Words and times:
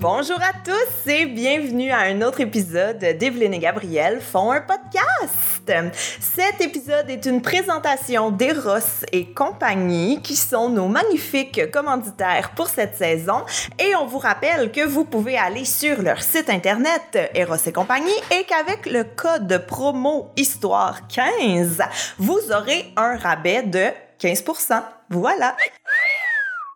Bonjour 0.00 0.38
à 0.40 0.54
tous 0.64 1.10
et 1.10 1.26
bienvenue 1.26 1.90
à 1.90 1.98
un 1.98 2.22
autre 2.22 2.40
épisode 2.40 2.96
d'Evelyne 2.96 3.52
et 3.52 3.58
Gabriel 3.58 4.22
font 4.22 4.50
un 4.50 4.62
podcast. 4.62 5.70
Cet 6.18 6.62
épisode 6.62 7.10
est 7.10 7.26
une 7.26 7.42
présentation 7.42 8.30
d'Eros 8.30 9.04
et 9.12 9.26
compagnie 9.26 10.22
qui 10.22 10.36
sont 10.36 10.70
nos 10.70 10.88
magnifiques 10.88 11.70
commanditaires 11.70 12.52
pour 12.56 12.68
cette 12.68 12.96
saison 12.96 13.44
et 13.78 13.94
on 13.94 14.06
vous 14.06 14.16
rappelle 14.16 14.72
que 14.72 14.86
vous 14.86 15.04
pouvez 15.04 15.36
aller 15.36 15.66
sur 15.66 16.00
leur 16.00 16.22
site 16.22 16.48
internet 16.48 17.18
Eros 17.34 17.56
et 17.66 17.72
compagnie 17.72 18.16
et 18.30 18.44
qu'avec 18.44 18.86
le 18.86 19.04
code 19.04 19.66
promo 19.66 20.30
histoire 20.34 21.08
15, 21.08 21.82
vous 22.16 22.40
aurez 22.52 22.90
un 22.96 23.18
rabais 23.18 23.64
de 23.64 23.88
15%. 24.18 24.82
Voilà. 25.10 25.54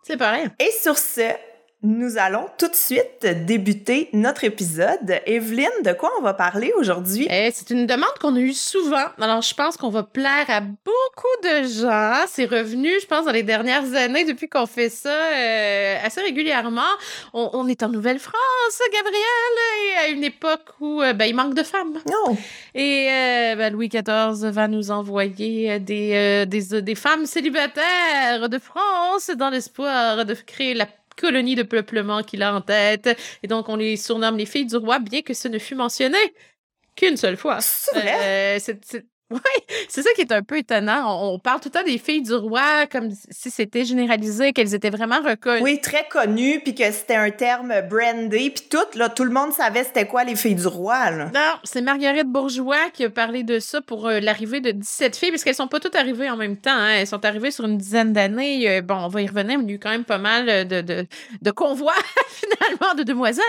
C'est 0.03 0.17
pareil. 0.17 0.47
Et 0.59 0.69
sur 0.79 0.99
ce, 0.99 1.31
nous 1.85 2.17
allons 2.17 2.47
tout 2.57 2.67
de 2.67 2.75
suite 2.75 3.25
débuter 3.45 4.09
notre 4.11 4.43
épisode. 4.43 5.21
Evelyne, 5.27 5.67
de 5.83 5.93
quoi 5.93 6.11
on 6.19 6.23
va 6.23 6.33
parler 6.33 6.73
aujourd'hui? 6.77 7.27
Eh, 7.29 7.51
c'est 7.53 7.69
une 7.69 7.85
demande 7.85 8.09
qu'on 8.19 8.35
a 8.35 8.39
eue 8.39 8.53
souvent. 8.53 9.05
Alors, 9.21 9.41
je 9.43 9.53
pense 9.53 9.77
qu'on 9.77 9.89
va 9.89 10.01
plaire 10.01 10.45
à 10.47 10.61
beaucoup 10.61 11.43
de 11.43 11.67
gens. 11.67 12.25
C'est 12.27 12.45
revenu, 12.45 12.89
je 12.99 13.05
pense, 13.05 13.25
dans 13.25 13.31
les 13.31 13.43
dernières 13.43 13.93
années, 13.93 14.25
depuis 14.25 14.49
qu'on 14.49 14.65
fait 14.65 14.89
ça 14.89 15.09
euh, 15.09 15.97
assez 16.03 16.21
régulièrement. 16.21 16.81
On, 17.33 17.67
est 17.67 17.83
en 17.83 17.89
Nouvelle-France, 17.89 18.81
Gabriel, 18.91 20.03
à 20.03 20.07
une 20.07 20.23
époque 20.23 20.65
où 20.79 21.01
euh, 21.01 21.13
ben, 21.13 21.25
il 21.25 21.35
manque 21.35 21.53
de 21.53 21.63
femmes. 21.63 21.99
Non. 22.07 22.35
Et 22.73 23.09
euh, 23.11 23.55
ben, 23.55 23.71
Louis 23.71 23.89
XIV 23.89 24.49
va 24.49 24.67
nous 24.67 24.89
envoyer 24.89 25.79
des, 25.79 26.45
des, 26.47 26.81
des 26.81 26.95
femmes 26.95 27.27
célibataires 27.27 28.49
de 28.49 28.57
France 28.57 29.29
dans 29.37 29.51
l'espoir 29.51 30.25
de 30.25 30.33
créer 30.33 30.73
la 30.73 30.87
colonie 31.15 31.55
de 31.55 31.63
peuplement 31.63 32.23
qu'il 32.23 32.43
a 32.43 32.53
en 32.53 32.61
tête. 32.61 33.17
Et 33.43 33.47
donc, 33.47 33.69
on 33.69 33.75
les 33.75 33.97
surnomme 33.97 34.37
les 34.37 34.45
filles 34.45 34.65
du 34.65 34.77
roi, 34.77 34.99
bien 34.99 35.21
que 35.21 35.33
ce 35.33 35.47
ne 35.47 35.59
fut 35.59 35.75
mentionné 35.75 36.17
qu'une 36.95 37.17
seule 37.17 37.37
fois. 37.37 37.59
C'est 37.61 37.99
vrai? 37.99 38.57
Euh, 38.57 38.99
oui, 39.31 39.39
c'est 39.89 40.03
ça 40.03 40.09
qui 40.13 40.21
est 40.21 40.31
un 40.31 40.43
peu 40.43 40.59
étonnant. 40.59 41.33
On, 41.33 41.39
parle 41.39 41.59
tout 41.59 41.69
le 41.73 41.79
temps 41.79 41.83
des 41.83 41.97
filles 41.97 42.21
du 42.21 42.33
roi 42.35 42.85
comme 42.85 43.09
si 43.31 43.49
c'était 43.49 43.83
généralisé, 43.83 44.53
qu'elles 44.53 44.75
étaient 44.75 44.91
vraiment 44.91 45.19
reconnues. 45.19 45.63
Oui, 45.63 45.81
très 45.81 46.07
connues, 46.07 46.59
puis 46.63 46.75
que 46.75 46.91
c'était 46.91 47.15
un 47.15 47.31
terme 47.31 47.73
brandé, 47.89 48.51
puis 48.51 48.67
tout, 48.69 48.77
là, 48.93 49.09
tout 49.09 49.23
le 49.23 49.31
monde 49.31 49.51
savait 49.51 49.83
c'était 49.83 50.05
quoi 50.05 50.25
les 50.25 50.35
filles 50.35 50.53
du 50.53 50.67
roi. 50.67 51.09
Là. 51.09 51.31
Non, 51.33 51.55
c'est 51.63 51.81
Marguerite 51.81 52.27
Bourgeois 52.27 52.91
qui 52.93 53.03
a 53.03 53.09
parlé 53.09 53.41
de 53.41 53.57
ça 53.57 53.81
pour 53.81 54.07
euh, 54.07 54.19
l'arrivée 54.19 54.61
de 54.61 54.69
17 54.69 55.15
filles, 55.15 55.31
parce 55.31 55.43
qu'elles 55.43 55.55
sont 55.55 55.67
pas 55.67 55.79
toutes 55.79 55.95
arrivées 55.95 56.29
en 56.29 56.37
même 56.37 56.57
temps. 56.57 56.69
Hein. 56.71 56.97
Elles 56.99 57.07
sont 57.07 57.25
arrivées 57.25 57.49
sur 57.49 57.65
une 57.65 57.79
dizaine 57.79 58.13
d'années. 58.13 58.69
Euh, 58.69 58.81
bon, 58.83 58.95
on 58.95 59.07
va 59.07 59.23
y 59.23 59.27
revenir, 59.27 59.57
mais 59.57 59.63
il 59.63 59.69
y 59.69 59.73
a 59.73 59.75
eu 59.75 59.79
quand 59.79 59.89
même 59.89 60.05
pas 60.05 60.19
mal 60.19 60.67
de, 60.67 60.81
de, 60.81 61.07
de 61.41 61.51
convois, 61.51 61.95
finalement, 62.29 62.93
de 62.93 63.01
demoiselles. 63.01 63.43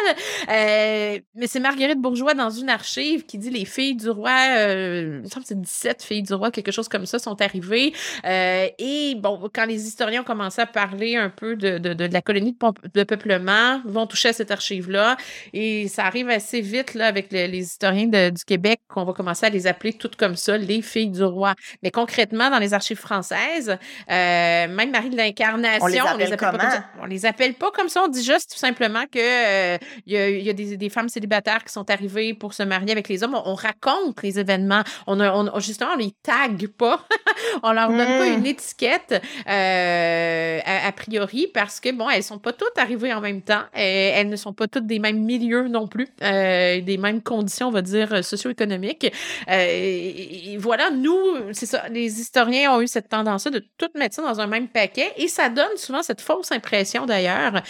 Euh, 0.48 1.18
mais 1.34 1.46
c'est 1.46 1.60
Marguerite 1.60 2.00
Bourgeois 2.00 2.32
dans 2.32 2.50
une 2.50 2.70
archive 2.70 3.26
qui 3.26 3.36
dit 3.36 3.50
les 3.50 3.66
filles 3.66 3.96
du 3.96 4.08
roi, 4.08 4.32
il 4.32 5.20
me 5.22 5.28
semble 5.28 5.44
17 5.66 6.02
filles 6.02 6.22
du 6.22 6.34
roi, 6.34 6.50
quelque 6.50 6.72
chose 6.72 6.88
comme 6.88 7.06
ça, 7.06 7.18
sont 7.18 7.40
arrivées. 7.42 7.92
Euh, 8.24 8.68
et 8.78 9.14
bon, 9.16 9.48
quand 9.52 9.66
les 9.66 9.86
historiens 9.86 10.22
ont 10.22 10.24
commencé 10.24 10.60
à 10.60 10.66
parler 10.66 11.16
un 11.16 11.30
peu 11.30 11.56
de, 11.56 11.78
de, 11.78 11.92
de 11.92 12.04
la 12.06 12.22
colonie 12.22 12.56
de, 12.94 13.02
peuplement, 13.04 13.80
vont 13.84 14.06
toucher 14.06 14.30
à 14.30 14.32
cette 14.32 14.50
archive-là. 14.50 15.16
Et 15.52 15.88
ça 15.88 16.04
arrive 16.04 16.28
assez 16.28 16.60
vite 16.60 16.94
là, 16.94 17.06
avec 17.06 17.30
les 17.32 17.58
historiens 17.58 18.06
du 18.06 18.44
Québec 18.44 18.80
qu'on 18.88 19.04
va 19.04 19.12
commencer 19.12 19.46
à 19.46 19.50
les 19.50 19.66
appeler 19.66 19.92
toutes 19.92 20.16
comme 20.16 20.36
ça, 20.36 20.56
les 20.56 20.82
filles 20.82 21.10
du 21.10 21.24
roi. 21.24 21.54
Mais 21.82 21.90
concrètement, 21.90 22.50
dans 22.50 22.58
les 22.58 22.74
archives 22.74 22.98
françaises, 22.98 23.70
euh, 23.70 24.68
même 24.68 24.90
Marie 24.90 25.10
de 25.10 25.16
l'Incarnation, 25.16 25.84
on 25.84 25.86
les 25.88 25.98
appelle, 25.98 26.36
comment? 26.36 26.58
Pas 26.58 26.84
on 27.00 27.06
les 27.06 27.26
appelle 27.26 27.54
pas 27.54 27.70
comme 27.70 27.88
ça. 27.88 28.04
On 28.04 28.08
dit 28.08 28.24
juste 28.24 28.52
tout 28.52 28.58
simplement 28.58 29.04
que 29.10 29.18
euh, 29.18 29.78
il 30.06 30.12
y 30.12 30.16
a, 30.16 30.30
y 30.30 30.50
a 30.50 30.52
des, 30.52 30.76
des, 30.76 30.88
femmes 30.88 31.08
célibataires 31.08 31.64
qui 31.64 31.72
sont 31.72 31.88
arrivées 31.90 32.34
pour 32.34 32.54
se 32.54 32.62
marier 32.62 32.92
avec 32.92 33.08
les 33.08 33.22
hommes. 33.22 33.36
On, 33.44 33.54
raconte 33.54 34.22
les 34.22 34.38
événements. 34.38 34.82
On, 35.06 35.18
a, 35.20 35.32
on 35.32 35.55
justement 35.60 35.90
on 35.94 35.98
les 35.98 36.12
tague 36.22 36.68
pas. 36.68 37.04
on 37.62 37.72
leur 37.72 37.88
donne 37.88 37.98
pas 37.98 38.26
une 38.26 38.42
hmm. 38.42 38.46
étiquette 38.46 39.22
euh, 39.48 40.60
a, 40.64 40.92
priori 40.92 41.48
parce 41.52 41.80
que 41.80 41.92
bon, 41.92 42.08
elles 42.08 42.22
sont 42.22 42.38
pas 42.38 42.52
toutes 42.52 42.76
arrivées 42.78 43.12
en 43.12 43.20
même 43.20 43.42
temps. 43.42 43.62
Et 43.74 44.08
elles 44.14 44.28
ne 44.28 44.36
sont 44.36 44.52
pas 44.52 44.68
toutes 44.68 44.86
des 44.86 44.98
mêmes 44.98 45.22
milieux 45.22 45.68
non 45.68 45.86
plus, 45.86 46.08
euh, 46.22 46.80
des 46.80 46.98
mêmes 46.98 47.22
conditions, 47.22 47.68
on 47.68 47.72
va 47.72 47.82
dire 47.82 48.24
socio-économiques. 48.24 49.12
Euh, 49.48 49.66
et, 49.68 50.56
voilà, 50.58 50.90
nous, 50.90 51.18
c'est 51.52 51.66
ça. 51.66 51.88
Les 51.88 52.20
historiens 52.20 52.72
ont 52.72 52.80
eu 52.80 52.88
cette 52.88 53.08
tendance 53.08 53.44
de 53.44 53.64
tout 53.78 53.88
mettre 53.94 54.16
ça 54.16 54.22
dans 54.22 54.40
un 54.40 54.46
même 54.46 54.68
paquet 54.68 55.12
et 55.16 55.28
ça 55.28 55.48
donne 55.48 55.76
souvent 55.76 56.02
cette 56.02 56.20
fausse 56.20 56.52
impression 56.52 57.06
d'ailleurs 57.06 57.62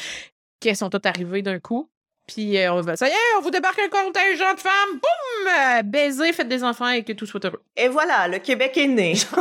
qu'elles 0.60 0.76
sont 0.76 0.90
toutes 0.90 1.06
arrivées 1.06 1.42
d'un 1.42 1.58
coup. 1.58 1.88
Puis 2.26 2.58
euh, 2.58 2.72
on 2.72 2.80
va, 2.80 2.96
ça 2.96 3.08
y 3.08 3.12
est, 3.12 3.36
on 3.38 3.40
vous 3.40 3.50
débarque 3.50 3.78
un 3.78 3.88
contingent 3.88 4.54
de 4.54 4.60
femmes, 4.60 4.92
boum, 4.92 5.52
euh, 5.52 5.82
baiser, 5.82 6.32
faites 6.32 6.48
des 6.48 6.64
enfants 6.64 6.88
et 6.88 7.04
que 7.04 7.12
tout 7.12 7.26
soit 7.26 7.44
heureux. 7.44 7.62
Et 7.76 7.88
voilà, 7.88 8.26
le 8.26 8.38
Québec 8.38 8.76
est 8.76 8.88
né. 8.88 9.14
ça. 9.16 9.36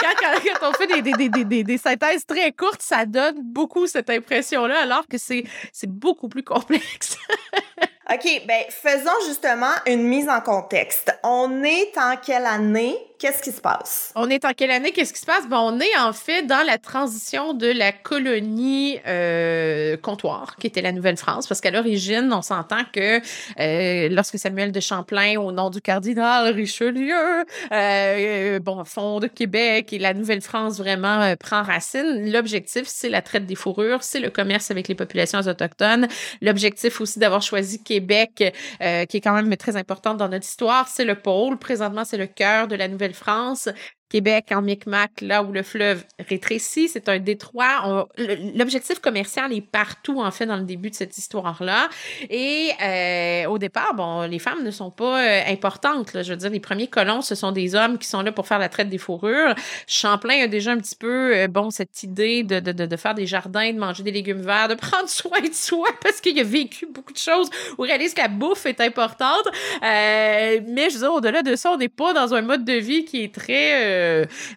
Quand, 0.00 0.14
quand, 0.60 0.70
on 0.70 0.72
fait 0.72 0.86
des, 0.86 1.02
des, 1.02 1.28
des, 1.28 1.44
des, 1.44 1.64
des 1.64 1.78
synthèses 1.78 2.24
très 2.24 2.52
courtes, 2.52 2.82
ça 2.82 3.04
donne 3.06 3.36
beaucoup 3.42 3.86
cette 3.86 4.08
impression-là, 4.08 4.80
alors 4.82 5.06
que 5.08 5.18
c'est 5.18 5.44
beaucoup 5.86 6.28
plus 6.28 6.44
complexe. 6.44 7.16
OK, 8.12 8.42
ben 8.46 8.64
faisons 8.70 9.26
justement 9.26 9.72
une 9.86 10.02
mise 10.02 10.28
en 10.28 10.40
contexte. 10.40 11.16
On 11.22 11.62
est 11.62 11.96
en 11.96 12.16
quelle 12.16 12.46
année? 12.46 12.96
Qu'est-ce 13.20 13.42
qui 13.42 13.52
se 13.52 13.60
passe? 13.60 14.12
On 14.16 14.30
est 14.30 14.46
en 14.46 14.54
quelle 14.54 14.70
année? 14.70 14.92
Qu'est-ce 14.92 15.12
qui 15.12 15.20
se 15.20 15.26
passe? 15.26 15.46
Ben, 15.46 15.58
on 15.58 15.78
est 15.78 15.94
en 15.98 16.14
fait 16.14 16.44
dans 16.44 16.64
la 16.66 16.78
transition 16.78 17.52
de 17.52 17.66
la 17.66 17.92
colonie 17.92 18.98
euh, 19.06 19.98
comptoir, 19.98 20.56
qui 20.56 20.68
était 20.68 20.80
la 20.80 20.92
Nouvelle-France, 20.92 21.46
parce 21.46 21.60
qu'à 21.60 21.70
l'origine, 21.70 22.32
on 22.32 22.40
s'entend 22.40 22.82
que 22.90 23.20
euh, 23.60 24.08
lorsque 24.08 24.38
Samuel 24.38 24.72
de 24.72 24.80
Champlain, 24.80 25.38
au 25.38 25.52
nom 25.52 25.68
du 25.68 25.82
cardinal 25.82 26.54
Richelieu, 26.54 27.44
euh, 27.70 28.58
bon, 28.58 28.86
fonde 28.86 29.28
Québec 29.34 29.92
et 29.92 29.98
la 29.98 30.14
Nouvelle-France 30.14 30.78
vraiment 30.78 31.20
euh, 31.20 31.34
prend 31.36 31.62
racine, 31.62 32.32
l'objectif, 32.32 32.84
c'est 32.86 33.10
la 33.10 33.20
traite 33.20 33.44
des 33.44 33.54
fourrures, 33.54 34.02
c'est 34.02 34.20
le 34.20 34.30
commerce 34.30 34.70
avec 34.70 34.88
les 34.88 34.94
populations 34.94 35.40
autochtones. 35.40 36.08
L'objectif 36.40 37.02
aussi 37.02 37.18
d'avoir 37.18 37.42
choisi 37.42 37.82
Québec, 37.82 38.54
euh, 38.80 39.04
qui 39.04 39.18
est 39.18 39.20
quand 39.20 39.34
même 39.34 39.54
très 39.58 39.76
importante 39.76 40.16
dans 40.16 40.28
notre 40.28 40.46
histoire, 40.46 40.88
c'est 40.88 41.04
le 41.04 41.16
pôle. 41.16 41.58
Présentement, 41.58 42.06
c'est 42.06 42.16
le 42.16 42.26
cœur 42.26 42.66
de 42.66 42.76
la 42.76 42.88
Nouvelle-France. 43.10 43.68
Québec 44.10 44.46
en 44.50 44.60
Micmac, 44.60 45.20
là 45.20 45.42
où 45.42 45.52
le 45.52 45.62
fleuve 45.62 46.04
rétrécit, 46.28 46.88
c'est 46.88 47.08
un 47.08 47.20
détroit. 47.20 48.08
L'objectif 48.56 48.98
commercial 48.98 49.52
est 49.52 49.60
partout, 49.60 50.20
en 50.20 50.32
fait, 50.32 50.46
dans 50.46 50.56
le 50.56 50.64
début 50.64 50.90
de 50.90 50.96
cette 50.96 51.16
histoire-là. 51.16 51.88
Et 52.28 52.70
euh, 52.82 53.46
au 53.46 53.58
départ, 53.58 53.94
bon, 53.94 54.22
les 54.22 54.40
femmes 54.40 54.64
ne 54.64 54.70
sont 54.72 54.90
pas 54.90 55.22
euh, 55.22 55.42
importantes. 55.46 56.12
Là. 56.12 56.24
Je 56.24 56.32
veux 56.32 56.36
dire, 56.36 56.50
les 56.50 56.58
premiers 56.58 56.88
colons, 56.88 57.22
ce 57.22 57.36
sont 57.36 57.52
des 57.52 57.76
hommes 57.76 57.98
qui 57.98 58.08
sont 58.08 58.22
là 58.22 58.32
pour 58.32 58.48
faire 58.48 58.58
la 58.58 58.68
traite 58.68 58.88
des 58.88 58.98
fourrures. 58.98 59.54
Champlain 59.86 60.42
a 60.42 60.46
déjà 60.48 60.72
un 60.72 60.78
petit 60.78 60.96
peu, 60.96 61.36
euh, 61.36 61.46
bon, 61.46 61.70
cette 61.70 62.02
idée 62.02 62.42
de, 62.42 62.58
de, 62.58 62.72
de, 62.72 62.96
faire 62.96 63.14
des 63.14 63.26
jardins, 63.26 63.72
de 63.72 63.78
manger 63.78 64.02
des 64.02 64.10
légumes 64.10 64.42
verts, 64.42 64.66
de 64.66 64.74
prendre 64.74 65.08
soin 65.08 65.40
de 65.40 65.54
soi, 65.54 65.88
parce 66.02 66.20
qu'il 66.20 66.38
a 66.40 66.42
vécu 66.42 66.86
beaucoup 66.86 67.12
de 67.12 67.18
choses 67.18 67.48
il 67.78 67.84
réalise 67.84 68.12
que 68.12 68.20
la 68.20 68.28
bouffe 68.28 68.66
est 68.66 68.80
importante. 68.80 69.46
mais 69.80 70.88
je 70.90 70.94
veux 70.94 71.00
dire, 71.00 71.12
au-delà 71.12 71.42
de 71.42 71.54
ça, 71.54 71.70
on 71.72 71.76
n'est 71.76 71.88
pas 71.88 72.12
dans 72.12 72.34
un 72.34 72.42
mode 72.42 72.64
de 72.64 72.72
vie 72.74 73.04
qui 73.04 73.24
est 73.24 73.34
très 73.34 73.99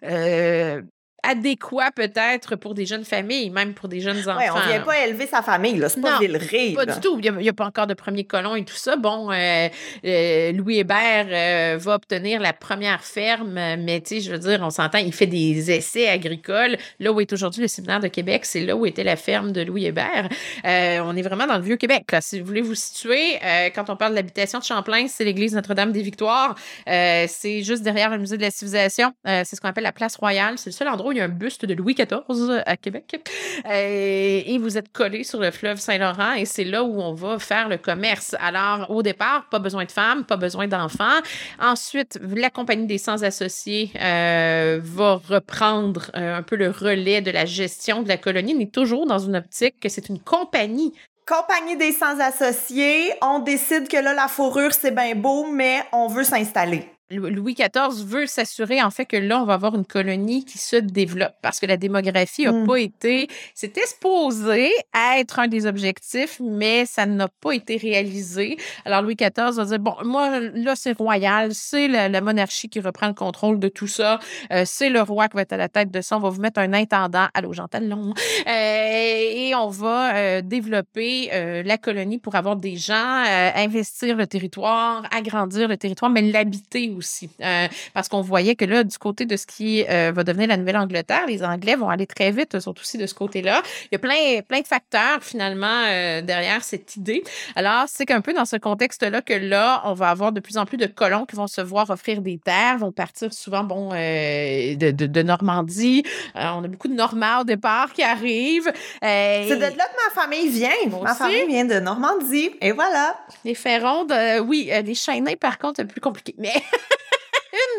euh, 0.04 0.82
adéquat 1.28 1.90
peut-être 1.94 2.56
pour 2.56 2.74
des 2.74 2.86
jeunes 2.86 3.04
familles, 3.04 3.50
même 3.50 3.74
pour 3.74 3.88
des 3.88 4.00
jeunes 4.00 4.20
enfants. 4.28 4.38
Ouais, 4.38 4.50
on 4.50 4.68
vient 4.68 4.80
pas 4.80 5.06
élever 5.06 5.26
sa 5.26 5.42
famille, 5.42 5.76
là. 5.76 5.88
C'est 5.88 6.00
pas 6.00 6.18
Villeray. 6.18 6.72
Pas 6.72 6.86
du 6.86 7.00
tout. 7.00 7.18
Il 7.22 7.32
n'y 7.32 7.48
a, 7.48 7.52
pas 7.52 7.66
encore 7.66 7.86
de 7.86 7.94
premier 7.94 8.24
colon 8.24 8.56
et 8.56 8.64
tout 8.64 8.74
ça. 8.74 8.96
Bon, 8.96 9.30
euh, 9.30 9.68
euh, 10.04 10.52
Louis 10.52 10.78
Hébert 10.78 11.26
euh, 11.30 11.78
va 11.78 11.94
obtenir 11.94 12.40
la 12.40 12.52
première 12.52 13.02
ferme, 13.04 13.54
mais 13.78 14.00
tu 14.00 14.16
sais, 14.16 14.20
je 14.20 14.32
veux 14.32 14.38
dire, 14.38 14.60
on 14.62 14.70
s'entend, 14.70 14.98
il 14.98 15.12
fait 15.12 15.26
des 15.26 15.70
essais 15.70 16.08
agricoles. 16.08 16.76
Là 17.00 17.12
où 17.12 17.20
est 17.20 17.32
aujourd'hui 17.32 17.62
le 17.62 17.68
séminaire 17.68 18.00
de 18.00 18.08
Québec, 18.08 18.44
c'est 18.44 18.60
là 18.60 18.76
où 18.76 18.86
était 18.86 19.04
la 19.04 19.16
ferme 19.16 19.52
de 19.52 19.62
Louis 19.62 19.86
Hébert. 19.86 20.28
on 20.64 21.16
est 21.16 21.22
vraiment 21.22 21.46
dans 21.46 21.56
le 21.56 21.62
vieux 21.62 21.76
Québec. 21.76 22.04
Là. 22.12 22.20
Si 22.20 22.40
vous 22.40 22.46
voulez 22.46 22.62
vous 22.62 22.74
situer, 22.74 23.38
quand 23.74 23.90
on 23.90 23.96
parle 23.96 24.12
de 24.12 24.16
l'habitation 24.16 24.58
de 24.58 24.64
Champlain, 24.64 25.06
c'est 25.08 25.24
l'église 25.24 25.54
Notre-Dame 25.54 25.92
des 25.92 26.02
Victoires. 26.02 26.54
c'est 26.86 27.62
juste 27.62 27.82
derrière 27.82 28.10
le 28.10 28.18
musée 28.18 28.36
de 28.36 28.42
la 28.42 28.50
civilisation. 28.50 29.12
c'est 29.24 29.54
ce 29.54 29.60
qu'on 29.60 29.68
appelle 29.68 29.84
la 29.84 29.92
place 29.92 30.16
royale. 30.16 30.58
C'est 30.58 30.70
le 30.70 30.74
seul 30.74 30.88
endroit 30.88 31.13
il 31.14 31.18
y 31.18 31.20
a 31.20 31.24
un 31.24 31.28
buste 31.28 31.64
de 31.64 31.74
Louis 31.74 31.94
XIV 31.94 32.62
à 32.66 32.76
Québec. 32.76 33.20
Euh, 33.66 34.42
et 34.44 34.58
vous 34.58 34.76
êtes 34.76 34.92
collé 34.92 35.22
sur 35.22 35.38
le 35.40 35.50
fleuve 35.50 35.78
Saint-Laurent 35.78 36.32
et 36.32 36.44
c'est 36.44 36.64
là 36.64 36.82
où 36.82 37.00
on 37.00 37.14
va 37.14 37.38
faire 37.38 37.68
le 37.68 37.78
commerce. 37.78 38.34
Alors, 38.40 38.90
au 38.90 39.02
départ, 39.02 39.48
pas 39.48 39.60
besoin 39.60 39.84
de 39.84 39.92
femmes, 39.92 40.24
pas 40.24 40.36
besoin 40.36 40.66
d'enfants. 40.66 41.20
Ensuite, 41.60 42.18
la 42.34 42.50
Compagnie 42.50 42.86
des 42.86 42.98
Sans-Associés 42.98 43.90
euh, 44.00 44.80
va 44.82 45.20
reprendre 45.28 46.10
euh, 46.16 46.36
un 46.36 46.42
peu 46.42 46.56
le 46.56 46.68
relais 46.68 47.22
de 47.22 47.30
la 47.30 47.44
gestion 47.44 48.02
de 48.02 48.08
la 48.08 48.16
colonie, 48.16 48.54
mais 48.54 48.66
toujours 48.66 49.06
dans 49.06 49.20
une 49.20 49.36
optique 49.36 49.78
que 49.80 49.88
c'est 49.88 50.08
une 50.08 50.18
compagnie 50.18 50.92
Compagnie 51.26 51.78
des 51.78 51.92
sans-associés, 51.92 53.14
on 53.22 53.38
décide 53.38 53.88
que 53.88 53.96
là, 53.96 54.12
la 54.12 54.28
fourrure, 54.28 54.74
c'est 54.74 54.90
bien 54.90 55.14
beau, 55.14 55.46
mais 55.46 55.82
on 55.90 56.06
veut 56.06 56.22
s'installer. 56.22 56.93
Louis 57.10 57.54
XIV 57.54 58.04
veut 58.04 58.26
s'assurer 58.26 58.82
en 58.82 58.90
fait 58.90 59.04
que 59.04 59.16
là, 59.16 59.40
on 59.42 59.44
va 59.44 59.54
avoir 59.54 59.74
une 59.74 59.84
colonie 59.84 60.44
qui 60.44 60.58
se 60.58 60.76
développe 60.76 61.34
parce 61.42 61.60
que 61.60 61.66
la 61.66 61.76
démographie 61.76 62.44
n'a 62.44 62.52
Mm. 62.52 62.66
pas 62.66 62.76
été, 62.78 63.28
c'était 63.54 63.86
supposé 63.86 64.70
être 65.18 65.38
un 65.38 65.48
des 65.48 65.66
objectifs, 65.66 66.40
mais 66.40 66.86
ça 66.86 67.04
n'a 67.06 67.28
pas 67.28 67.52
été 67.52 67.76
réalisé. 67.76 68.56
Alors 68.84 69.02
Louis 69.02 69.16
XIV 69.16 69.54
va 69.56 69.64
dire, 69.64 69.78
bon, 69.78 69.94
moi, 70.04 70.40
là, 70.40 70.74
c'est 70.76 70.96
royal, 70.96 71.54
c'est 71.54 71.88
la, 71.88 72.08
la 72.08 72.20
monarchie 72.20 72.68
qui 72.68 72.80
reprend 72.80 73.08
le 73.08 73.14
contrôle 73.14 73.58
de 73.58 73.68
tout 73.68 73.86
ça, 73.86 74.18
Euh, 74.52 74.62
c'est 74.66 74.88
le 74.90 75.02
roi 75.02 75.28
qui 75.28 75.36
va 75.36 75.42
être 75.42 75.52
à 75.52 75.56
la 75.56 75.68
tête 75.68 75.90
de 75.90 76.00
ça, 76.00 76.16
on 76.16 76.20
va 76.20 76.30
vous 76.30 76.40
mettre 76.40 76.60
un 76.60 76.72
intendant, 76.72 77.26
allô, 77.34 77.52
Jean 77.52 77.68
Talon, 77.68 78.14
Euh, 78.46 78.50
et 78.50 79.54
on 79.54 79.68
va 79.68 80.14
euh, 80.16 80.40
développer 80.42 81.30
euh, 81.32 81.62
la 81.64 81.78
colonie 81.78 82.18
pour 82.18 82.34
avoir 82.34 82.56
des 82.56 82.76
gens, 82.76 83.24
investir 83.56 84.16
le 84.16 84.26
territoire, 84.26 85.02
agrandir 85.10 85.68
le 85.68 85.76
territoire, 85.76 86.10
mais 86.10 86.22
l'habiter 86.22 86.93
aussi. 86.96 87.30
Euh, 87.40 87.68
parce 87.92 88.08
qu'on 88.08 88.20
voyait 88.20 88.54
que 88.54 88.64
là, 88.64 88.84
du 88.84 88.98
côté 88.98 89.26
de 89.26 89.36
ce 89.36 89.46
qui 89.46 89.84
euh, 89.88 90.12
va 90.14 90.24
devenir 90.24 90.48
la 90.48 90.56
Nouvelle-Angleterre, 90.56 91.26
les 91.26 91.42
Anglais 91.42 91.76
vont 91.76 91.88
aller 91.88 92.06
très 92.06 92.30
vite, 92.30 92.58
sont 92.60 92.74
aussi 92.78 92.98
de 92.98 93.06
ce 93.06 93.14
côté-là. 93.14 93.62
Il 93.84 93.88
y 93.92 93.96
a 93.96 93.98
plein, 93.98 94.40
plein 94.46 94.60
de 94.60 94.66
facteurs, 94.66 95.22
finalement, 95.22 95.84
euh, 95.86 96.22
derrière 96.22 96.62
cette 96.62 96.96
idée. 96.96 97.22
Alors, 97.56 97.84
c'est 97.86 98.06
qu'un 98.06 98.20
peu 98.20 98.32
dans 98.32 98.44
ce 98.44 98.56
contexte-là 98.56 99.22
que 99.22 99.34
là, 99.34 99.82
on 99.84 99.94
va 99.94 100.10
avoir 100.10 100.32
de 100.32 100.40
plus 100.40 100.56
en 100.56 100.66
plus 100.66 100.76
de 100.76 100.86
colons 100.86 101.24
qui 101.26 101.36
vont 101.36 101.46
se 101.46 101.60
voir 101.60 101.90
offrir 101.90 102.20
des 102.20 102.38
terres, 102.38 102.78
vont 102.78 102.92
partir 102.92 103.32
souvent, 103.32 103.64
bon, 103.64 103.90
de, 103.90 104.90
de, 104.90 105.06
de 105.06 105.22
Normandie. 105.22 106.04
On 106.34 106.64
a 106.64 106.68
beaucoup 106.68 106.88
de 106.88 106.94
Normands 106.94 107.40
au 107.40 107.44
départ 107.44 107.92
qui 107.92 108.02
arrivent. 108.02 108.72
C'est 109.02 109.56
de 109.56 109.60
là 109.60 109.70
que 109.70 110.14
ma 110.14 110.22
famille 110.22 110.48
vient. 110.48 110.70
Ma 110.90 111.10
aussi. 111.10 111.18
famille 111.18 111.46
vient 111.46 111.64
de 111.64 111.80
Normandie. 111.80 112.50
Et 112.60 112.72
voilà. 112.72 113.16
Les 113.44 113.54
Ferrondes, 113.54 114.14
oui, 114.46 114.70
les 114.84 114.94
Chaînés, 114.94 115.36
par 115.36 115.58
contre, 115.58 115.74
c'est 115.78 115.84
plus 115.86 116.00
compliqué. 116.00 116.34
Mais 116.38 116.52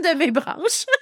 de 0.03 0.17
mes 0.17 0.31
branches. 0.31 0.85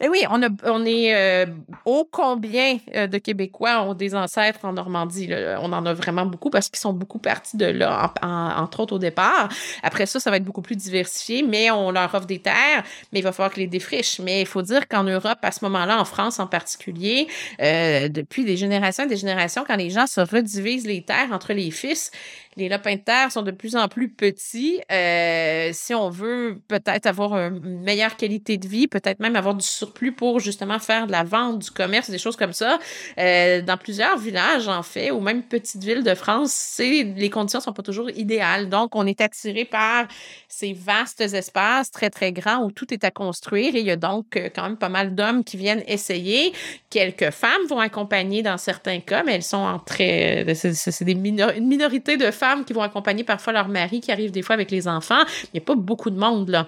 Et 0.00 0.08
oui, 0.08 0.22
on, 0.30 0.40
a, 0.44 0.48
on 0.66 0.86
est 0.86 1.12
euh, 1.14 1.46
ô 1.84 2.08
combien 2.10 2.78
euh, 2.94 3.08
de 3.08 3.18
Québécois 3.18 3.82
ont 3.82 3.94
des 3.94 4.14
ancêtres 4.14 4.60
en 4.64 4.72
Normandie. 4.72 5.28
On 5.60 5.72
en 5.72 5.84
a 5.84 5.94
vraiment 5.94 6.24
beaucoup 6.26 6.48
parce 6.48 6.68
qu'ils 6.68 6.78
sont 6.78 6.92
beaucoup 6.92 7.18
partis 7.18 7.56
de 7.56 7.66
là, 7.66 8.12
en- 8.22 8.62
entre 8.62 8.78
autres 8.80 8.94
au 8.94 8.98
départ. 9.00 9.48
Après 9.82 10.06
ça, 10.06 10.20
ça 10.20 10.30
va 10.30 10.36
être 10.36 10.44
beaucoup 10.44 10.62
plus 10.62 10.76
diversifié, 10.76 11.42
mais 11.42 11.72
on 11.72 11.90
leur 11.90 12.14
offre 12.14 12.26
des 12.26 12.38
terres, 12.38 12.84
mais 13.12 13.18
il 13.18 13.22
va 13.22 13.32
falloir 13.32 13.52
qu'ils 13.52 13.64
les 13.64 13.68
défrichent. 13.68 14.20
Mais 14.20 14.42
il 14.42 14.46
faut 14.46 14.62
dire 14.62 14.86
qu'en 14.86 15.02
Europe, 15.02 15.38
à 15.42 15.50
ce 15.50 15.64
moment-là, 15.64 16.00
en 16.00 16.04
France 16.04 16.38
en 16.38 16.46
particulier, 16.46 17.26
euh, 17.60 18.08
depuis 18.08 18.44
des 18.44 18.56
générations 18.56 19.04
et 19.04 19.08
des 19.08 19.16
générations, 19.16 19.64
quand 19.66 19.76
les 19.76 19.90
gens 19.90 20.06
se 20.06 20.20
redivisent 20.20 20.86
les 20.86 21.02
terres 21.02 21.32
entre 21.32 21.52
les 21.52 21.72
fils, 21.72 22.12
les 22.58 22.68
lopins 22.68 22.96
de 22.96 23.00
terre 23.00 23.30
sont 23.30 23.42
de 23.42 23.52
plus 23.52 23.76
en 23.76 23.86
plus 23.88 24.08
petits. 24.08 24.80
Euh, 24.90 25.70
si 25.72 25.94
on 25.94 26.10
veut 26.10 26.60
peut-être 26.66 27.06
avoir 27.06 27.34
une 27.34 27.82
meilleure 27.82 28.16
qualité 28.16 28.58
de 28.58 28.66
vie, 28.66 28.88
peut-être 28.88 29.20
même 29.20 29.36
avoir 29.36 29.54
du 29.54 29.64
surplus 29.64 30.12
pour 30.12 30.40
justement 30.40 30.80
faire 30.80 31.06
de 31.06 31.12
la 31.12 31.22
vente, 31.22 31.60
du 31.60 31.70
commerce, 31.70 32.10
des 32.10 32.18
choses 32.18 32.36
comme 32.36 32.52
ça, 32.52 32.78
euh, 33.18 33.62
dans 33.62 33.76
plusieurs 33.76 34.18
villages 34.18 34.66
en 34.66 34.82
fait, 34.82 35.12
ou 35.12 35.20
même 35.20 35.42
petites 35.42 35.84
villes 35.84 36.02
de 36.02 36.14
France, 36.14 36.52
c'est 36.52 37.04
les 37.04 37.30
conditions 37.30 37.60
sont 37.60 37.72
pas 37.72 37.82
toujours 37.82 38.10
idéales. 38.10 38.68
Donc, 38.68 38.96
on 38.96 39.06
est 39.06 39.20
attiré 39.20 39.64
par 39.64 40.08
ces 40.48 40.72
vastes 40.72 41.20
espaces 41.20 41.92
très 41.92 42.10
très 42.10 42.32
grands 42.32 42.64
où 42.64 42.72
tout 42.72 42.92
est 42.92 43.04
à 43.04 43.12
construire 43.12 43.76
et 43.76 43.80
il 43.80 43.86
y 43.86 43.90
a 43.92 43.96
donc 43.96 44.36
euh, 44.36 44.48
quand 44.52 44.64
même 44.64 44.76
pas 44.76 44.88
mal 44.88 45.14
d'hommes 45.14 45.44
qui 45.44 45.56
viennent 45.56 45.84
essayer. 45.86 46.52
Quelques 46.90 47.30
femmes 47.30 47.66
vont 47.68 47.78
accompagner 47.78 48.42
dans 48.42 48.58
certains 48.58 48.98
cas, 48.98 49.22
mais 49.22 49.34
elles 49.36 49.42
sont 49.44 49.58
en 49.58 49.78
très, 49.78 50.44
c'est 50.54 51.04
des 51.04 51.12
une 51.12 51.68
minorité 51.68 52.16
de 52.16 52.30
femmes 52.30 52.47
qui 52.64 52.72
vont 52.72 52.82
accompagner 52.82 53.24
parfois 53.24 53.52
leur 53.52 53.68
mari 53.68 54.00
qui 54.00 54.12
arrive 54.12 54.30
des 54.30 54.42
fois 54.42 54.54
avec 54.54 54.70
les 54.70 54.88
enfants. 54.88 55.22
Il 55.44 55.50
n'y 55.54 55.60
a 55.60 55.64
pas 55.64 55.74
beaucoup 55.74 56.10
de 56.10 56.18
monde 56.18 56.48
là. 56.48 56.66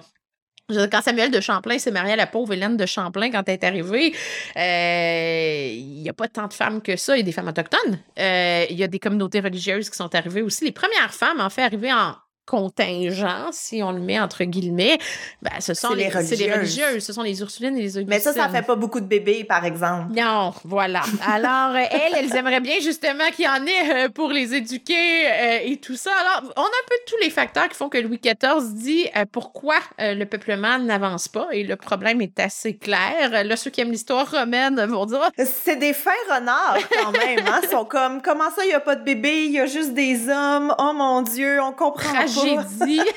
Quand 0.89 1.01
Samuel 1.01 1.31
de 1.31 1.39
Champlain 1.41 1.77
s'est 1.77 1.91
marié 1.91 2.13
à 2.13 2.15
la 2.15 2.27
pauvre 2.27 2.53
Hélène 2.53 2.77
de 2.77 2.85
Champlain, 2.85 3.29
quand 3.29 3.43
elle 3.47 3.55
est 3.55 3.63
arrivée, 3.63 4.13
euh, 4.55 5.73
il 5.73 6.01
n'y 6.01 6.09
a 6.09 6.13
pas 6.13 6.27
tant 6.27 6.47
de 6.47 6.53
femmes 6.53 6.81
que 6.81 6.95
ça. 6.95 7.15
Il 7.15 7.19
y 7.19 7.21
a 7.23 7.25
des 7.25 7.31
femmes 7.31 7.49
autochtones. 7.49 7.99
Euh, 8.17 8.65
il 8.69 8.77
y 8.77 8.83
a 8.83 8.87
des 8.87 8.99
communautés 8.99 9.41
religieuses 9.41 9.89
qui 9.89 9.97
sont 9.97 10.13
arrivées 10.15 10.41
aussi. 10.41 10.63
Les 10.63 10.71
premières 10.71 11.13
femmes, 11.13 11.41
en 11.41 11.49
fait, 11.49 11.63
arrivées 11.63 11.91
en 11.91 12.15
contingent, 12.51 13.49
si 13.53 13.81
on 13.81 13.93
le 13.93 14.01
met 14.01 14.19
entre 14.19 14.43
guillemets, 14.43 14.97
ben, 15.41 15.51
ce 15.59 15.73
sont 15.73 15.89
C'est 15.91 15.95
les 15.95 16.11
c'est 16.11 16.35
les 16.35 16.51
religieuses. 16.53 16.83
religieuses. 16.83 17.05
Ce 17.05 17.13
sont 17.13 17.21
les 17.21 17.39
Ursulines 17.39 17.77
et 17.77 17.81
les 17.81 17.97
Augustines. 17.97 18.09
Mais 18.09 18.19
ça, 18.19 18.33
ça 18.33 18.49
fait 18.49 18.61
pas 18.61 18.75
beaucoup 18.75 18.99
de 18.99 19.05
bébés, 19.05 19.45
par 19.45 19.63
exemple. 19.63 20.13
Non, 20.13 20.53
voilà. 20.65 21.01
Alors, 21.25 21.73
euh, 21.75 21.85
elles, 21.89 22.13
elles 22.25 22.35
aimeraient 22.35 22.59
bien 22.59 22.75
justement 22.81 23.23
qu'il 23.33 23.45
y 23.45 23.47
en 23.47 23.65
ait 23.65 24.05
euh, 24.05 24.09
pour 24.09 24.29
les 24.31 24.53
éduquer 24.53 24.93
euh, 25.27 25.59
et 25.63 25.77
tout 25.77 25.95
ça. 25.95 26.11
Alors, 26.19 26.51
on 26.57 26.61
a 26.61 26.65
un 26.65 26.87
peu 26.89 26.95
tous 27.07 27.17
les 27.21 27.29
facteurs 27.29 27.69
qui 27.69 27.75
font 27.75 27.87
que 27.87 27.97
Louis 27.97 28.19
XIV 28.21 28.73
dit 28.73 29.07
euh, 29.15 29.23
pourquoi 29.31 29.75
euh, 30.01 30.13
le 30.13 30.25
peuplement 30.25 30.77
n'avance 30.77 31.29
pas 31.29 31.47
et 31.53 31.63
le 31.63 31.77
problème 31.77 32.19
est 32.21 32.37
assez 32.39 32.75
clair. 32.75 33.45
Là, 33.45 33.55
ceux 33.55 33.69
qui 33.69 33.79
aiment 33.79 33.91
l'histoire 33.91 34.29
romaine 34.29 34.83
vont 34.87 35.05
dire 35.05 35.21
Ah, 35.23 35.43
C'est 35.45 35.77
des 35.77 35.93
fins 35.93 36.11
renards, 36.29 36.77
quand 37.01 37.11
même. 37.13 37.39
Hein? 37.47 37.61
Ils 37.63 37.69
sont 37.69 37.85
comme, 37.85 38.21
comment 38.21 38.49
ça, 38.53 38.63
il 38.65 38.67
n'y 38.67 38.73
a 38.73 38.81
pas 38.81 38.95
de 38.95 39.03
bébés, 39.05 39.45
il 39.45 39.51
y 39.53 39.59
a 39.59 39.65
juste 39.67 39.93
des 39.93 40.27
hommes? 40.27 40.75
Oh 40.77 40.91
mon 40.93 41.21
Dieu, 41.21 41.61
on 41.61 41.71
comprend 41.71 42.11
pas. 42.13 42.40
Tragédie. 42.45 43.01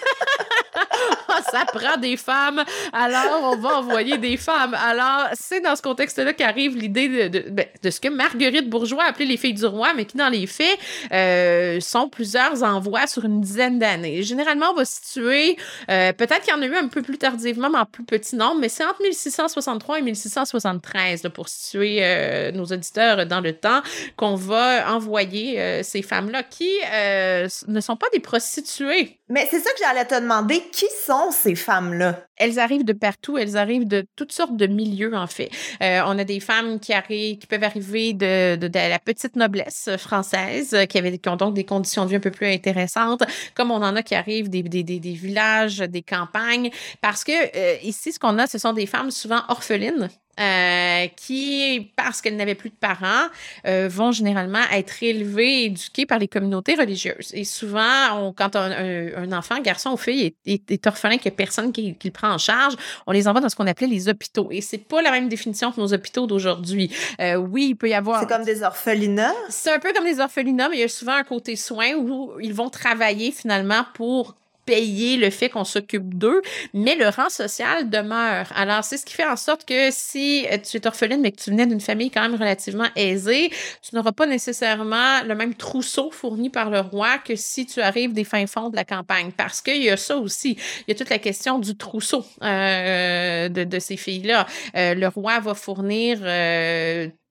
Ah, 1.29 1.43
ça 1.50 1.65
prend 1.67 1.97
des 1.97 2.17
femmes. 2.17 2.65
Alors, 2.93 3.53
on 3.53 3.56
va 3.56 3.79
envoyer 3.79 4.19
des 4.19 4.37
femmes. 4.37 4.75
Alors, 4.75 5.29
c'est 5.35 5.61
dans 5.61 5.75
ce 5.75 5.82
contexte-là 5.82 6.32
qu'arrive 6.32 6.76
l'idée 6.76 7.29
de, 7.29 7.38
de, 7.38 7.50
ben, 7.50 7.67
de 7.82 7.91
ce 7.91 8.00
que 8.00 8.09
Marguerite 8.09 8.69
Bourgeois 8.69 9.05
a 9.05 9.09
appelé 9.09 9.26
les 9.26 9.37
filles 9.37 9.55
du 9.55 9.67
roi, 9.67 9.94
mais 9.94 10.05
qui, 10.05 10.17
dans 10.17 10.29
les 10.29 10.47
faits, 10.47 10.79
euh, 11.12 11.81
sont 11.81 12.09
plusieurs 12.09 12.62
envois 12.62 13.06
sur 13.06 13.25
une 13.25 13.41
dizaine 13.41 13.79
d'années. 13.79 14.23
Généralement, 14.23 14.67
on 14.71 14.75
va 14.75 14.85
situer, 14.85 15.56
euh, 15.91 16.12
peut-être 16.12 16.43
qu'il 16.43 16.55
y 16.55 16.56
en 16.56 16.62
a 16.62 16.67
eu 16.67 16.77
un 16.77 16.88
peu 16.88 17.03
plus 17.03 17.19
tardivement, 17.19 17.70
mais 17.70 17.79
en 17.79 17.87
plus 17.87 18.05
petit 18.05 18.37
nombre, 18.37 18.61
mais 18.61 18.69
c'est 18.69 18.85
entre 18.85 19.03
1663 19.03 19.99
et 19.99 20.03
1673, 20.03 21.25
là, 21.25 21.31
pour 21.31 21.49
situer 21.49 21.99
euh, 22.00 22.53
nos 22.53 22.65
auditeurs 22.65 23.27
dans 23.27 23.41
le 23.41 23.53
temps, 23.55 23.82
qu'on 24.17 24.35
va 24.35 24.93
envoyer 24.94 25.82
ces 25.82 26.03
femmes-là 26.03 26.43
qui 26.43 26.70
ne 27.69 27.81
sont 27.81 27.97
pas 27.97 28.06
des 28.12 28.20
prostituées. 28.20 29.04
Mais 29.29 29.47
c'est 29.51 29.61
ça 29.61 29.71
que 29.71 29.79
j'allais 29.81 30.05
te 30.05 30.21
demander. 30.21 30.61
Qui 30.73 30.87
sont 31.06 31.31
ces 31.31 31.55
femmes-là? 31.55 32.27
Elles 32.37 32.59
arrivent 32.59 32.85
de 32.85 32.93
partout, 32.93 33.39
elles 33.39 33.56
arrivent 33.56 33.87
de 33.87 34.06
toutes 34.17 34.33
sortes 34.33 34.56
de 34.56 34.67
milieux, 34.67 35.15
en 35.15 35.27
fait. 35.27 35.51
Euh, 35.83 36.03
on 36.06 36.19
a 36.19 36.25
des 36.25 36.41
femmes 36.41 36.79
qui 36.81 36.93
arrivent, 36.93 37.39
qui 37.39 37.47
peuvent 37.47 37.65
arriver 37.65 38.12
de, 38.12 38.56
de, 38.56 38.69
de 38.69 38.79
la 38.79 38.99
petite 38.99 39.37
noblesse 39.37 39.89
française, 39.99 40.77
qui, 40.89 40.99
avaient, 40.99 41.17
qui 41.19 41.29
ont 41.29 41.37
donc 41.37 41.55
des 41.55 41.65
conditions 41.65 42.05
de 42.05 42.11
vie 42.11 42.17
un 42.17 42.21
peu 42.21 42.31
plus 42.31 42.47
intéressantes, 42.47 43.23
comme 43.55 43.71
on 43.71 43.83
en 43.83 43.97
a 43.97 44.03
qui 44.03 44.15
arrivent 44.15 44.51
des, 44.51 44.62
des, 44.62 44.83
des, 44.83 45.01
des 45.01 45.12
villages, 45.12 45.79
des 45.79 46.03
campagnes, 46.03 46.71
parce 47.01 47.25
que 47.25 47.33
euh, 47.33 47.77
ici, 47.83 48.12
ce 48.12 48.19
qu'on 48.19 48.39
a, 48.39 48.47
ce 48.47 48.59
sont 48.59 48.73
des 48.73 48.87
femmes 48.87 49.11
souvent 49.11 49.41
orphelines. 49.49 50.11
Euh, 50.41 51.07
qui, 51.17 51.91
parce 51.97 52.21
qu'elles 52.21 52.37
n'avaient 52.37 52.55
plus 52.55 52.71
de 52.71 52.75
parents, 52.75 53.29
euh, 53.67 53.89
vont 53.91 54.13
généralement 54.13 54.63
être 54.73 55.03
élevées 55.03 55.63
et 55.63 55.65
éduquées 55.67 56.06
par 56.06 56.19
les 56.19 56.29
communautés 56.29 56.75
religieuses. 56.75 57.31
Et 57.32 57.44
souvent, 57.44 58.19
on, 58.19 58.32
quand 58.32 58.56
un, 58.56 58.70
un, 58.70 59.25
un 59.25 59.32
enfant, 59.32 59.61
garçon 59.61 59.91
ou 59.91 59.97
fille, 59.97 60.27
est, 60.27 60.37
est, 60.47 60.70
est 60.70 60.87
orphelin, 60.87 61.19
qu'il 61.19 61.31
n'y 61.31 61.35
a 61.35 61.37
personne 61.37 61.73
qui, 61.73 61.94
qui 61.94 62.08
le 62.08 62.13
prend 62.13 62.31
en 62.31 62.39
charge, 62.39 62.75
on 63.06 63.13
les 63.13 63.29
envoie 63.29 63.41
dans 63.41 63.49
ce 63.49 63.56
qu'on 63.56 63.67
appelait 63.67 63.87
les 63.87 64.08
hôpitaux. 64.08 64.49
Et 64.51 64.61
c'est 64.61 64.79
pas 64.79 65.03
la 65.03 65.11
même 65.11 65.29
définition 65.29 65.73
que 65.73 65.81
nos 65.81 65.93
hôpitaux 65.93 66.27
d'aujourd'hui. 66.27 66.91
Euh, 67.20 67.37
oui, 67.37 67.69
il 67.70 67.75
peut 67.75 67.89
y 67.89 67.94
avoir... 67.94 68.20
C'est 68.20 68.29
comme 68.29 68.44
des 68.44 68.63
orphelinats? 68.63 69.35
C'est 69.49 69.73
un 69.73 69.79
peu 69.79 69.93
comme 69.93 70.05
des 70.05 70.20
orphelinats, 70.20 70.69
mais 70.69 70.77
il 70.77 70.81
y 70.81 70.85
a 70.85 70.89
souvent 70.89 71.15
un 71.15 71.25
côté 71.25 71.56
soin 71.56 71.94
où 71.94 72.32
ils 72.41 72.55
vont 72.55 72.70
travailler 72.70 73.31
finalement 73.31 73.85
pour 73.94 74.35
payer 74.65 75.17
le 75.17 75.31
fait 75.31 75.49
qu'on 75.49 75.65
s'occupe 75.65 76.15
d'eux, 76.15 76.43
mais 76.73 76.97
le 76.97 77.09
rang 77.09 77.29
social 77.29 77.89
demeure. 77.91 78.47
Alors, 78.55 78.85
c'est 78.85 78.97
ce 78.97 79.05
qui 79.05 79.15
fait 79.15 79.27
en 79.27 79.37
sorte 79.37 79.65
que 79.65 79.89
si 79.91 80.47
euh, 80.51 80.59
tu 80.59 80.77
es 80.77 80.87
orpheline, 80.87 81.21
mais 81.21 81.33
que 81.33 81.43
tu 81.43 81.51
venais 81.51 81.67
d'une 81.67 81.81
famille 81.81 82.11
quand 82.11 82.23
même 82.23 82.35
relativement 82.35 82.89
aisée, 82.97 83.51
tu 83.83 83.94
n'auras 83.94 84.13
pas 84.13 84.27
nécessairement 84.27 85.23
le 85.23 85.35
même 85.35 85.55
trousseau 85.55 86.11
fourni 86.11 86.51
par 86.51 86.71
le 86.71 86.81
roi 86.81 87.19
que 87.19 87.37
si 87.37 87.67
tu 87.67 87.81
arrives 87.81 88.13
des 88.13 88.25
fins 88.25 88.47
fonds 88.47 88.71
de 88.71 88.77
la 88.77 88.85
campagne. 88.85 89.33
Parce 89.37 89.61
qu'il 89.61 89.83
y 89.83 89.91
a 89.91 89.97
ça 89.97 90.17
aussi. 90.17 90.56
Il 90.81 90.85
y 90.89 90.93
a 90.93 90.94
toute 90.94 91.11
la 91.11 91.19
question 91.19 91.59
du 91.59 91.77
trousseau 91.77 92.25
euh, 92.43 93.49
de, 93.49 93.65
de 93.65 93.79
ces 93.79 93.97
filles-là. 93.97 94.47
Euh, 94.77 94.94
le 94.94 95.09
roi 95.09 95.41
va 95.41 95.55
fournir... 95.55 96.19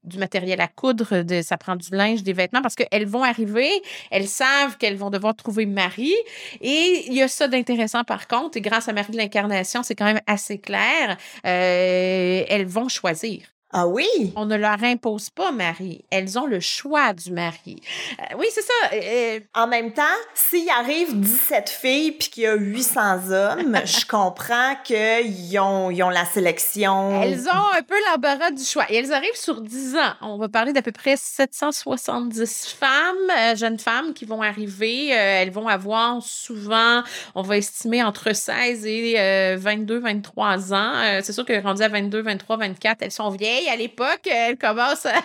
du 0.04 0.18
matériel 0.18 0.60
à 0.62 0.68
coudre, 0.68 1.24
de, 1.24 1.42
ça 1.42 1.58
prend 1.58 1.76
du 1.76 1.90
linge, 1.92 2.24
des 2.24 2.34
vêtements, 2.34 2.62
parce 2.62 2.76
qu'elles 2.76 3.06
vont 3.06 3.24
arriver, 3.24 3.70
elles 4.12 4.28
savent 4.28 4.78
qu'elles 4.78 4.98
vont 4.98 5.10
devoir 5.10 5.36
trouver 5.36 5.66
Marie. 5.66 6.16
Et 6.62 7.06
il 7.08 7.14
y 7.14 7.22
a 7.22 7.28
ça 7.28 7.48
d'intéressant 7.48 8.04
par 8.04 8.28
contre, 8.28 8.58
et 8.58 8.62
grâce 8.62 8.88
à 8.88 8.94
Marie 8.94 9.12
de 9.12 9.18
l'Incarnation, 9.18 9.84
c'est 9.84 9.96
quand 9.96 10.06
même 10.06 10.22
assez 10.28 10.58
clair, 10.58 11.18
euh, 11.46 12.44
elles 12.48 12.66
vont 12.66 12.90
choisir. 12.90 13.42
Ah 13.76 13.88
oui? 13.88 14.08
On 14.36 14.46
ne 14.46 14.56
leur 14.56 14.84
impose 14.84 15.32
pas 15.32 15.52
mari. 15.52 16.06
Elles 16.12 16.38
ont 16.38 16.46
le 16.46 16.60
choix 16.60 17.12
du 17.14 17.32
mari. 17.32 17.82
Euh, 18.20 18.36
oui, 18.38 18.46
c'est 18.52 18.62
ça. 18.62 18.74
Euh, 18.94 19.00
euh, 19.04 19.40
En 19.56 19.66
même 19.66 19.92
temps, 19.94 20.04
s'il 20.36 20.70
arrive 20.70 21.20
17 21.20 21.70
filles 21.70 22.12
puis 22.12 22.30
qu'il 22.30 22.44
y 22.44 22.48
a 22.48 22.54
800 22.54 23.32
hommes, 23.32 23.80
je 23.86 24.06
comprends 24.06 24.76
qu'ils 24.84 25.60
ont, 25.60 25.90
ils 25.90 26.04
ont 26.04 26.10
la 26.10 26.26
sélection. 26.26 27.20
elles 27.24 27.48
ont 27.48 27.76
un 27.76 27.82
peu 27.82 27.96
l'embarras 28.12 28.52
du 28.52 28.64
choix. 28.64 28.86
Et 28.90 28.96
elles 28.98 29.12
arrivent 29.12 29.36
sur 29.36 29.60
10 29.60 29.96
ans. 29.96 30.14
On 30.22 30.38
va 30.38 30.50
parler 30.50 30.72
d'à 30.72 30.84
peu 30.84 30.92
près 30.92 31.16
770 31.18 32.76
femmes, 32.80 33.16
euh, 33.36 33.56
jeunes 33.56 33.80
femmes 33.80 34.14
qui 34.14 34.26
vont 34.26 34.44
arriver. 34.44 35.08
Elles 35.08 35.52
vont 35.52 35.68
avoir 35.68 36.22
souvent, 36.22 37.02
on 37.34 37.42
va 37.42 37.58
estimer, 37.58 38.04
entre 38.04 38.34
16 38.36 38.86
et 38.86 39.16
euh, 39.18 39.58
22, 39.60 40.00
23 40.00 40.74
ans. 40.74 40.94
C'est 41.24 41.34
sûr 41.34 41.44
que 41.46 41.60
rendu 41.60 41.82
à 41.82 41.88
22, 41.88 42.22
23, 42.22 42.58
24, 42.58 43.02
elles 43.02 43.12
sont 43.12 43.30
vieilles 43.32 43.63
à 43.70 43.76
l'époque. 43.76 44.28
Elles 44.28 44.58
commencent 44.58 45.06
à 45.06 45.22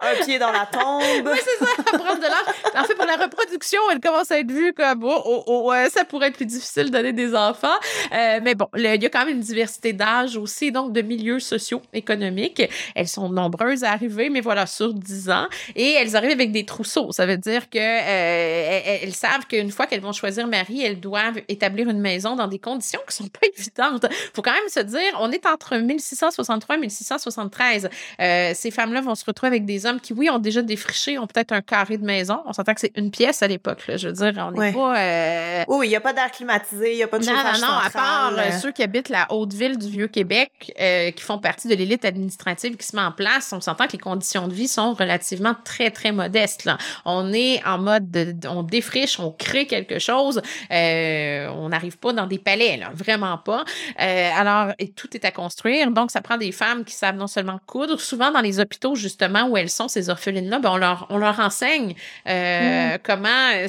Un 0.00 0.24
pied 0.24 0.38
dans 0.38 0.52
la 0.52 0.66
tombe. 0.66 1.26
Oui, 1.26 1.38
c'est 1.44 1.64
ça, 1.64 1.82
prendre 1.98 2.16
de 2.16 2.22
l'âge. 2.22 2.74
En 2.74 2.84
fait, 2.84 2.94
pour 2.94 3.04
la 3.04 3.16
reproduction, 3.16 3.80
elle 3.92 4.00
commence 4.00 4.30
à 4.30 4.38
être 4.38 4.50
vue 4.50 4.72
comme, 4.72 5.04
oh, 5.04 5.22
oh, 5.24 5.42
oh, 5.46 5.72
ça 5.90 6.04
pourrait 6.04 6.28
être 6.28 6.36
plus 6.36 6.46
difficile 6.46 6.86
de 6.86 6.90
donner 6.90 7.12
des 7.12 7.34
enfants. 7.34 7.68
Euh, 8.12 8.40
mais 8.42 8.54
bon, 8.54 8.66
il 8.76 8.82
y 8.82 8.86
a 9.06 9.08
quand 9.10 9.26
même 9.26 9.36
une 9.36 9.40
diversité 9.40 9.92
d'âge 9.92 10.36
aussi, 10.36 10.72
donc 10.72 10.92
de 10.92 11.02
milieux 11.02 11.38
sociaux, 11.38 11.82
économiques. 11.92 12.62
Elles 12.94 13.08
sont 13.08 13.28
nombreuses 13.28 13.84
à 13.84 13.92
arriver, 13.92 14.30
mais 14.30 14.40
voilà, 14.40 14.66
sur 14.66 14.94
10 14.94 15.30
ans. 15.30 15.48
Et 15.76 15.92
elles 15.92 16.16
arrivent 16.16 16.32
avec 16.32 16.52
des 16.52 16.64
trousseaux. 16.64 17.12
Ça 17.12 17.26
veut 17.26 17.36
dire 17.36 17.68
que 17.68 17.78
euh, 17.78 19.10
savent 19.20 19.46
qu'une 19.46 19.70
fois 19.70 19.86
qu'elles 19.86 20.00
vont 20.00 20.12
choisir 20.12 20.46
mari, 20.46 20.82
elles 20.82 20.98
doivent 20.98 21.40
établir 21.48 21.88
une 21.90 22.00
maison 22.00 22.36
dans 22.36 22.48
des 22.48 22.58
conditions 22.58 23.00
qui 23.06 23.14
sont 23.14 23.28
pas 23.28 23.46
évidentes. 23.56 24.06
Faut 24.34 24.42
quand 24.42 24.52
même 24.52 24.68
se 24.68 24.80
dire, 24.80 25.18
on 25.20 25.30
est 25.30 25.44
entre 25.46 25.76
1663 25.76 26.76
et 26.76 26.78
1673. 26.78 27.90
Euh, 28.20 28.52
ces 28.54 28.70
femmes-là 28.70 29.02
vont 29.02 29.14
se 29.14 29.24
retrouver 29.24 29.48
avec 29.48 29.66
des 29.66 29.84
hommes 29.84 29.89
qui, 29.98 30.12
oui, 30.12 30.28
ont 30.30 30.38
déjà 30.38 30.62
défriché, 30.62 31.18
ont 31.18 31.26
peut-être 31.26 31.52
un 31.52 31.62
carré 31.62 31.96
de 31.98 32.04
maison. 32.04 32.40
On 32.46 32.52
s'entend 32.52 32.74
que 32.74 32.80
c'est 32.80 32.92
une 32.96 33.10
pièce 33.10 33.42
à 33.42 33.48
l'époque. 33.48 33.86
là. 33.88 33.96
Je 33.96 34.08
veux 34.08 34.12
dire, 34.14 34.32
on 34.46 34.52
n'est 34.52 34.58
Ouais. 34.58 34.72
pas... 34.72 34.98
euh, 34.98 35.64
Oui, 35.68 35.86
il 35.86 35.90
n'y 35.90 35.96
a 35.96 36.00
pas 36.00 36.12
d'air 36.12 36.30
climatisé, 36.30 36.92
il 36.92 36.96
n'y 36.96 37.02
a 37.02 37.08
pas 37.08 37.18
de 37.18 37.24
non, 37.24 37.32
non, 37.32 37.38
non, 37.42 37.42
à 37.68 37.90
part 37.90 38.28
central. 38.30 38.38
euh, 38.38 38.58
ceux 38.60 38.72
qui 38.72 38.82
habitent 38.82 39.08
la 39.08 39.26
haute 39.32 39.52
ville 39.54 39.78
du 39.78 39.88
Vieux-Québec, 39.88 40.50
euh, 40.80 41.10
qui 41.10 41.22
font 41.22 41.38
partie 41.38 41.66
de 41.68 41.74
l'élite 41.74 42.04
administrative 42.04 42.76
qui 42.76 42.86
se 42.86 42.94
met 42.94 43.02
en 43.02 43.12
place, 43.12 43.52
on 43.52 43.60
s'entend 43.60 43.86
que 43.86 43.92
les 43.92 43.98
conditions 43.98 44.46
de 44.46 44.52
vie 44.54 44.68
sont 44.68 44.92
relativement 44.92 45.54
très, 45.64 45.90
très 45.90 46.12
modestes. 46.12 46.64
Là. 46.66 46.76
On 47.06 47.32
est 47.32 47.64
en 47.66 47.78
mode, 47.78 48.10
de, 48.10 48.34
on 48.48 48.62
défriche, 48.62 49.18
on 49.18 49.30
crée 49.32 49.66
quelque 49.66 49.98
chose, 49.98 50.42
euh, 50.70 51.48
on 51.48 51.68
n'arrive 51.70 51.98
pas 51.98 52.12
dans 52.12 52.26
des 52.26 52.38
palais, 52.38 52.76
là, 52.76 52.90
vraiment 52.94 53.38
pas. 53.38 53.64
Euh, 54.00 54.30
alors, 54.36 54.72
et 54.78 54.90
tout 54.90 55.08
est 55.16 55.24
à 55.24 55.30
construire, 55.30 55.90
donc 55.90 56.10
ça 56.10 56.20
prend 56.20 56.36
des 56.36 56.52
femmes 56.52 56.84
qui 56.84 56.94
savent 56.94 57.16
non 57.16 57.26
seulement 57.26 57.60
coudre, 57.66 58.00
souvent 58.00 58.30
dans 58.30 58.40
les 58.40 58.60
hôpitaux 58.60 58.94
justement 58.94 59.44
où 59.48 59.56
elles 59.56 59.70
sont, 59.70 59.79
ces 59.88 60.10
orphelines-là, 60.10 60.58
ben, 60.58 60.70
on, 60.70 60.76
leur, 60.76 61.06
on 61.10 61.18
leur 61.18 61.38
enseigne 61.40 61.94
euh, 62.26 62.98
comment 63.02 63.50
euh, 63.54 63.66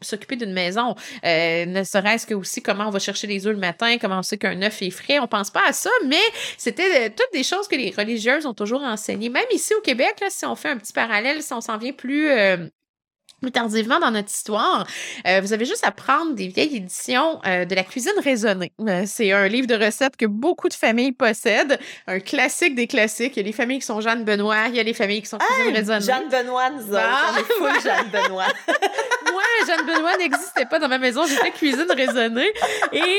s'occuper 0.00 0.36
d'une 0.36 0.52
maison. 0.52 0.94
Euh, 1.24 1.66
ne 1.66 1.84
serait-ce 1.84 2.26
que 2.26 2.34
aussi 2.34 2.62
comment 2.62 2.86
on 2.88 2.90
va 2.90 2.98
chercher 2.98 3.26
les 3.26 3.46
œufs 3.46 3.54
le 3.54 3.60
matin, 3.60 3.96
comment 4.00 4.18
on 4.18 4.22
sait 4.22 4.38
qu'un 4.38 4.60
œuf 4.62 4.82
est 4.82 4.90
frais. 4.90 5.18
On 5.18 5.26
pense 5.26 5.50
pas 5.50 5.66
à 5.66 5.72
ça, 5.72 5.90
mais 6.06 6.22
c'était 6.56 7.10
toutes 7.10 7.32
des 7.32 7.44
choses 7.44 7.68
que 7.68 7.76
les 7.76 7.90
religieuses 7.96 8.46
ont 8.46 8.54
toujours 8.54 8.82
enseignées. 8.82 9.28
Même 9.28 9.44
ici 9.52 9.74
au 9.74 9.80
Québec, 9.80 10.14
là, 10.20 10.28
si 10.30 10.44
on 10.46 10.56
fait 10.56 10.70
un 10.70 10.78
petit 10.78 10.92
parallèle, 10.92 11.42
si 11.42 11.52
on 11.52 11.60
s'en 11.60 11.78
vient 11.78 11.92
plus... 11.92 12.30
euh, 12.30 12.56
plus 13.42 13.50
tardivement 13.52 13.98
dans 13.98 14.12
notre 14.12 14.30
histoire, 14.30 14.86
euh, 15.26 15.40
vous 15.42 15.52
avez 15.52 15.64
juste 15.64 15.84
à 15.84 15.90
prendre 15.90 16.32
des 16.34 16.46
vieilles 16.46 16.76
éditions 16.76 17.40
euh, 17.44 17.64
de 17.64 17.74
la 17.74 17.82
cuisine 17.82 18.12
raisonnée. 18.22 18.70
Euh, 18.80 19.02
c'est 19.04 19.32
un 19.32 19.48
livre 19.48 19.66
de 19.66 19.74
recettes 19.74 20.16
que 20.16 20.26
beaucoup 20.26 20.68
de 20.68 20.74
familles 20.74 21.10
possèdent, 21.10 21.78
un 22.06 22.20
classique 22.20 22.76
des 22.76 22.86
classiques. 22.86 23.36
Il 23.36 23.40
y 23.40 23.42
a 23.42 23.46
les 23.46 23.52
familles 23.52 23.80
qui 23.80 23.86
sont 23.86 24.00
Jeanne 24.00 24.24
Benoît, 24.24 24.68
il 24.68 24.76
y 24.76 24.80
a 24.80 24.84
les 24.84 24.94
familles 24.94 25.22
qui 25.22 25.28
sont 25.28 25.38
cuisine 25.38 25.74
raisonnée. 25.74 26.06
Jeanne 26.06 26.28
Benoît, 26.30 26.70
nous 26.70 26.82
autres. 26.82 26.92
Bah. 26.92 27.32
On 27.34 27.38
est 27.38 27.42
full 27.72 27.82
Jeanne 27.82 28.06
Benoît. 28.12 28.46
Moi, 29.32 29.42
Jeanne 29.66 29.86
Benoît 29.86 30.16
n'existait 30.18 30.66
pas 30.66 30.78
dans 30.78 30.88
ma 30.88 30.98
maison. 30.98 31.22
J'étais 31.26 31.50
cuisine 31.50 31.86
raisonnée. 31.90 32.50
Et 32.92 33.18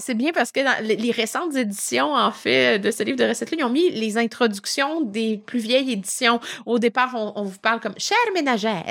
c'est 0.00 0.14
bien 0.14 0.32
parce 0.32 0.52
que 0.52 0.60
dans 0.60 0.84
les- 0.84 0.96
les 0.96 1.10
récentes 1.12 1.56
éditions, 1.56 2.12
en 2.14 2.30
fait, 2.32 2.78
de 2.78 2.90
ce 2.90 3.02
livre 3.02 3.16
de 3.16 3.24
recettes-là, 3.24 3.56
ils 3.60 3.64
ont 3.64 3.70
mis 3.70 3.90
les 3.90 4.18
introductions 4.18 5.00
des 5.00 5.38
plus 5.38 5.60
vieilles 5.60 5.92
éditions. 5.92 6.40
Au 6.66 6.78
départ, 6.78 7.12
on, 7.14 7.32
on 7.36 7.44
vous 7.44 7.58
parle 7.58 7.80
comme 7.80 7.94
chère 7.96 8.16
ménagère. 8.34 8.84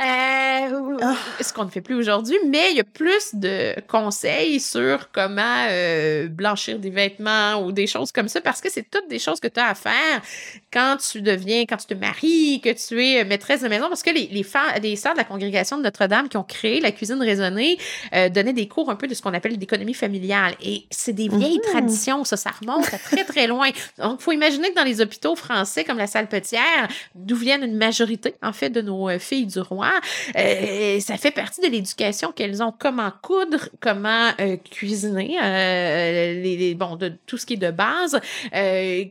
Euh, 0.00 0.96
Ah. 1.02 1.14
Ce 1.40 1.52
qu'on 1.52 1.64
ne 1.64 1.70
fait 1.70 1.80
plus 1.80 1.94
aujourd'hui, 1.96 2.36
mais 2.46 2.70
il 2.70 2.76
y 2.76 2.80
a 2.80 2.84
plus 2.84 3.34
de 3.34 3.74
conseils 3.88 4.60
sur 4.60 5.10
comment 5.10 5.66
euh, 5.68 6.28
blanchir 6.28 6.78
des 6.78 6.90
vêtements 6.90 7.56
ou 7.64 7.72
des 7.72 7.86
choses 7.86 8.12
comme 8.12 8.28
ça 8.28 8.40
parce 8.40 8.60
que 8.60 8.70
c'est 8.70 8.88
toutes 8.88 9.08
des 9.08 9.18
choses 9.18 9.40
que 9.40 9.48
tu 9.48 9.58
as 9.58 9.68
à 9.68 9.74
faire 9.74 10.20
quand 10.72 10.96
tu 10.98 11.20
deviens, 11.22 11.62
quand 11.62 11.76
tu 11.78 11.86
te 11.86 11.94
maries, 11.94 12.60
que 12.62 12.70
tu 12.70 13.04
es 13.04 13.24
maîtresse 13.24 13.62
de 13.62 13.68
maison, 13.68 13.88
parce 13.88 14.02
que 14.02 14.10
les, 14.10 14.28
les, 14.28 14.46
les 14.82 14.96
sœurs 14.96 15.12
de 15.12 15.18
la 15.18 15.24
congrégation 15.24 15.76
de 15.78 15.82
Notre-Dame 15.82 16.28
qui 16.28 16.36
ont 16.36 16.44
créé 16.44 16.80
la 16.80 16.92
cuisine 16.92 17.20
raisonnée 17.20 17.78
euh, 18.14 18.28
donnaient 18.28 18.52
des 18.52 18.68
cours 18.68 18.90
un 18.90 18.96
peu 18.96 19.06
de 19.08 19.14
ce 19.14 19.22
qu'on 19.22 19.34
appelle 19.34 19.56
l'économie 19.58 19.94
familiale. 19.94 20.54
Et 20.62 20.84
c'est 20.90 21.12
des 21.12 21.28
vieilles 21.28 21.58
Mhm. 21.64 21.70
traditions, 21.72 22.24
ça, 22.24 22.36
ça 22.36 22.50
remonte 22.60 22.92
à 22.94 22.98
très, 22.98 23.24
très 23.24 23.46
loin. 23.46 23.68
Donc, 23.98 24.18
il 24.20 24.22
faut 24.22 24.32
imaginer 24.32 24.70
que 24.70 24.74
dans 24.76 24.84
les 24.84 25.00
hôpitaux 25.00 25.34
français 25.36 25.84
comme 25.84 25.98
la 25.98 26.06
Salpêtrière, 26.06 26.88
d'où 27.14 27.36
viennent 27.36 27.64
une 27.64 27.76
majorité, 27.76 28.34
en 28.42 28.52
fait, 28.52 28.70
de 28.70 28.80
nos 28.80 29.08
euh, 29.08 29.18
filles 29.18 29.46
du 29.46 29.60
roi, 29.60 29.81
euh, 30.36 31.00
ça 31.00 31.16
fait 31.16 31.30
partie 31.30 31.60
de 31.60 31.66
l'éducation 31.68 32.32
qu'elles 32.32 32.62
ont. 32.62 32.72
Comment 32.78 33.12
coudre, 33.22 33.68
comment 33.80 34.30
euh, 34.40 34.56
cuisiner, 34.70 35.36
euh, 35.42 36.40
les, 36.42 36.56
les- 36.56 36.74
bon, 36.74 36.96
de 36.96 37.12
tout 37.26 37.38
ce 37.38 37.46
qui 37.46 37.54
est 37.54 37.56
de 37.56 37.70
base, 37.70 38.20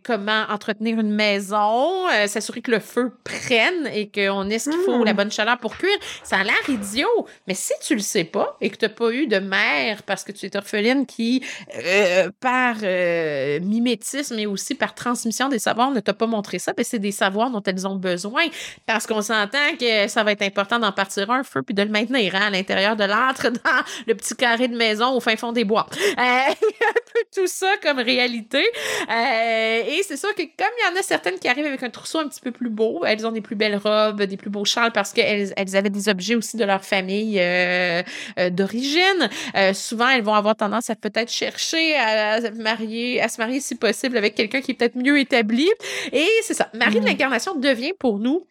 comment 0.04 0.46
entretenir 0.50 1.00
une 1.00 1.12
maison, 1.14 2.08
s'assurer 2.28 2.62
que 2.62 2.72
le 2.72 2.80
feu 2.80 3.12
prenne 3.24 3.88
et 3.94 4.10
qu'on 4.10 4.50
ait 4.50 4.60
ce 4.60 4.70
qu'il 4.70 4.80
faut, 4.82 5.04
la 5.04 5.14
bonne 5.14 5.32
chaleur 5.32 5.58
pour 5.58 5.78
cuire. 5.78 5.98
Ça 6.24 6.38
a 6.38 6.44
l'air 6.44 6.70
idiot, 6.70 7.28
mais 7.48 7.54
si 7.54 7.74
tu 7.86 7.96
le 7.96 8.02
sais 8.02 8.24
pas 8.24 8.58
et 8.62 8.70
que 8.70 8.78
tu 8.78 8.86
n'as 8.86 8.90
pas 8.90 9.12
eu 9.12 9.28
de 9.28 9.40
mère 9.40 10.04
parce 10.04 10.24
que 10.24 10.32
tu 10.32 10.46
es 10.46 10.56
orpheline 10.56 11.06
qui, 11.06 11.44
par 12.40 12.76
mimétisme 13.62 14.38
et 14.40 14.46
aussi 14.46 14.76
par 14.76 14.96
transmission 14.96 15.50
des 15.50 15.60
savoirs, 15.60 15.92
ne 15.92 16.00
t'a 16.00 16.14
pas 16.14 16.28
montré 16.28 16.60
ça, 16.60 16.74
ben 16.74 16.86
c'est 16.88 17.00
des 17.00 17.12
savoirs 17.12 17.50
dont 17.50 17.62
elles 17.64 17.88
ont 17.88 17.96
besoin 17.96 18.44
parce 18.86 19.08
qu'on 19.08 19.22
s'entend 19.22 19.76
que 19.80 20.08
ça 20.08 20.24
va 20.24 20.32
être 20.34 20.42
important 20.62 20.80
d'en 20.80 20.92
partir 20.92 21.30
un 21.32 21.44
feu 21.44 21.62
puis 21.62 21.74
de 21.76 21.82
le 21.82 21.90
maintenir 21.90 22.36
hein, 22.36 22.48
à 22.48 22.50
l'intérieur 22.50 22.96
de 22.96 23.04
l'âtre 23.04 23.50
dans 23.50 23.84
le 24.08 24.16
petit 24.16 24.36
carré 24.36 24.68
de 24.68 24.76
maison 24.76 25.14
au 25.14 25.20
fin 25.20 25.36
fond 25.36 25.52
des 25.52 25.64
bois. 25.64 25.88
Euh, 25.92 26.04
il 26.18 26.24
y 26.24 26.26
a 26.26 26.90
un 26.90 27.04
peu 27.14 27.20
tout 27.36 27.48
ça 27.48 27.74
comme 27.82 28.00
réalité. 28.00 28.64
Euh, 29.10 29.84
et 29.88 30.02
c'est 30.04 30.18
sûr 30.18 30.34
que 30.36 30.42
comme 30.42 30.72
il 30.80 30.94
y 30.94 30.96
en 30.96 31.00
a 31.00 31.04
certaines 31.04 31.40
qui 31.40 31.48
arrivent 31.48 31.66
avec 31.66 31.84
un 31.84 31.90
trousseau 31.90 32.20
un 32.20 32.28
petit 32.28 32.42
peu 32.42 32.52
plus 32.52 32.70
beau, 32.70 33.04
elles 33.06 33.26
ont 33.26 33.32
des 33.32 33.42
plus 33.42 33.56
belles 33.56 33.78
robes, 33.78 34.22
des 34.22 34.38
plus 34.38 34.50
beaux 34.50 34.66
châles 34.66 34.92
parce 34.92 35.12
qu'elles 35.12 35.54
elles 35.56 35.76
avaient 35.76 35.90
des 35.90 36.10
objets 36.10 36.36
aussi 36.36 36.58
de 36.58 36.66
leur 36.66 36.84
famille 36.84 37.40
euh, 37.40 38.04
euh, 38.40 38.50
d'origine. 38.50 39.30
Souvent, 39.74 40.10
elles 40.10 40.24
vont 40.24 40.34
avoir 40.34 40.56
tendance 40.56 40.90
à 40.90 40.96
peut-être 40.96 41.32
chercher 41.32 41.96
à, 41.96 42.42
se 42.42 42.50
marier, 42.62 43.22
à 43.22 43.28
se 43.28 43.40
marier 43.40 43.60
si 43.60 43.76
possible 43.76 44.18
avec 44.18 44.36
quelqu'un 44.36 44.62
qui 44.62 44.72
est 44.72 44.74
peut-être 44.76 44.96
mieux 44.96 45.20
établi. 45.20 45.70
Et 46.12 46.28
c'est 46.44 46.54
ça. 46.54 46.70
Marie 46.74 47.00
de 47.00 47.02
Mm. 47.02 47.06
l'Incarnation 47.06 47.56
devient 47.56 47.94
pour 47.98 48.20
nous 48.20 48.46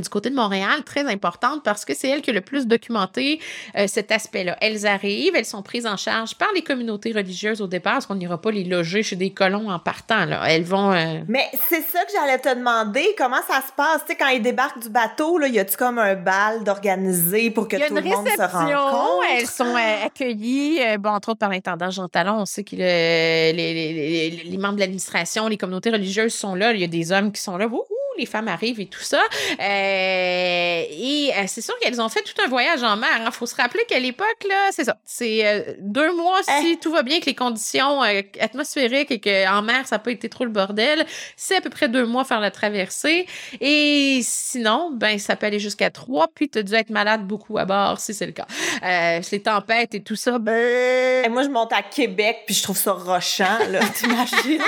du 0.00 0.08
côté 0.08 0.30
de 0.30 0.34
Montréal, 0.34 0.82
très 0.84 1.04
importante 1.06 1.62
parce 1.64 1.84
que 1.84 1.94
c'est 1.94 2.08
elle 2.08 2.22
qui 2.22 2.30
a 2.30 2.32
le 2.32 2.40
plus 2.40 2.66
documenté 2.66 3.40
euh, 3.76 3.86
cet 3.86 4.12
aspect-là. 4.12 4.56
Elles 4.60 4.86
arrivent, 4.86 5.34
elles 5.36 5.44
sont 5.44 5.62
prises 5.62 5.86
en 5.86 5.96
charge 5.96 6.34
par 6.36 6.48
les 6.54 6.62
communautés 6.62 7.12
religieuses 7.12 7.60
au 7.60 7.66
départ, 7.66 7.94
parce 7.94 8.06
qu'on 8.06 8.14
n'ira 8.14 8.40
pas 8.40 8.50
les 8.50 8.64
loger 8.64 9.02
chez 9.02 9.16
des 9.16 9.30
colons 9.30 9.70
en 9.70 9.78
partant. 9.78 10.24
Là. 10.24 10.42
Elles 10.48 10.64
vont... 10.64 10.92
euh, 10.92 11.20
Mais 11.28 11.44
c'est 11.68 11.82
ça 11.82 12.04
que 12.04 12.10
j'allais 12.12 12.38
te 12.38 12.54
demander. 12.54 13.04
Comment 13.18 13.40
ça 13.48 13.62
se 13.66 13.72
passe? 13.76 14.02
Tu 14.06 14.12
sais, 14.12 14.16
quand 14.16 14.28
ils 14.28 14.42
débarquent 14.42 14.80
du 14.80 14.88
bateau, 14.90 15.38
là, 15.38 15.48
y 15.48 15.58
a-tu 15.58 15.76
comme 15.76 15.98
un 15.98 16.14
bal 16.14 16.64
d'organiser 16.64 17.50
pour 17.50 17.68
que 17.68 17.76
tout 17.76 17.82
une 17.88 17.94
le 17.96 18.02
monde 18.02 18.28
se 18.28 18.40
rencontre? 18.42 19.24
elles 19.36 19.46
sont 19.46 19.64
euh, 19.76 20.06
accueillies, 20.06 20.78
euh, 20.80 20.98
bon, 20.98 21.10
entre 21.10 21.30
autres 21.30 21.38
par 21.38 21.50
l'intendant 21.50 21.90
Jean 21.90 22.08
Talon. 22.08 22.40
On 22.40 22.46
sait 22.46 22.64
que 22.64 22.76
le- 22.76 22.82
les, 22.82 23.52
les- 23.52 24.42
les- 24.44 24.58
membres 24.58 24.74
de 24.74 24.80
l'administration, 24.80 25.48
les 25.48 25.56
communautés 25.56 25.90
religieuses 25.90 26.34
sont 26.34 26.54
là. 26.54 26.72
Il 26.72 26.80
y 26.80 26.84
a 26.84 26.88
des 26.88 27.12
hommes 27.12 27.32
qui 27.32 27.40
sont 27.42 27.56
là. 27.56 27.66
Wouhou, 27.66 27.84
les 28.18 28.26
femmes 28.26 28.48
arrivent 28.48 28.80
et 28.80 28.86
tout 28.86 29.02
ça. 29.02 29.20
Euh, 29.60 30.82
et 30.90 31.30
euh, 31.36 31.44
c'est 31.46 31.60
sûr 31.60 31.74
qu'elles 31.80 32.00
ont 32.00 32.08
fait 32.08 32.22
tout 32.22 32.40
un 32.42 32.48
voyage 32.48 32.82
en 32.82 32.96
mer. 32.96 33.20
Il 33.24 33.32
faut 33.32 33.46
se 33.46 33.56
rappeler 33.56 33.84
qu'à 33.88 33.98
l'époque, 33.98 34.44
là, 34.48 34.70
c'est 34.72 34.84
ça. 34.84 34.96
C'est 35.04 35.46
euh, 35.46 35.74
deux 35.80 36.14
mois 36.14 36.40
si 36.42 36.78
tout 36.78 36.92
va 36.92 37.02
bien, 37.02 37.20
que 37.20 37.26
les 37.26 37.34
conditions 37.34 38.00
atmosphériques 38.40 39.10
et 39.10 39.20
qu'en 39.20 39.62
mer, 39.62 39.86
ça 39.86 39.96
n'a 39.96 40.00
pas 40.00 40.10
été 40.10 40.28
trop 40.28 40.44
le 40.44 40.50
bordel. 40.50 41.06
C'est 41.36 41.56
à 41.56 41.60
peu 41.60 41.70
près 41.70 41.88
deux 41.88 42.06
mois 42.06 42.24
faire 42.24 42.40
la 42.40 42.50
traversée. 42.50 43.26
Et 43.60 44.20
sinon, 44.22 44.90
ben, 44.92 45.18
ça 45.18 45.36
peut 45.36 45.46
aller 45.46 45.58
jusqu'à 45.58 45.90
trois. 45.90 46.28
Puis, 46.34 46.48
tu 46.48 46.58
as 46.58 46.62
dû 46.62 46.74
être 46.74 46.90
malade 46.90 47.26
beaucoup 47.26 47.58
à 47.58 47.64
bord, 47.64 48.00
si 48.00 48.14
c'est 48.14 48.26
le 48.26 48.32
cas. 48.32 48.46
Euh, 48.82 49.20
les 49.34 49.42
tempêtes 49.42 49.94
et 49.94 50.02
tout 50.02 50.14
ça, 50.14 50.38
ben. 50.38 51.24
Et 51.24 51.28
moi, 51.28 51.42
je 51.42 51.48
monte 51.48 51.72
à 51.72 51.82
Québec, 51.82 52.44
puis 52.46 52.54
je 52.54 52.62
trouve 52.62 52.78
ça 52.78 52.92
rochant, 52.92 53.58
là, 53.68 53.80
t'imagines? 53.94 54.62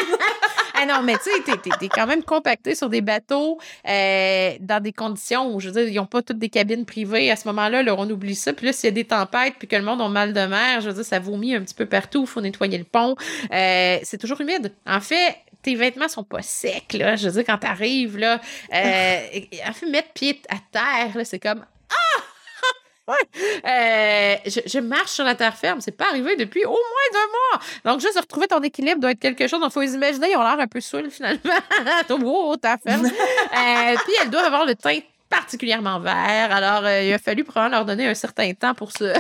Ah 0.79 0.85
non, 0.87 1.03
mais 1.03 1.15
tu 1.15 1.25
sais, 1.31 1.43
t'es, 1.45 1.71
t'es- 1.79 1.89
quand 1.89 2.07
même 2.07 2.23
compacté 2.23 2.75
sur 2.75 2.89
des 2.91 3.01
bateaux 3.01 3.59
euh, 3.89 4.51
dans 4.61 4.83
des 4.83 4.93
conditions 4.93 5.55
où, 5.55 5.61
je 5.61 5.71
veux 5.71 5.81
dire, 5.81 5.89
ils 5.89 5.97
n'ont 5.97 6.07
pas 6.07 6.21
toutes 6.23 6.39
des 6.39 6.51
cabines 6.51 6.85
privées. 6.85 7.31
À 7.31 7.37
ce 7.37 7.49
moment-là, 7.49 7.83
là, 7.83 7.95
on 7.97 8.09
oublie 8.11 8.35
ça. 8.35 8.53
Puis 8.53 8.67
là, 8.67 8.73
s'il 8.73 8.89
y 8.89 8.89
a 8.89 8.91
des 8.93 9.05
tempêtes 9.05 9.55
puis 9.59 9.69
que 9.69 9.77
le 9.77 9.83
monde 9.83 10.03
a 10.03 10.09
mal 10.09 10.33
de 10.35 10.41
mer, 10.47 10.81
je 10.83 10.89
veux 10.89 10.95
dire, 10.95 11.05
ça 11.05 11.19
vomit 11.19 11.55
un 11.55 11.63
petit 11.63 11.75
peu 11.75 11.87
partout. 11.87 12.23
Il 12.23 12.27
faut 12.27 12.41
nettoyer 12.43 12.77
le 12.79 12.85
pont. 12.85 13.17
Euh, 13.53 13.99
c'est 14.03 14.19
toujours 14.19 14.41
humide. 14.41 14.73
En 14.87 15.01
fait, 15.01 15.37
tes 15.63 15.75
vêtements 15.75 16.09
sont 16.09 16.25
pas 16.25 16.43
secs, 16.43 16.93
là. 16.93 17.17
Je 17.17 17.27
veux 17.29 17.33
dire, 17.33 17.45
quand 17.47 17.59
t'arrives, 17.59 18.19
là, 18.19 18.35
euh, 18.75 19.21
elle 19.33 19.75
fait 19.75 19.91
mettre 19.91 20.11
pied 20.13 20.41
à 20.51 20.57
terre, 20.71 21.17
là, 21.17 21.25
c'est 21.25 21.39
comme 21.41 21.65
Ah! 21.91 22.23
Euh, 23.67 24.37
je, 24.47 24.61
je, 24.67 24.79
marche 24.79 25.11
sur 25.11 25.25
la 25.25 25.35
terre 25.35 25.57
ferme. 25.57 25.81
C'est 25.81 25.97
pas 25.97 26.09
arrivé 26.09 26.37
depuis 26.37 26.65
au 26.65 26.71
moins 26.71 27.09
deux 27.13 27.19
mois. 27.19 27.93
Donc, 27.93 28.01
juste 28.01 28.19
retrouver 28.19 28.47
ton 28.47 28.61
équilibre 28.63 29.01
doit 29.01 29.11
être 29.11 29.21
quelque 29.21 29.47
chose. 29.49 29.61
Donc, 29.61 29.71
il 29.71 29.73
faut 29.73 29.81
les 29.81 29.95
imaginer. 29.95 30.31
Ils 30.31 30.37
ont 30.37 30.43
l'air 30.43 30.59
un 30.59 30.67
peu 30.67 30.81
saouls, 30.81 31.11
finalement. 31.11 31.41
wow, 32.11 32.57
terre 32.57 32.77
ferme. 32.83 33.07
euh, 33.07 33.95
puis, 34.05 34.15
elles 34.23 34.31
doivent 34.31 34.45
avoir 34.45 34.65
le 34.65 34.75
teint 34.75 35.01
particulièrement 35.29 35.99
vert. 35.99 36.53
Alors, 36.53 36.85
euh, 36.85 37.03
il 37.03 37.13
a 37.13 37.19
fallu 37.19 37.45
probablement 37.45 37.79
leur 37.79 37.87
donner 37.87 38.07
un 38.07 38.15
certain 38.15 38.53
temps 38.55 38.75
pour 38.75 38.93
se 38.93 39.13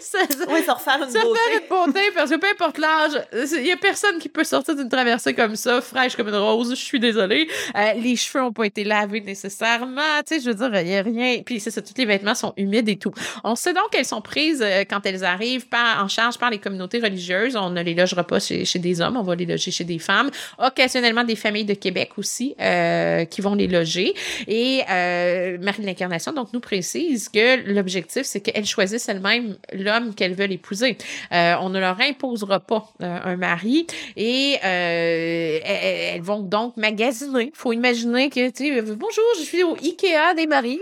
ça, 0.00 0.18
oui, 0.48 0.62
ça 0.64 0.74
refaire 0.74 0.96
une 0.96 1.12
beauté. 1.12 1.18
Faire 1.18 1.60
une 1.62 1.68
beauté, 1.68 2.00
parce 2.14 2.30
que 2.30 2.36
peu 2.36 2.48
importe 2.48 2.78
l'âge, 2.78 3.12
il 3.32 3.66
y 3.66 3.72
a 3.72 3.76
personne 3.76 4.18
qui 4.18 4.28
peut 4.28 4.44
sortir 4.44 4.76
d'une 4.76 4.88
traversée 4.88 5.34
comme 5.34 5.56
ça, 5.56 5.80
fraîche 5.80 6.16
comme 6.16 6.28
une 6.28 6.36
rose. 6.36 6.70
Je 6.70 6.74
suis 6.74 7.00
désolée. 7.00 7.48
Euh, 7.76 7.92
les 7.94 8.16
cheveux 8.16 8.42
ont 8.44 8.52
pas 8.52 8.64
été 8.64 8.84
lavés 8.84 9.20
nécessairement. 9.20 10.00
Tu 10.26 10.36
sais, 10.36 10.40
je 10.40 10.50
veux 10.50 10.54
dire, 10.54 10.80
il 10.80 10.88
y 10.88 10.96
a 10.96 11.02
rien. 11.02 11.42
Puis 11.44 11.60
c'est 11.60 11.70
ça, 11.70 11.82
tous 11.82 11.94
les 11.96 12.06
vêtements 12.06 12.34
sont 12.34 12.52
humides 12.56 12.88
et 12.88 12.96
tout. 12.96 13.12
On 13.44 13.54
sait 13.54 13.72
donc 13.72 13.90
qu'elles 13.90 14.04
sont 14.04 14.20
prises 14.20 14.62
euh, 14.62 14.84
quand 14.88 15.04
elles 15.04 15.24
arrivent 15.24 15.68
par, 15.68 16.02
en 16.02 16.08
charge 16.08 16.38
par 16.38 16.50
les 16.50 16.58
communautés 16.58 16.98
religieuses. 16.98 17.56
On 17.56 17.70
ne 17.70 17.82
les 17.82 17.94
logera 17.94 18.24
pas 18.24 18.40
chez, 18.40 18.64
chez 18.64 18.78
des 18.78 19.00
hommes, 19.00 19.16
on 19.16 19.22
va 19.22 19.34
les 19.34 19.46
loger 19.46 19.70
chez 19.70 19.84
des 19.84 19.98
femmes. 19.98 20.30
Occasionnellement, 20.58 21.24
des 21.24 21.36
familles 21.36 21.64
de 21.64 21.74
Québec 21.74 22.12
aussi 22.16 22.54
euh, 22.60 23.24
qui 23.24 23.40
vont 23.40 23.54
les 23.54 23.66
loger. 23.66 24.14
Et 24.46 24.82
euh, 24.90 25.58
Marie 25.60 25.82
de 25.82 25.86
l'Incarnation, 25.86 26.32
donc, 26.32 26.52
nous 26.52 26.60
précise 26.60 27.28
que 27.28 27.66
l'objectif, 27.72 28.22
c'est 28.24 28.40
qu'elles 28.40 28.66
choisissent 28.66 29.08
elles-mêmes 29.08 29.56
l'homme 29.84 30.14
qu'elles 30.14 30.34
veulent 30.34 30.52
épouser. 30.52 30.96
Euh, 31.32 31.54
on 31.60 31.70
ne 31.70 31.78
leur 31.78 32.00
imposera 32.00 32.60
pas 32.60 32.88
euh, 33.02 33.18
un 33.24 33.36
mari 33.36 33.86
et 34.16 34.56
euh, 34.64 35.60
elles, 35.64 36.14
elles, 36.16 36.22
vont 36.22 36.40
donc 36.40 36.76
magasiner. 36.76 37.52
faut 37.54 37.72
imaginer 37.72 38.30
que, 38.30 38.50
tu 38.50 38.74
sais, 38.74 38.82
bonjour, 38.82 39.24
je 39.38 39.44
suis 39.44 39.62
au 39.62 39.74
Ikea 39.74 40.34
des 40.36 40.46
maris. 40.46 40.80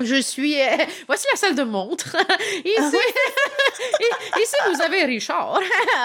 Je 0.00 0.20
suis... 0.20 0.56
voici 1.06 1.26
la 1.32 1.38
salle 1.38 1.54
de 1.54 1.62
montre. 1.62 2.16
ici, 2.64 2.96
ici, 4.42 4.56
vous 4.72 4.82
avez 4.82 5.04
Richard. 5.04 5.60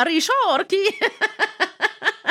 Richard 0.05 0.67
qui... 0.67 0.77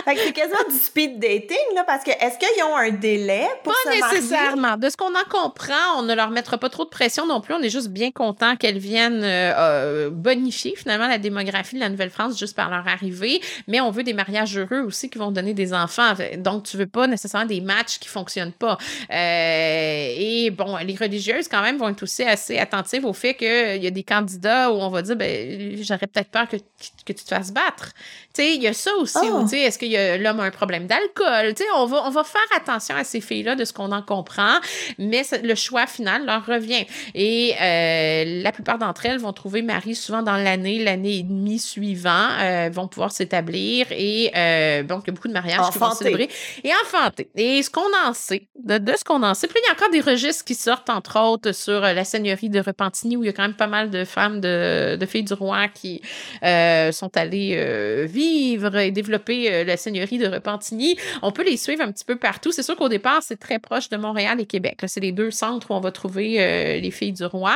Fait 0.05 0.15
que 0.15 0.21
c'est 0.21 0.33
quasiment 0.33 0.69
du 0.69 0.77
speed 0.77 1.19
dating, 1.19 1.57
là, 1.75 1.85
parce 1.85 2.05
que 2.05 2.11
est-ce 2.11 2.39
qu'ils 2.39 2.63
ont 2.65 2.77
un 2.77 2.91
délai 2.91 3.47
pour 3.65 3.73
Pas 3.73 3.79
se 3.93 3.99
marier? 3.99 4.15
nécessairement. 4.21 4.77
De 4.77 4.89
ce 4.89 4.97
qu'on 4.97 5.15
en 5.15 5.25
comprend, 5.29 5.99
on 5.99 6.03
ne 6.03 6.15
leur 6.15 6.31
mettra 6.31 6.59
pas 6.59 6.69
trop 6.69 6.85
de 6.85 6.91
pression 6.91 7.27
non 7.27 7.41
plus. 7.41 7.55
On 7.55 7.63
est 7.63 7.71
juste 7.71 7.89
bien 7.89 8.11
content 8.11 8.57
qu'elles 8.57 8.79
viennent 8.79 9.23
euh, 9.25 9.53
euh, 9.57 10.11
bonifier 10.11 10.75
finalement 10.77 11.09
la 11.09 11.19
démographie 11.19 11.75
de 11.77 11.81
la 11.81 11.89
Nouvelle-France 11.89 12.39
juste 12.39 12.55
par 12.57 12.71
leur 12.71 12.87
arrivée. 12.87 13.41
Mais 13.67 13.81
on 13.81 13.91
veut 13.91 14.03
des 14.03 14.13
mariages 14.13 14.57
heureux 14.57 14.81
aussi 14.81 15.11
qui 15.11 15.19
vont 15.19 15.31
donner 15.31 15.55
des 15.55 15.73
enfants. 15.75 16.13
Donc, 16.39 16.65
tu 16.65 16.77
veux 16.77 16.87
pas 16.87 17.07
nécessairement 17.07 17.47
des 17.47 17.61
matchs 17.61 17.99
qui 17.99 18.09
fonctionnent 18.09 18.53
pas. 18.53 18.79
Euh, 19.13 20.09
et 20.17 20.51
bon, 20.51 20.77
les 20.77 20.95
religieuses 20.95 21.49
quand 21.49 21.63
même 21.63 21.79
vont 21.79 21.89
être 21.89 22.03
aussi 22.03 22.23
assez 22.23 22.59
attentives 22.59 23.05
au 23.05 23.13
fait 23.13 23.35
qu'il 23.35 23.83
y 23.83 23.87
a 23.87 23.91
des 23.91 24.03
candidats 24.03 24.71
où 24.71 24.77
on 24.77 24.89
va 24.89 25.03
dire, 25.03 25.17
ben, 25.17 25.77
j'aurais 25.83 26.07
peut-être 26.07 26.31
peur 26.31 26.49
que, 26.49 26.57
que 27.07 27.13
tu 27.13 27.25
te 27.25 27.29
fasses 27.29 27.53
battre. 27.53 27.93
Tu 28.35 28.43
sais, 28.43 28.55
il 28.55 28.63
y 28.63 28.67
a 28.67 28.73
ça 28.73 28.95
aussi. 28.97 29.17
Oh. 29.23 29.43
Tu 29.43 29.49
sais, 29.51 29.61
est-ce 29.61 29.79
que 29.79 30.23
l'homme 30.23 30.41
a 30.41 30.45
un 30.45 30.51
problème 30.51 30.87
d'alcool? 30.87 31.55
Tu 31.55 31.63
sais, 31.63 31.69
on 31.77 31.87
va, 31.87 32.03
on 32.05 32.11
va 32.11 32.25
faire 32.25 32.41
attention 32.55 32.97
à 32.97 33.05
ces 33.05 33.21
filles-là 33.21 33.55
de 33.55 33.65
ce 33.65 33.73
qu'on 33.73 33.93
en 33.93 34.03
comprend, 34.03 34.57
mais 34.99 35.23
le 35.43 35.55
choix 35.55 35.87
final 35.87 36.27
leur 36.27 36.45
revient. 36.45 36.85
Et 37.15 37.55
euh, 37.61 38.43
la 38.43 38.53
plupart 38.53 38.79
d'entre 38.79 39.07
elles 39.07 39.19
vont 39.19 39.33
trouver 39.33 39.63
mari 39.63 39.95
souvent 39.95 40.23
dans 40.23 40.37
l'année, 40.37 40.83
l'année 40.83 41.19
et 41.19 41.23
demie 41.23 41.59
suivant, 41.59 42.29
euh, 42.41 42.69
vont 42.73 42.89
pouvoir 42.89 43.13
s'établir 43.13 43.87
et 43.91 44.33
euh, 44.37 44.83
donc 44.83 45.03
il 45.05 45.09
y 45.09 45.11
a 45.11 45.15
beaucoup 45.15 45.29
de 45.29 45.33
mariages 45.33 45.71
qui 45.73 45.79
vont 45.79 45.93
célébrer 45.93 46.29
et 46.65 46.71
enfanter. 46.85 47.29
Et 47.37 47.63
ce 47.63 47.71
qu'on 47.71 47.83
en 48.05 48.13
sait, 48.13 48.49
de, 48.63 48.79
de 48.79 48.93
ce 48.97 49.05
qu'on 49.05 49.23
en 49.23 49.35
sait, 49.35 49.47
puis 49.47 49.61
il 49.63 49.69
y 49.69 49.71
a 49.71 49.73
encore 49.73 49.91
des 49.91 50.01
registres 50.01 50.45
qui 50.45 50.55
sortent, 50.55 50.91
entre 50.91 51.21
autres, 51.21 51.53
sur 51.53 51.81
la 51.81 52.05
seigneurie 52.05 52.51
de 52.51 52.61
Repentigny, 52.61 53.17
où 53.17 53.23
il 53.23 53.27
y 53.27 53.31
a 53.31 53.33
quand 53.33 53.43
même 53.43 53.55
pas 53.55 53.67
mal 53.67 53.91
de 53.91 54.05
femmes 54.05 54.41
de, 54.41 54.97
de 54.97 55.07
filles 55.07 55.23
du 55.23 55.35
roi 55.35 55.69
qui 55.69 56.03
euh, 56.43 56.91
sont 56.97 57.17
allées 57.17 57.55
euh, 57.57 58.07
vivre 58.09 58.77
et 58.77 58.91
développer 58.91 59.53
euh, 59.53 59.65
la 59.65 59.77
seigneurie 59.77 60.19
de 60.19 60.27
Repentigny. 60.27 60.97
On 61.23 61.33
peut 61.33 61.45
les 61.45 61.57
suivre 61.57 61.83
un 61.83 61.93
petit 61.93 62.05
peu 62.05 62.17
partout. 62.17 62.53
C'est 62.53 62.63
sûr 62.63 62.77
qu'au 62.77 62.89
départ, 62.89 63.23
c'est 63.23 63.37
très 63.37 63.59
proche 63.59 63.89
de 63.89 63.97
Montréal 63.97 64.41
et 64.41 64.47
Québec. 64.47 64.81
C'est 64.87 65.01
les 65.01 65.13
deux 65.13 65.31
centres 65.31 65.71
où 65.71 65.75
on 65.75 65.81
va 65.81 65.93
trouver 65.93 66.41
euh, 66.41 66.81
les 66.81 66.91
filles 66.91 67.13
du 67.13 67.25
roi. 67.25 67.55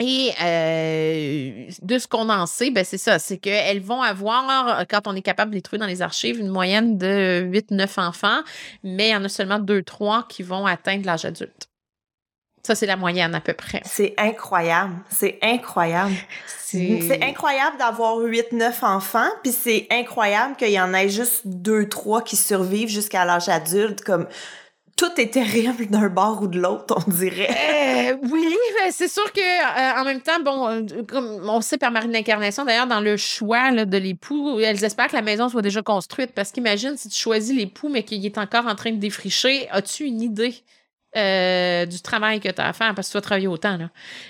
Et 0.00 0.30
de 1.82 1.98
ce 1.98 2.06
qu'on 2.06 2.28
en 2.28 2.46
sait, 2.46 2.70
ben 2.70 2.84
c'est 2.84 2.98
ça, 2.98 3.18
c'est 3.18 3.38
qu'elles 3.38 3.80
vont 3.80 4.00
avoir, 4.00 4.86
quand 4.86 5.08
on 5.08 5.16
est 5.16 5.22
capable 5.22 5.50
de 5.50 5.56
les 5.56 5.62
trouver 5.62 5.78
dans 5.80 5.86
les 5.86 6.02
archives, 6.02 6.38
une 6.38 6.50
moyenne 6.50 6.98
de 6.98 7.42
8-9 7.50 8.00
enfants, 8.00 8.42
mais 8.84 9.08
il 9.08 9.12
y 9.12 9.16
en 9.16 9.24
a 9.24 9.28
seulement 9.28 9.58
2-3 9.58 10.28
qui 10.28 10.44
vont 10.44 10.66
atteindre 10.66 11.04
l'âge 11.04 11.24
adulte. 11.24 11.68
Ça, 12.62 12.74
c'est 12.74 12.86
la 12.86 12.96
moyenne 12.96 13.34
à 13.34 13.40
peu 13.40 13.54
près. 13.54 13.80
C'est 13.84 14.14
incroyable. 14.18 14.94
C'est 15.10 15.38
incroyable. 15.42 16.14
C'est 16.70 17.22
incroyable 17.22 17.78
d'avoir 17.78 18.18
8-9 18.18 18.84
enfants, 18.84 19.30
puis 19.42 19.52
c'est 19.52 19.86
incroyable 19.90 20.54
qu'il 20.56 20.70
y 20.70 20.78
en 20.80 20.92
ait 20.92 21.08
juste 21.08 21.46
2-3 21.46 22.22
qui 22.22 22.36
survivent 22.36 22.90
jusqu'à 22.90 23.24
l'âge 23.24 23.48
adulte. 23.48 24.02
Comme 24.02 24.26
tout 24.98 25.18
est 25.18 25.32
terrible 25.32 25.86
d'un 25.86 26.08
bord 26.08 26.42
ou 26.42 26.48
de 26.48 26.58
l'autre, 26.58 26.98
on 27.06 27.10
dirait. 27.10 28.10
Euh, 28.10 28.16
oui, 28.30 28.54
c'est 28.90 29.08
sûr 29.08 29.32
que 29.32 29.40
euh, 29.40 30.00
en 30.00 30.04
même 30.04 30.20
temps, 30.20 30.40
bon, 30.40 30.68
euh, 30.68 31.02
comme 31.08 31.48
on 31.48 31.60
sait 31.60 31.78
par 31.78 31.92
Marie 31.92 32.08
de 32.08 32.12
l'Incarnation, 32.12 32.64
d'ailleurs, 32.64 32.88
dans 32.88 33.00
le 33.00 33.16
choix 33.16 33.70
là, 33.70 33.84
de 33.84 33.96
l'époux, 33.96 34.58
elles 34.58 34.84
espèrent 34.84 35.06
que 35.06 35.16
la 35.16 35.22
maison 35.22 35.48
soit 35.48 35.62
déjà 35.62 35.82
construite. 35.82 36.32
Parce 36.34 36.50
qu'imagine 36.50 36.96
si 36.96 37.08
tu 37.08 37.16
choisis 37.16 37.56
l'époux, 37.56 37.88
mais 37.88 38.02
qu'il 38.02 38.26
est 38.26 38.38
encore 38.38 38.66
en 38.66 38.74
train 38.74 38.90
de 38.90 38.98
défricher, 38.98 39.68
as-tu 39.70 40.04
une 40.04 40.20
idée? 40.20 40.54
Euh, 41.16 41.86
du 41.86 42.00
travail 42.02 42.38
que 42.38 42.48
tu 42.50 42.60
as 42.60 42.68
à 42.68 42.72
faire 42.72 42.94
parce 42.94 43.08
que 43.08 43.12
tu 43.12 43.16
vas 43.16 43.22
travailler 43.22 43.46
autant. 43.46 43.76
Là. 43.76 43.88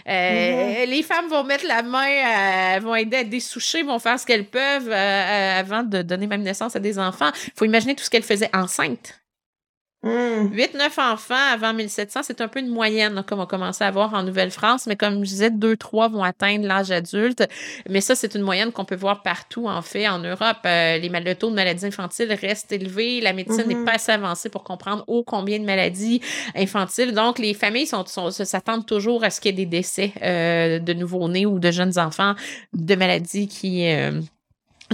Euh, 0.09 0.87
Les 0.87 1.03
femmes 1.03 1.29
vont 1.29 1.43
mettre 1.43 1.67
la 1.67 1.83
main, 1.83 2.77
euh, 2.77 2.81
vont 2.81 2.95
aider 2.95 3.17
à 3.19 3.25
dessoucher, 3.25 3.83
vont 3.83 3.99
faire 3.99 4.19
ce 4.19 4.25
qu'elles 4.25 4.47
peuvent 4.47 4.93
avant 4.93 5.83
de 5.83 6.03
donner 6.03 6.27
même 6.27 6.43
naissance 6.43 6.77
à 6.77 6.81
des 6.81 6.99
enfants. 6.99 7.31
faut 7.57 7.64
imaginer 7.64 7.95
tout 7.95 8.05
ce 8.05 8.11
qu'elles 8.11 8.23
faisaient 8.23 8.51
enceinte. 8.55 9.21
Mm. 10.05 10.53
8-9 10.55 10.97
enfants 11.01 11.35
avant 11.53 11.75
1700, 11.75 12.21
c'est 12.23 12.41
un 12.41 12.47
peu 12.47 12.61
une 12.61 12.69
moyenne 12.69 13.25
comme 13.27 13.41
on 13.41 13.47
commençait 13.47 13.85
à 13.85 13.91
voir 13.91 14.15
en 14.15 14.23
Nouvelle-France, 14.23 14.87
mais 14.87 14.95
comme 14.95 15.25
je 15.25 15.31
disais, 15.31 15.51
2-3 15.51 16.09
vont 16.09 16.23
atteindre 16.23 16.67
l'âge 16.69 16.93
adulte. 16.93 17.45
Mais 17.89 18.01
ça, 18.01 18.15
c'est 18.15 18.37
une 18.37 18.43
moyenne 18.43 18.71
qu'on 18.71 18.85
peut 18.85 18.95
voir 18.95 19.23
partout, 19.25 19.67
en 19.67 19.83
fait, 19.83 20.07
en 20.07 20.21
Europe. 20.21 20.59
Euh, 20.67 20.99
les 20.99 21.09
le 21.09 21.35
taux 21.35 21.51
de 21.51 21.57
maladies 21.57 21.85
infantiles 21.87 22.33
reste 22.33 22.71
élevé. 22.71 23.21
La 23.21 23.33
médecine 23.33 23.65
n'est 23.67 23.75
Mhm. 23.75 23.85
pas 23.85 23.95
assez 23.95 24.13
avancée 24.13 24.49
pour 24.51 24.63
comprendre 24.63 25.03
ô 25.09 25.25
combien 25.25 25.59
de 25.59 25.65
maladies 25.65 26.21
infantiles. 26.55 27.13
Donc, 27.13 27.41
les 27.41 27.53
familles 27.55 27.87
sont- 27.89 28.05
s'attendent 28.31 28.87
toujours 28.87 29.25
à 29.25 29.31
ce 29.31 29.41
qu'il 29.41 29.51
y 29.59 29.63
ait 29.63 29.65
des 29.65 29.79
décès 29.79 30.13
euh, 30.23 30.79
de 30.79 30.93
nouveau-nés 30.93 31.45
ou 31.45 31.59
de 31.59 31.73
jeunes 31.73 31.99
enfants 31.99 32.35
de 32.73 32.95
maladies 32.95 33.49
qui... 33.49 33.89
euh, 33.91 34.21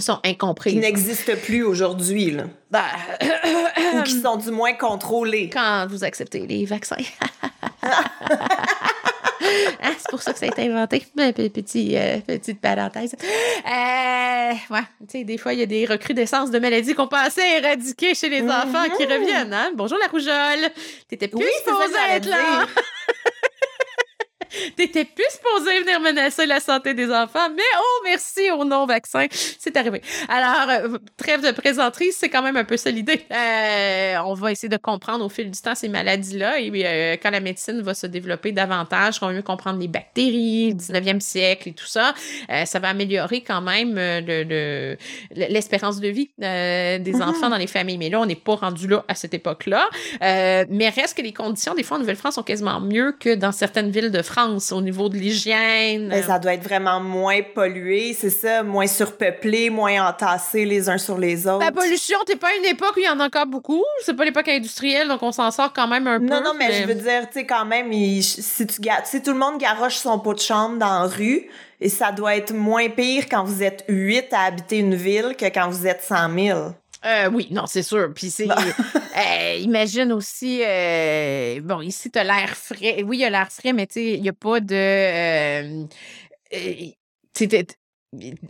sont 0.02 0.16
Qui 0.22 0.30
incomprises. 0.30 0.74
n'existent 0.76 1.32
plus 1.42 1.62
aujourd'hui, 1.62 2.30
là. 2.32 2.44
Ben, 2.70 2.82
Ou 3.96 4.02
qui 4.02 4.20
sont 4.20 4.36
du 4.36 4.50
moins 4.50 4.72
contrôlés. 4.74 5.50
quand 5.52 5.86
vous 5.88 6.02
acceptez 6.04 6.46
les 6.46 6.64
vaccins. 6.64 6.96
Ah, 9.82 9.90
c'est 9.98 10.08
pour 10.08 10.22
ça 10.22 10.32
que 10.32 10.38
ça 10.38 10.46
a 10.46 10.48
été 10.48 10.62
inventé. 10.70 11.04
Pe- 11.14 11.48
Petit, 11.50 11.96
euh, 11.96 12.18
petite 12.26 12.60
parenthèse. 12.62 13.14
Euh, 13.14 14.52
ouais, 14.70 14.80
tu 15.00 15.18
sais, 15.18 15.24
des 15.24 15.36
fois, 15.36 15.52
il 15.52 15.58
y 15.60 15.62
a 15.62 15.66
des 15.66 15.84
recrudescences 15.84 16.50
de 16.50 16.58
maladies 16.58 16.94
qu'on 16.94 17.08
pensait 17.08 17.58
éradiquer 17.58 18.14
chez 18.14 18.30
les 18.30 18.40
Mhm. 18.40 18.50
enfants 18.50 18.84
qui 18.96 19.04
reviennent. 19.04 19.52
Hein? 19.52 19.72
Bonjour 19.74 19.98
la 19.98 20.06
rougeole. 20.06 20.70
T'étais 21.08 21.28
plus 21.28 21.38
Oui, 21.38 21.44
supposée 21.58 21.94
être 22.12 22.28
là. 22.28 22.66
T'étais 24.76 25.04
plus 25.04 25.24
supposé 25.30 25.80
venir 25.80 26.00
menacer 26.00 26.46
la 26.46 26.60
santé 26.60 26.94
des 26.94 27.10
enfants, 27.12 27.48
mais 27.54 27.62
oh 27.78 28.00
merci 28.04 28.50
au 28.50 28.64
non-vaccin, 28.64 29.26
c'est 29.30 29.76
arrivé. 29.76 30.00
Alors, 30.28 30.68
euh, 30.94 30.98
trêve 31.16 31.42
de 31.42 31.50
présenterie, 31.52 32.12
c'est 32.12 32.28
quand 32.28 32.42
même 32.42 32.56
un 32.56 32.64
peu 32.64 32.76
ça 32.76 32.90
l'idée. 32.90 33.24
Euh, 33.30 34.16
on 34.26 34.34
va 34.34 34.52
essayer 34.52 34.68
de 34.68 34.76
comprendre 34.76 35.24
au 35.24 35.28
fil 35.28 35.50
du 35.50 35.60
temps 35.60 35.74
ces 35.74 35.88
maladies-là 35.88 36.58
et 36.60 36.70
euh, 36.74 37.16
quand 37.22 37.30
la 37.30 37.40
médecine 37.40 37.80
va 37.82 37.94
se 37.94 38.06
développer 38.06 38.52
davantage, 38.52 39.18
on 39.22 39.26
va 39.28 39.32
mieux 39.32 39.42
comprendre 39.42 39.78
les 39.80 39.88
bactéries, 39.88 40.70
le 40.70 40.74
19e 40.74 41.20
siècle 41.20 41.68
et 41.70 41.72
tout 41.72 41.86
ça, 41.86 42.14
euh, 42.50 42.64
ça 42.64 42.78
va 42.78 42.88
améliorer 42.90 43.42
quand 43.42 43.60
même 43.60 43.94
le- 43.96 44.44
le- 44.44 44.96
l'espérance 45.48 46.00
de 46.00 46.08
vie 46.08 46.30
des 46.38 47.12
Mhm. 47.12 47.22
enfants 47.22 47.50
dans 47.50 47.56
les 47.56 47.66
familles. 47.66 47.98
Mais 47.98 48.10
là, 48.10 48.20
on 48.20 48.26
n'est 48.26 48.34
pas 48.34 48.54
rendu 48.56 48.86
là 48.88 49.04
à 49.08 49.14
cette 49.14 49.34
époque-là. 49.34 49.88
Mais 50.20 50.88
reste 50.88 51.16
que 51.16 51.22
les 51.22 51.32
conditions, 51.32 51.74
des 51.74 51.82
fois, 51.82 51.96
en 51.96 52.00
Nouvelle-France, 52.00 52.34
sont 52.34 52.42
quasiment 52.42 52.80
mieux 52.80 53.12
que 53.18 53.34
dans 53.34 53.52
certaines 53.52 53.90
villes 53.90 54.10
de 54.10 54.22
France 54.22 54.43
au 54.48 54.80
niveau 54.80 55.08
de 55.08 55.16
l'hygiène. 55.16 56.08
Ben, 56.08 56.22
ça 56.22 56.38
doit 56.38 56.54
être 56.54 56.62
vraiment 56.64 57.00
moins 57.00 57.40
pollué, 57.54 58.14
c'est 58.18 58.30
ça, 58.30 58.62
moins 58.62 58.86
surpeuplé, 58.86 59.70
moins 59.70 60.08
entassé 60.08 60.64
les 60.64 60.88
uns 60.88 60.98
sur 60.98 61.18
les 61.18 61.46
autres. 61.46 61.64
La 61.64 61.72
pollution, 61.72 62.18
t'es 62.26 62.36
pas 62.36 62.48
à 62.48 62.54
une 62.56 62.64
époque 62.66 62.92
où 62.96 63.00
il 63.00 63.04
y 63.04 63.08
en 63.08 63.20
a 63.20 63.26
encore 63.26 63.46
beaucoup? 63.46 63.82
C'est 64.04 64.14
pas 64.14 64.24
l'époque 64.24 64.48
industrielle, 64.48 65.08
donc 65.08 65.22
on 65.22 65.32
s'en 65.32 65.50
sort 65.50 65.72
quand 65.72 65.88
même 65.88 66.06
un 66.06 66.18
peu. 66.18 66.26
Non, 66.26 66.40
non, 66.42 66.52
mais, 66.58 66.72
je 66.82 66.86
veux 66.86 66.94
dire, 66.94 67.28
tu 67.28 67.40
sais, 67.40 67.46
quand 67.46 67.64
même, 67.64 67.92
il- 67.92 68.22
si, 68.22 68.66
tu, 68.66 68.76
si 69.04 69.22
tout 69.22 69.32
le 69.32 69.38
monde 69.38 69.58
garoche 69.58 69.96
son 69.96 70.18
pot 70.18 70.34
de 70.34 70.40
chambre 70.40 70.78
dans 70.78 71.00
la 71.00 71.06
rue, 71.06 71.48
Et 71.80 71.88
ça 71.90 72.12
doit 72.12 72.36
être 72.36 72.54
moins 72.54 72.88
pire 72.88 73.24
quand 73.30 73.44
vous 73.44 73.62
êtes 73.62 73.84
huit 73.88 74.32
à 74.32 74.42
habiter 74.44 74.78
une 74.78 74.94
ville 74.94 75.34
que 75.36 75.44
quand 75.46 75.68
vous 75.68 75.86
êtes 75.86 76.00
100 76.02 76.32
000. 76.34 76.58
Euh, 77.04 77.28
oui, 77.30 77.48
non, 77.50 77.66
c'est 77.66 77.82
sûr. 77.82 78.12
Puis 78.14 78.30
c'est. 78.30 78.48
euh, 78.50 79.56
imagine 79.60 80.12
aussi. 80.12 80.62
Euh, 80.64 81.60
bon, 81.62 81.80
ici, 81.80 82.10
tu 82.10 82.18
as 82.18 82.24
l'air 82.24 82.56
frais. 82.56 83.02
Oui, 83.02 83.18
il 83.18 83.20
y 83.20 83.24
a 83.24 83.30
l'air 83.30 83.50
frais, 83.52 83.72
mais 83.72 83.86
tu 83.86 83.94
sais, 83.94 84.12
il 84.14 84.22
n'y 84.22 84.28
a 84.28 84.32
pas 84.32 84.60
de. 84.60 85.86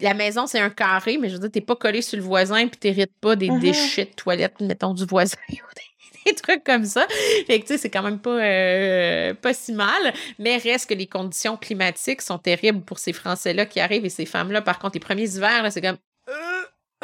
La 0.00 0.14
maison, 0.14 0.46
c'est 0.46 0.60
un 0.60 0.70
carré, 0.70 1.16
mais 1.18 1.28
je 1.28 1.34
veux 1.34 1.40
dire, 1.40 1.50
t'es 1.50 1.62
pas 1.62 1.74
collé 1.74 2.02
sur 2.02 2.18
le 2.18 2.22
voisin 2.22 2.68
puis 2.68 2.78
t'hérites 2.78 3.14
pas 3.20 3.34
des 3.34 3.48
mm-hmm. 3.48 3.60
déchets 3.60 4.04
de 4.04 4.10
toilette, 4.10 4.60
mettons, 4.60 4.92
du 4.92 5.06
voisin 5.06 5.38
des 6.26 6.34
trucs 6.34 6.64
comme 6.64 6.84
ça. 6.84 7.06
Fait 7.46 7.60
que, 7.60 7.66
tu 7.66 7.68
sais, 7.68 7.78
c'est 7.78 7.90
quand 7.90 8.02
même 8.02 8.18
pas, 8.18 8.38
euh, 8.42 9.34
pas 9.34 9.54
si 9.54 9.72
mal. 9.72 10.12
Mais 10.38 10.58
reste 10.58 10.88
que 10.90 10.94
les 10.94 11.06
conditions 11.06 11.56
climatiques 11.56 12.22
sont 12.22 12.38
terribles 12.38 12.82
pour 12.82 12.98
ces 12.98 13.12
Français-là 13.12 13.66
qui 13.66 13.80
arrivent 13.80 14.04
et 14.04 14.10
ces 14.10 14.26
femmes-là. 14.26 14.62
Par 14.62 14.78
contre, 14.78 14.94
les 14.94 15.00
premiers 15.00 15.34
hivers, 15.34 15.72
c'est 15.72 15.80
comme 15.80 15.98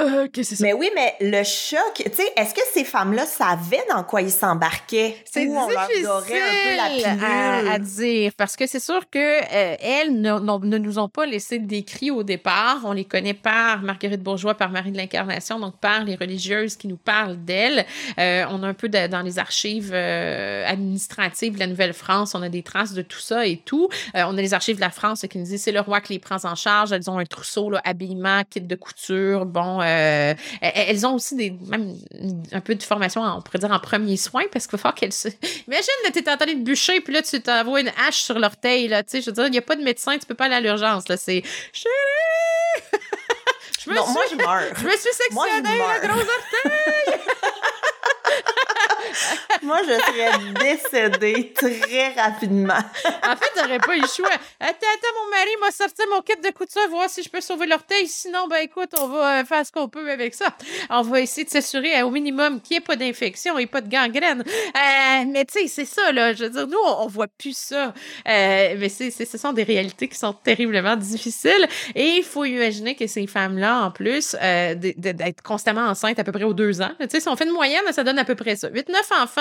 euh, 0.00 0.28
mais 0.60 0.72
oui, 0.72 0.90
mais 0.94 1.14
le 1.20 1.44
choc, 1.44 1.78
tu 1.96 2.02
sais, 2.12 2.32
est-ce 2.36 2.54
que 2.54 2.60
ces 2.72 2.84
femmes-là 2.84 3.26
savaient 3.26 3.84
dans 3.90 4.02
quoi 4.02 4.22
ils 4.22 4.30
s'embarquaient? 4.30 5.16
C'est 5.30 5.44
difficile 5.44 6.06
un 6.06 6.22
peu 6.22 6.36
la 6.76 7.72
à, 7.72 7.78
dire 7.78 8.32
parce 8.36 8.56
que 8.56 8.66
c'est 8.66 8.80
sûr 8.80 9.08
que 9.10 9.18
euh, 9.18 9.76
elles 9.80 10.20
ne, 10.20 10.38
ne, 10.38 10.78
nous 10.78 10.98
ont 10.98 11.08
pas 11.08 11.26
laissé 11.26 11.58
décrits 11.58 12.10
au 12.10 12.22
départ. 12.22 12.80
On 12.84 12.92
les 12.92 13.04
connaît 13.04 13.34
par 13.34 13.82
Marguerite 13.82 14.22
Bourgeois, 14.22 14.54
par 14.54 14.70
Marie 14.70 14.92
de 14.92 14.96
l'Incarnation, 14.96 15.58
donc 15.58 15.78
par 15.78 16.04
les 16.04 16.16
religieuses 16.16 16.76
qui 16.76 16.88
nous 16.88 16.96
parlent 16.96 17.42
d'elles. 17.44 17.84
Euh, 18.18 18.44
on 18.50 18.62
a 18.62 18.68
un 18.68 18.74
peu 18.74 18.88
dans 18.88 19.22
les 19.22 19.38
archives 19.38 19.92
administratives 19.92 21.54
de 21.54 21.58
la 21.58 21.66
Nouvelle-France, 21.66 22.34
on 22.34 22.42
a 22.42 22.48
des 22.48 22.62
traces 22.62 22.94
de 22.94 23.02
tout 23.02 23.18
ça 23.18 23.46
et 23.46 23.58
tout. 23.58 23.88
on 24.14 24.36
a 24.38 24.40
les 24.40 24.54
archives 24.54 24.76
de 24.76 24.80
la 24.80 24.90
France 24.90 25.26
qui 25.28 25.38
nous 25.38 25.44
disent 25.44 25.62
c'est 25.62 25.72
le 25.72 25.80
roi 25.80 26.00
qui 26.00 26.14
les 26.14 26.18
prend 26.18 26.42
en 26.44 26.54
charge. 26.54 26.92
Elles 26.92 27.10
ont 27.10 27.18
un 27.18 27.24
trousseau, 27.24 27.70
là, 27.70 27.80
habillement, 27.84 28.42
kit 28.48 28.60
de 28.60 28.74
couture, 28.74 29.46
bon 29.46 29.80
euh, 29.90 30.34
elles 30.60 31.06
ont 31.06 31.14
aussi 31.14 31.34
des, 31.36 31.50
même 31.66 31.96
un 32.52 32.60
peu 32.60 32.74
de 32.74 32.82
formation, 32.82 33.22
on 33.22 33.42
pourrait 33.42 33.58
dire, 33.58 33.70
en 33.70 33.78
premier 33.78 34.16
soin, 34.16 34.42
parce 34.52 34.66
qu'il 34.66 34.72
va 34.72 34.82
falloir 34.82 34.94
qu'elles 34.94 35.12
se. 35.12 35.28
Imagine, 35.66 36.12
tu 36.12 36.18
es 36.18 36.30
en 36.30 36.36
train 36.36 36.52
de 36.52 36.62
bûcher, 36.62 37.00
puis 37.00 37.14
là, 37.14 37.22
tu 37.22 37.40
t'envoies 37.40 37.80
une 37.80 37.92
hache 38.06 38.22
sur 38.22 38.38
l'orteil, 38.38 38.88
là, 38.88 39.02
tu 39.02 39.10
sais. 39.10 39.20
Je 39.20 39.26
veux 39.26 39.32
dire, 39.32 39.46
il 39.46 39.52
n'y 39.52 39.58
a 39.58 39.62
pas 39.62 39.76
de 39.76 39.82
médecin, 39.82 40.18
tu 40.18 40.26
peux 40.26 40.34
pas 40.34 40.46
aller 40.46 40.56
à 40.56 40.60
l'urgence, 40.60 41.08
là. 41.08 41.16
C'est. 41.16 41.42
Je 43.84 43.90
me 43.90 43.96
non, 43.96 44.04
suis... 44.04 44.12
moi, 44.12 44.22
je 44.30 44.36
meurs. 44.36 44.76
Je 44.76 44.84
me 44.84 44.90
suis 44.90 45.12
sectionnée 45.12 45.78
la 45.78 46.06
grosse 46.06 46.26
orteil! 46.26 47.20
Moi, 49.62 49.78
je 49.86 49.92
serais 49.92 50.52
décédée 50.54 51.52
très 51.54 52.12
rapidement. 52.12 52.74
en 52.74 53.36
fait, 53.36 53.50
j'aurais 53.56 53.78
pas 53.78 53.96
eu 53.96 54.00
le 54.00 54.06
choix. 54.06 54.30
Attends, 54.60 54.68
attends, 54.70 55.24
mon 55.24 55.30
mari 55.30 55.50
m'a 55.60 55.70
sorti 55.70 56.02
mon 56.10 56.20
kit 56.22 56.34
de 56.42 56.50
couture, 56.50 56.88
voir 56.90 57.08
si 57.08 57.22
je 57.22 57.28
peux 57.28 57.40
sauver 57.40 57.66
l'orteil. 57.66 58.06
Sinon, 58.06 58.46
ben 58.48 58.58
écoute, 58.62 58.90
on 58.98 59.08
va 59.08 59.40
euh, 59.40 59.44
faire 59.44 59.64
ce 59.64 59.72
qu'on 59.72 59.88
peut 59.88 60.10
avec 60.10 60.34
ça. 60.34 60.54
On 60.88 61.02
va 61.02 61.20
essayer 61.20 61.44
de 61.44 61.50
s'assurer 61.50 62.02
au 62.02 62.10
minimum 62.10 62.60
qu'il 62.60 62.74
n'y 62.74 62.78
ait 62.78 62.84
pas 62.84 62.96
d'infection 62.96 63.58
et 63.58 63.66
pas 63.66 63.80
de 63.80 63.88
gangrène. 63.88 64.40
Euh, 64.40 65.24
mais 65.28 65.44
tu 65.44 65.60
sais, 65.60 65.68
c'est 65.68 65.84
ça, 65.84 66.12
là. 66.12 66.32
Je 66.32 66.44
veux 66.44 66.50
dire, 66.50 66.66
nous, 66.66 66.78
on, 66.98 67.06
voit 67.06 67.28
plus 67.28 67.56
ça. 67.56 67.92
Euh, 68.28 68.74
mais 68.78 68.88
c'est, 68.88 69.10
ce 69.10 69.38
sont 69.38 69.52
des 69.52 69.64
réalités 69.64 70.08
qui 70.08 70.18
sont 70.18 70.32
terriblement 70.32 70.96
difficiles. 70.96 71.68
Et 71.94 72.16
il 72.18 72.24
faut 72.24 72.44
imaginer 72.44 72.94
que 72.94 73.06
ces 73.06 73.26
femmes-là, 73.26 73.84
en 73.84 73.90
plus, 73.90 74.36
d'être 74.40 75.42
constamment 75.42 75.86
enceintes 75.86 76.18
à 76.18 76.24
peu 76.24 76.32
près 76.32 76.44
aux 76.44 76.54
deux 76.54 76.80
ans. 76.80 76.90
Tu 77.00 77.08
sais, 77.10 77.20
si 77.20 77.28
on 77.28 77.36
fait 77.36 77.44
une 77.44 77.52
moyenne, 77.52 77.82
ça 77.92 78.04
donne 78.04 78.18
à 78.18 78.24
peu 78.24 78.34
près 78.34 78.56
ça. 78.56 78.68
8-9 78.90 79.22
enfants, 79.22 79.40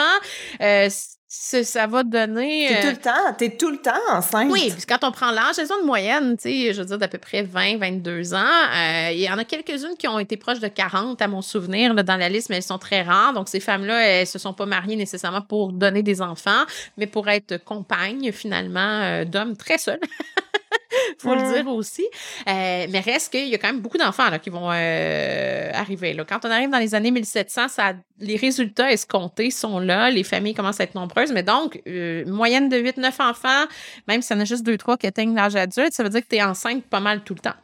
euh, 0.62 0.90
ça 1.28 1.86
va 1.86 2.04
donner. 2.04 2.68
T'es 2.68 2.82
tout 2.82 2.88
euh, 2.88 2.92
le 2.92 2.98
temps, 2.98 3.34
t'es 3.38 3.50
tout 3.52 3.70
le 3.70 3.78
temps 3.78 3.92
enceinte. 4.12 4.52
Oui, 4.52 4.74
puis 4.76 4.86
quand 4.88 5.08
on 5.08 5.12
prend 5.12 5.30
l'âge, 5.30 5.60
elles 5.60 5.72
ont 5.72 5.80
une 5.82 5.86
moyenne, 5.86 6.36
tu 6.38 6.50
sais, 6.50 6.74
je 6.74 6.82
veux 6.82 6.88
dire, 6.88 6.98
d'à 6.98 7.08
peu 7.08 7.20
près 7.20 7.44
20, 7.44 7.78
22 7.78 8.34
ans. 8.34 8.38
Euh, 8.40 9.12
il 9.12 9.20
y 9.20 9.30
en 9.30 9.38
a 9.38 9.44
quelques-unes 9.44 9.96
qui 9.98 10.08
ont 10.08 10.18
été 10.18 10.38
proches 10.38 10.60
de 10.60 10.68
40 10.68 11.22
à 11.22 11.28
mon 11.28 11.44
souvenir 11.44 11.94
dans 11.94 12.18
la 12.18 12.30
liste, 12.30 12.50
mais 12.50 12.58
elles 12.58 12.64
sont 12.64 12.80
très 12.80 13.04
rares. 13.04 13.34
Donc, 13.34 13.48
ces 13.48 13.60
femmes-là, 13.60 14.02
elles 14.02 14.28
se 14.28 14.40
sont 14.40 14.54
pas 14.54 14.66
mariées 14.66 14.96
nécessairement 14.96 15.42
pour 15.42 15.72
donner 15.72 16.02
des 16.02 16.22
enfants, 16.22 16.66
mais 16.98 17.06
pour 17.06 17.30
être 17.30 17.64
compagnes, 17.64 18.32
finalement, 18.32 19.24
d'hommes 19.26 19.56
très 19.56 19.78
seuls. 19.78 20.00
faut 21.18 21.36
le 21.36 21.54
dire 21.54 21.68
aussi. 21.68 22.06
Euh, 22.48 22.88
mais 22.90 23.00
reste 23.00 23.32
qu'il 23.32 23.48
y 23.48 23.56
a 23.56 23.58
quand 23.58 23.68
même 23.68 23.82
beaucoup 23.82 23.98
d'enfants 23.98 24.38
qui 24.40 24.50
vont 24.50 24.70
euh, 24.72 25.72
arriver. 25.74 26.14
Là. 26.14 26.26
Quand 26.26 26.46
on 26.46 26.52
arrive 26.52 26.70
dans 26.70 26.80
les 26.80 26.96
années 26.96 27.12
1700, 27.12 27.68
ça, 27.68 27.94
les 28.20 28.36
résultats 28.36 28.92
escomptés 28.92 29.52
sont 29.52 29.80
là, 29.80 30.10
les 30.10 30.24
familles 30.24 30.54
commencent 30.54 30.80
à 30.80 30.84
être 30.84 30.96
nombreuses, 30.96 31.32
mais 31.32 31.44
donc, 31.44 31.82
euh, 31.88 32.26
moyenne 32.26 32.70
de 32.70 32.78
8-9 32.78 33.22
enfants, 33.22 33.66
même 34.08 34.22
si 34.22 34.34
y 34.34 34.36
en 34.36 34.40
a 34.40 34.46
juste 34.46 34.66
2-3 34.66 34.98
qui 34.98 35.08
atteignent 35.08 35.36
l'âge 35.36 35.56
adulte, 35.56 35.94
ça 35.94 36.04
veut 36.04 36.10
dire 36.10 36.22
que 36.22 36.28
tu 36.28 36.36
es 36.36 36.44
enceinte 36.44 36.84
pas 36.86 37.00
mal 37.00 37.24
tout 37.24 37.34
le 37.34 37.42
temps. 37.42 37.56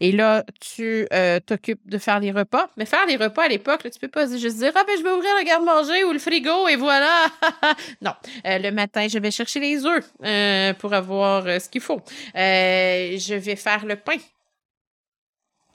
Et 0.00 0.12
là, 0.12 0.44
tu 0.60 1.06
euh, 1.12 1.40
t'occupes 1.40 1.80
de 1.88 1.98
faire 1.98 2.20
les 2.20 2.30
repas. 2.30 2.68
Mais 2.76 2.86
faire 2.86 3.06
les 3.06 3.16
repas 3.16 3.44
à 3.44 3.48
l'époque, 3.48 3.82
tu 3.90 3.98
peux 3.98 4.08
pas 4.08 4.26
juste 4.26 4.58
dire 4.58 4.72
Ah, 4.74 4.84
ben, 4.86 4.96
je 4.98 5.02
vais 5.02 5.10
ouvrir 5.10 5.30
le 5.38 5.44
garde-manger 5.44 6.04
ou 6.04 6.12
le 6.12 6.18
frigo 6.18 6.68
et 6.68 6.76
voilà. 6.76 7.26
non. 8.02 8.12
Euh, 8.46 8.58
le 8.58 8.70
matin, 8.70 9.06
je 9.08 9.18
vais 9.18 9.30
chercher 9.30 9.60
les 9.60 9.84
œufs 9.84 10.04
euh, 10.24 10.72
pour 10.74 10.92
avoir 10.92 11.44
ce 11.44 11.68
qu'il 11.68 11.80
faut. 11.80 12.00
je 12.34 13.34
vais 13.34 13.56
faire 13.56 13.84
le 13.84 13.96
pain. 13.96 14.16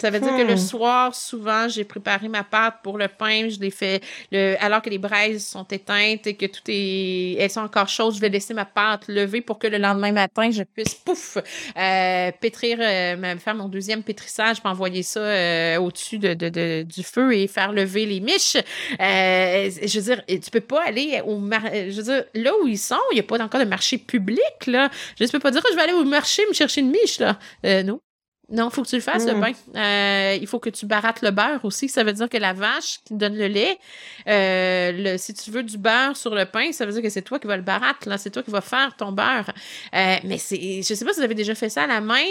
Ça 0.01 0.09
veut 0.09 0.19
dire 0.19 0.35
que 0.35 0.41
le 0.41 0.55
hmm. 0.55 0.57
soir, 0.57 1.15
souvent, 1.15 1.69
j'ai 1.69 1.85
préparé 1.85 2.27
ma 2.27 2.43
pâte 2.43 2.75
pour 2.83 2.97
le 2.97 3.07
pain. 3.07 3.47
Je 3.49 3.59
l'ai 3.59 3.71
fait 3.71 4.03
le, 4.31 4.55
alors 4.59 4.81
que 4.81 4.89
les 4.89 4.97
braises 4.97 5.47
sont 5.47 5.63
éteintes 5.63 6.27
et 6.27 6.35
que 6.35 6.45
tout 6.45 6.61
est, 6.67 7.37
elles 7.39 7.49
sont 7.49 7.61
encore 7.61 7.87
chaudes. 7.87 8.13
Je 8.13 8.19
vais 8.19 8.29
laisser 8.29 8.53
ma 8.53 8.65
pâte 8.65 9.07
lever 9.07 9.39
pour 9.39 9.57
que 9.57 9.67
le 9.67 9.77
lendemain 9.77 10.11
matin, 10.11 10.51
je 10.51 10.63
puisse, 10.63 10.95
pouf, 10.95 11.37
euh, 11.37 12.31
pétrir, 12.41 12.77
euh, 12.81 13.37
faire 13.37 13.55
mon 13.55 13.69
deuxième 13.69 14.03
pétrissage, 14.03 14.59
puis 14.59 14.69
envoyer 14.69 15.01
ça 15.01 15.21
euh, 15.21 15.77
au-dessus 15.77 16.19
de, 16.19 16.33
de, 16.33 16.49
de, 16.49 16.83
du 16.83 17.03
feu 17.03 17.33
et 17.33 17.47
faire 17.47 17.71
lever 17.71 18.05
les 18.05 18.19
miches. 18.19 18.57
Euh, 18.99 19.69
je 19.81 19.99
veux 19.99 20.15
dire, 20.15 20.25
tu 20.27 20.51
peux 20.51 20.61
pas 20.61 20.83
aller 20.85 21.21
au 21.25 21.39
je 21.39 21.95
veux 21.95 22.03
dire, 22.03 22.23
là 22.33 22.51
où 22.61 22.67
ils 22.67 22.77
sont, 22.77 22.95
il 23.11 23.15
n'y 23.15 23.19
a 23.21 23.23
pas 23.23 23.41
encore 23.41 23.61
de 23.61 23.65
marché 23.65 23.97
public, 23.97 24.67
là. 24.67 24.89
Je 25.17 25.23
ne 25.23 25.29
peux 25.29 25.39
pas 25.39 25.51
dire, 25.51 25.61
je 25.69 25.75
vais 25.75 25.81
aller 25.83 25.93
au 25.93 26.03
marché 26.03 26.43
me 26.49 26.53
chercher 26.53 26.81
une 26.81 26.91
miche, 26.91 27.19
là. 27.19 27.39
non. 27.83 28.01
Non, 28.49 28.69
il 28.69 28.73
faut 28.73 28.83
que 28.83 28.87
tu 28.87 28.95
le 28.95 29.01
fasses, 29.01 29.25
le 29.25 29.33
mm. 29.33 29.41
pain. 29.41 29.51
Euh, 29.75 30.37
il 30.39 30.45
faut 30.45 30.59
que 30.59 30.69
tu 30.69 30.85
barattes 30.85 31.21
le 31.23 31.31
beurre 31.31 31.63
aussi. 31.63 31.89
Ça 31.89 32.03
veut 32.03 32.13
dire 32.13 32.29
que 32.29 32.37
la 32.37 32.53
vache 32.53 32.99
qui 33.03 33.15
donne 33.15 33.35
le 33.35 33.47
lait, 33.47 33.79
euh, 34.27 34.91
le, 34.93 35.17
si 35.17 35.33
tu 35.33 35.49
veux 35.49 35.63
du 35.63 35.77
beurre 35.77 36.15
sur 36.15 36.35
le 36.35 36.45
pain, 36.45 36.71
ça 36.71 36.85
veut 36.85 36.91
dire 36.91 37.01
que 37.01 37.09
c'est 37.09 37.23
toi 37.23 37.39
qui 37.39 37.47
vas 37.47 37.57
le 37.57 37.63
baratter. 37.63 38.09
C'est 38.17 38.29
toi 38.29 38.43
qui 38.43 38.51
vas 38.51 38.61
faire 38.61 38.95
ton 38.95 39.11
beurre. 39.11 39.51
Euh, 39.95 40.17
mais 40.23 40.37
c'est, 40.37 40.83
je 40.83 40.93
sais 40.93 41.05
pas 41.05 41.13
si 41.13 41.19
vous 41.19 41.25
avez 41.25 41.35
déjà 41.35 41.55
fait 41.55 41.69
ça 41.69 41.83
à 41.83 41.87
la 41.87 42.01
main. 42.01 42.23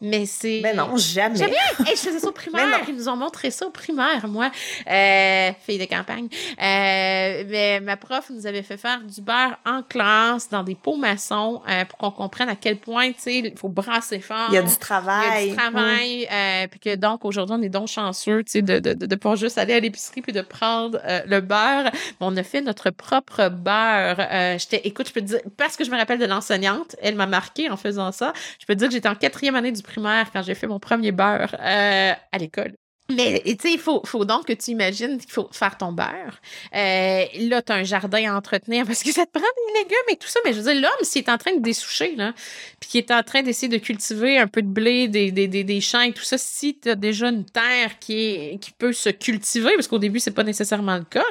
Mais 0.00 0.26
c'est. 0.26 0.60
Mais 0.62 0.74
non, 0.74 0.96
jamais. 0.96 1.36
Jamais. 1.36 1.56
je 1.78 1.84
faisais 1.96 2.18
ça 2.18 2.28
au 2.28 2.32
primaire. 2.32 2.80
Ils 2.86 2.94
nous 2.94 3.08
ont 3.08 3.16
montré 3.16 3.50
ça 3.50 3.66
au 3.66 3.70
primaire, 3.70 4.28
moi. 4.28 4.50
Euh, 4.90 5.50
fille 5.64 5.78
de 5.78 5.86
campagne. 5.86 6.28
Euh, 6.62 7.44
mais 7.48 7.80
ma 7.80 7.96
prof 7.96 8.30
nous 8.30 8.46
avait 8.46 8.62
fait 8.62 8.76
faire 8.76 9.00
du 9.00 9.22
beurre 9.22 9.58
en 9.64 9.82
classe 9.82 10.50
dans 10.50 10.62
des 10.62 10.74
pots 10.74 10.96
maçons 10.96 11.62
euh, 11.68 11.84
pour 11.86 11.98
qu'on 11.98 12.10
comprenne 12.10 12.50
à 12.50 12.56
quel 12.56 12.76
point, 12.76 13.08
tu 13.12 13.20
sais, 13.20 13.38
il 13.38 13.56
faut 13.56 13.68
brasser 13.68 14.20
fort. 14.20 14.48
Il 14.50 14.54
y 14.54 14.58
a 14.58 14.62
du 14.62 14.76
travail. 14.76 15.24
Il 15.30 15.46
y 15.46 15.48
a 15.48 15.50
du 15.50 15.56
travail. 15.56 16.28
Euh, 16.30 16.66
puis 16.68 16.80
que 16.80 16.94
donc, 16.96 17.24
aujourd'hui, 17.24 17.56
on 17.58 17.62
est 17.62 17.70
donc 17.70 17.88
chanceux, 17.88 18.44
tu 18.44 18.52
sais, 18.52 18.62
de, 18.62 18.78
de, 18.78 18.92
de, 18.92 19.06
de, 19.06 19.14
pas 19.14 19.34
juste 19.34 19.56
aller 19.56 19.72
à 19.72 19.80
l'épicerie 19.80 20.20
puis 20.20 20.32
de 20.32 20.42
prendre 20.42 21.00
le 21.26 21.40
beurre. 21.40 21.84
Mais 21.84 22.20
on 22.20 22.36
a 22.36 22.42
fait 22.42 22.60
notre 22.60 22.90
propre 22.90 23.48
beurre. 23.48 24.58
J'étais, 24.58 24.82
écoute, 24.84 25.08
je 25.08 25.12
peux 25.14 25.20
te 25.22 25.26
dire, 25.26 25.40
parce 25.56 25.76
que 25.76 25.84
je 25.84 25.90
me 25.90 25.96
rappelle 25.96 26.18
de 26.18 26.26
l'enseignante, 26.26 26.96
elle 27.00 27.14
m'a 27.14 27.26
marqué 27.26 27.70
en 27.70 27.78
faisant 27.78 28.12
ça. 28.12 28.34
Je 28.60 28.66
peux 28.66 28.74
te 28.74 28.80
dire 28.80 28.88
que 28.88 28.94
j'étais 28.94 29.08
en 29.08 29.14
quatrième 29.14 29.56
année 29.56 29.72
du 29.72 29.82
primaire 29.86 30.30
quand 30.32 30.42
j'ai 30.42 30.54
fait 30.54 30.66
mon 30.66 30.80
premier 30.80 31.12
beurre 31.12 31.54
euh, 31.60 32.12
à 32.32 32.38
l'école. 32.38 32.76
Mais 33.08 33.40
tu 33.44 33.56
sais, 33.60 33.72
il 33.74 33.78
faut, 33.78 34.02
donc 34.24 34.46
que 34.46 34.52
tu 34.52 34.72
imagines 34.72 35.18
qu'il 35.18 35.30
faut 35.30 35.48
faire 35.52 35.78
ton 35.78 35.92
beurre. 35.92 36.40
Euh, 36.74 37.24
là, 37.38 37.62
tu 37.62 37.72
as 37.72 37.76
un 37.76 37.84
jardin 37.84 38.32
à 38.32 38.36
entretenir 38.36 38.84
parce 38.84 39.04
que 39.04 39.12
ça 39.12 39.24
te 39.26 39.30
prend 39.30 39.42
des 39.42 39.78
légumes 39.78 39.96
et 40.10 40.16
tout 40.16 40.26
ça. 40.26 40.40
Mais 40.44 40.52
je 40.52 40.60
veux 40.60 40.72
dire, 40.72 40.82
l'homme, 40.82 41.04
s'il 41.04 41.22
est 41.22 41.30
en 41.30 41.38
train 41.38 41.54
de 41.54 41.60
dessoucher, 41.60 42.16
là, 42.16 42.34
puis 42.80 42.90
qu'il 42.90 42.98
est 42.98 43.12
en 43.12 43.22
train 43.22 43.42
d'essayer 43.42 43.68
de 43.68 43.78
cultiver 43.78 44.38
un 44.38 44.48
peu 44.48 44.60
de 44.60 44.68
blé, 44.68 45.06
des, 45.06 45.30
des, 45.30 45.80
champs 45.80 46.10
tout 46.12 46.24
ça, 46.24 46.36
si 46.36 46.78
tu 46.78 46.90
as 46.90 46.94
déjà 46.96 47.28
une 47.28 47.44
terre 47.44 47.98
qui, 48.00 48.58
qui 48.60 48.72
peut 48.72 48.92
se 48.92 49.10
cultiver, 49.10 49.72
parce 49.74 49.86
qu'au 49.86 49.98
début, 49.98 50.18
c'est 50.18 50.32
pas 50.32 50.44
nécessairement 50.44 50.96
le 50.96 51.04
cas. 51.04 51.24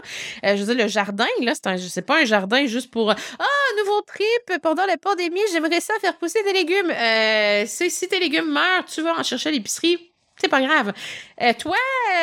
Euh, 0.46 0.56
je 0.56 0.64
veux 0.64 0.74
dire, 0.74 0.86
le 0.86 0.90
jardin, 0.90 1.28
là, 1.42 1.54
c'est 1.56 2.06
pas 2.06 2.22
un 2.22 2.26
jardin 2.26 2.66
juste 2.68 2.90
pour 2.90 3.12
Ah, 3.12 3.46
nouveau 3.80 4.02
trip, 4.02 4.62
pendant 4.62 4.86
la 4.86 4.98
pandémie, 4.98 5.42
j'aimerais 5.52 5.82
ça 5.82 5.94
faire 6.00 6.18
pousser 6.18 6.42
des 6.44 6.54
légumes. 6.54 6.92
Euh, 6.92 7.66
si 7.68 8.08
tes 8.08 8.20
légumes 8.20 8.52
meurent, 8.52 8.86
tu 8.86 9.02
vas 9.02 9.20
en 9.20 9.24
chercher 9.24 9.50
à 9.50 9.52
l'épicerie 9.52 10.15
c'est 10.38 10.50
pas 10.50 10.62
grave. 10.62 10.94
Euh, 11.42 11.54
toi, 11.58 11.78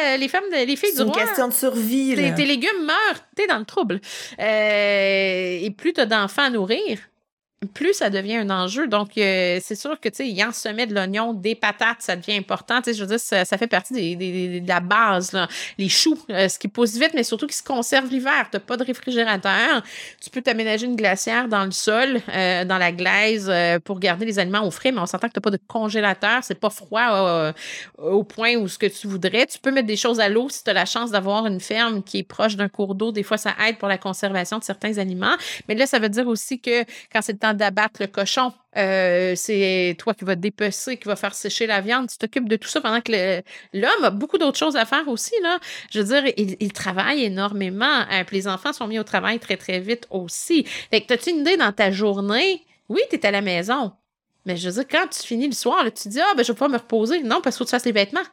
euh, 0.04 0.16
les 0.16 0.28
femmes, 0.28 0.44
les 0.52 0.76
filles 0.76 0.94
du 0.94 1.02
roi. 1.02 1.12
C'est 1.14 1.20
une 1.20 1.26
question 1.26 1.48
de 1.48 1.52
survie. 1.52 2.14
Là. 2.14 2.32
Tes, 2.32 2.44
légumes 2.44 2.84
meurent, 2.84 3.20
t'es 3.34 3.46
dans 3.46 3.58
le 3.58 3.64
trouble. 3.64 4.00
Euh, 4.38 5.58
et 5.60 5.70
plus 5.70 5.92
t'as 5.92 6.06
d'enfants 6.06 6.44
à 6.44 6.50
nourrir, 6.50 6.98
plus 7.66 7.94
ça 7.94 8.10
devient 8.10 8.36
un 8.36 8.50
enjeu. 8.50 8.86
Donc, 8.86 9.16
euh, 9.16 9.58
c'est 9.62 9.74
sûr 9.74 9.98
que, 10.00 10.08
tu 10.08 10.16
sais, 10.16 10.28
y 10.28 10.42
en 10.44 10.50
de 10.50 10.94
l'oignon, 10.94 11.32
des 11.32 11.54
patates, 11.54 11.98
ça 12.00 12.16
devient 12.16 12.36
important. 12.36 12.80
Tu 12.80 12.90
sais, 12.90 12.98
je 12.98 13.04
veux 13.04 13.08
dire, 13.08 13.20
ça, 13.20 13.44
fait 13.44 13.66
partie 13.66 14.16
de 14.16 14.68
la 14.68 14.80
base, 14.80 15.32
là. 15.32 15.48
Les 15.78 15.88
choux, 15.88 16.18
euh, 16.30 16.48
ce 16.48 16.58
qui 16.58 16.68
pousse 16.68 16.96
vite, 16.96 17.12
mais 17.14 17.22
surtout 17.22 17.46
qui 17.46 17.56
se 17.56 17.62
conserve 17.62 18.08
l'hiver. 18.10 18.48
T'as 18.50 18.58
pas 18.58 18.76
de 18.76 18.84
réfrigérateur. 18.84 19.82
Tu 20.20 20.30
peux 20.30 20.42
t'aménager 20.42 20.86
une 20.86 20.96
glacière 20.96 21.48
dans 21.48 21.64
le 21.64 21.70
sol, 21.70 22.20
euh, 22.28 22.64
dans 22.64 22.78
la 22.78 22.92
glaise, 22.92 23.50
pour 23.84 24.00
garder 24.00 24.26
les 24.26 24.38
aliments 24.38 24.66
au 24.66 24.70
frais, 24.70 24.92
mais 24.92 25.00
on 25.00 25.06
s'entend 25.06 25.28
que 25.28 25.34
t'as 25.34 25.40
pas 25.40 25.50
de 25.50 25.60
congélateur. 25.66 26.40
C'est 26.42 26.58
pas 26.58 26.70
froid 26.70 27.44
au 27.98 28.24
point 28.24 28.56
où 28.56 28.68
ce 28.68 28.78
que 28.78 28.86
tu 28.86 29.06
voudrais. 29.06 29.46
Tu 29.46 29.58
peux 29.58 29.70
mettre 29.70 29.86
des 29.86 29.96
choses 29.96 30.20
à 30.20 30.28
l'eau 30.28 30.48
si 30.48 30.64
tu 30.64 30.70
as 30.70 30.72
la 30.72 30.86
chance 30.86 31.10
d'avoir 31.10 31.46
une 31.46 31.60
ferme 31.60 32.02
qui 32.02 32.18
est 32.18 32.22
proche 32.22 32.56
d'un 32.56 32.68
cours 32.68 32.94
d'eau. 32.94 33.12
Des 33.12 33.22
fois, 33.22 33.36
ça 33.36 33.54
aide 33.66 33.78
pour 33.78 33.88
la 33.88 33.98
conservation 33.98 34.58
de 34.58 34.64
certains 34.64 34.98
aliments. 34.98 35.36
Mais 35.68 35.74
là, 35.74 35.86
ça 35.86 35.98
veut 35.98 36.08
dire 36.08 36.26
aussi 36.26 36.60
que 36.60 36.84
quand 37.12 37.22
c'est 37.22 37.32
le 37.32 37.38
temps 37.38 37.51
d'abattre 37.54 38.00
le 38.00 38.06
cochon. 38.06 38.52
Euh, 38.76 39.34
c'est 39.36 39.96
toi 39.98 40.14
qui 40.14 40.24
vas 40.24 40.34
dépecer, 40.34 40.96
qui 40.96 41.04
va 41.06 41.16
faire 41.16 41.34
sécher 41.34 41.66
la 41.66 41.80
viande. 41.80 42.08
Tu 42.08 42.16
t'occupes 42.16 42.48
de 42.48 42.56
tout 42.56 42.68
ça 42.68 42.80
pendant 42.80 43.00
que 43.00 43.42
l'homme 43.72 44.04
a 44.04 44.10
beaucoup 44.10 44.38
d'autres 44.38 44.58
choses 44.58 44.76
à 44.76 44.84
faire 44.84 45.06
aussi. 45.08 45.34
Là. 45.42 45.58
Je 45.90 46.00
veux 46.00 46.20
dire, 46.20 46.32
il, 46.36 46.72
travaille 46.72 47.24
énormément. 47.24 48.00
Euh, 48.10 48.24
les 48.30 48.48
enfants 48.48 48.72
sont 48.72 48.86
mis 48.86 48.98
au 48.98 49.04
travail 49.04 49.38
très, 49.38 49.56
très 49.56 49.80
vite 49.80 50.06
aussi. 50.10 50.64
Fait 50.90 51.02
que, 51.02 51.12
as-tu 51.12 51.30
une 51.30 51.40
idée 51.40 51.56
dans 51.56 51.72
ta 51.72 51.90
journée? 51.90 52.64
Oui, 52.88 53.00
tu 53.10 53.16
es 53.16 53.26
à 53.26 53.30
la 53.30 53.42
maison. 53.42 53.92
Mais 54.46 54.56
je 54.56 54.68
veux 54.68 54.74
dire, 54.74 54.88
quand 54.90 55.06
tu 55.08 55.22
finis 55.26 55.46
le 55.46 55.54
soir, 55.54 55.84
tu 55.92 56.08
dis, 56.08 56.20
ah, 56.20 56.34
ben, 56.36 56.44
je 56.44 56.52
vais 56.52 56.58
pas 56.58 56.68
me 56.68 56.78
reposer. 56.78 57.22
Non, 57.22 57.40
parce 57.40 57.56
qu'il 57.56 57.58
faut 57.58 57.64
que 57.64 57.70
tu 57.70 57.76
fasses 57.76 57.84
les 57.84 57.92
vêtements. 57.92 58.24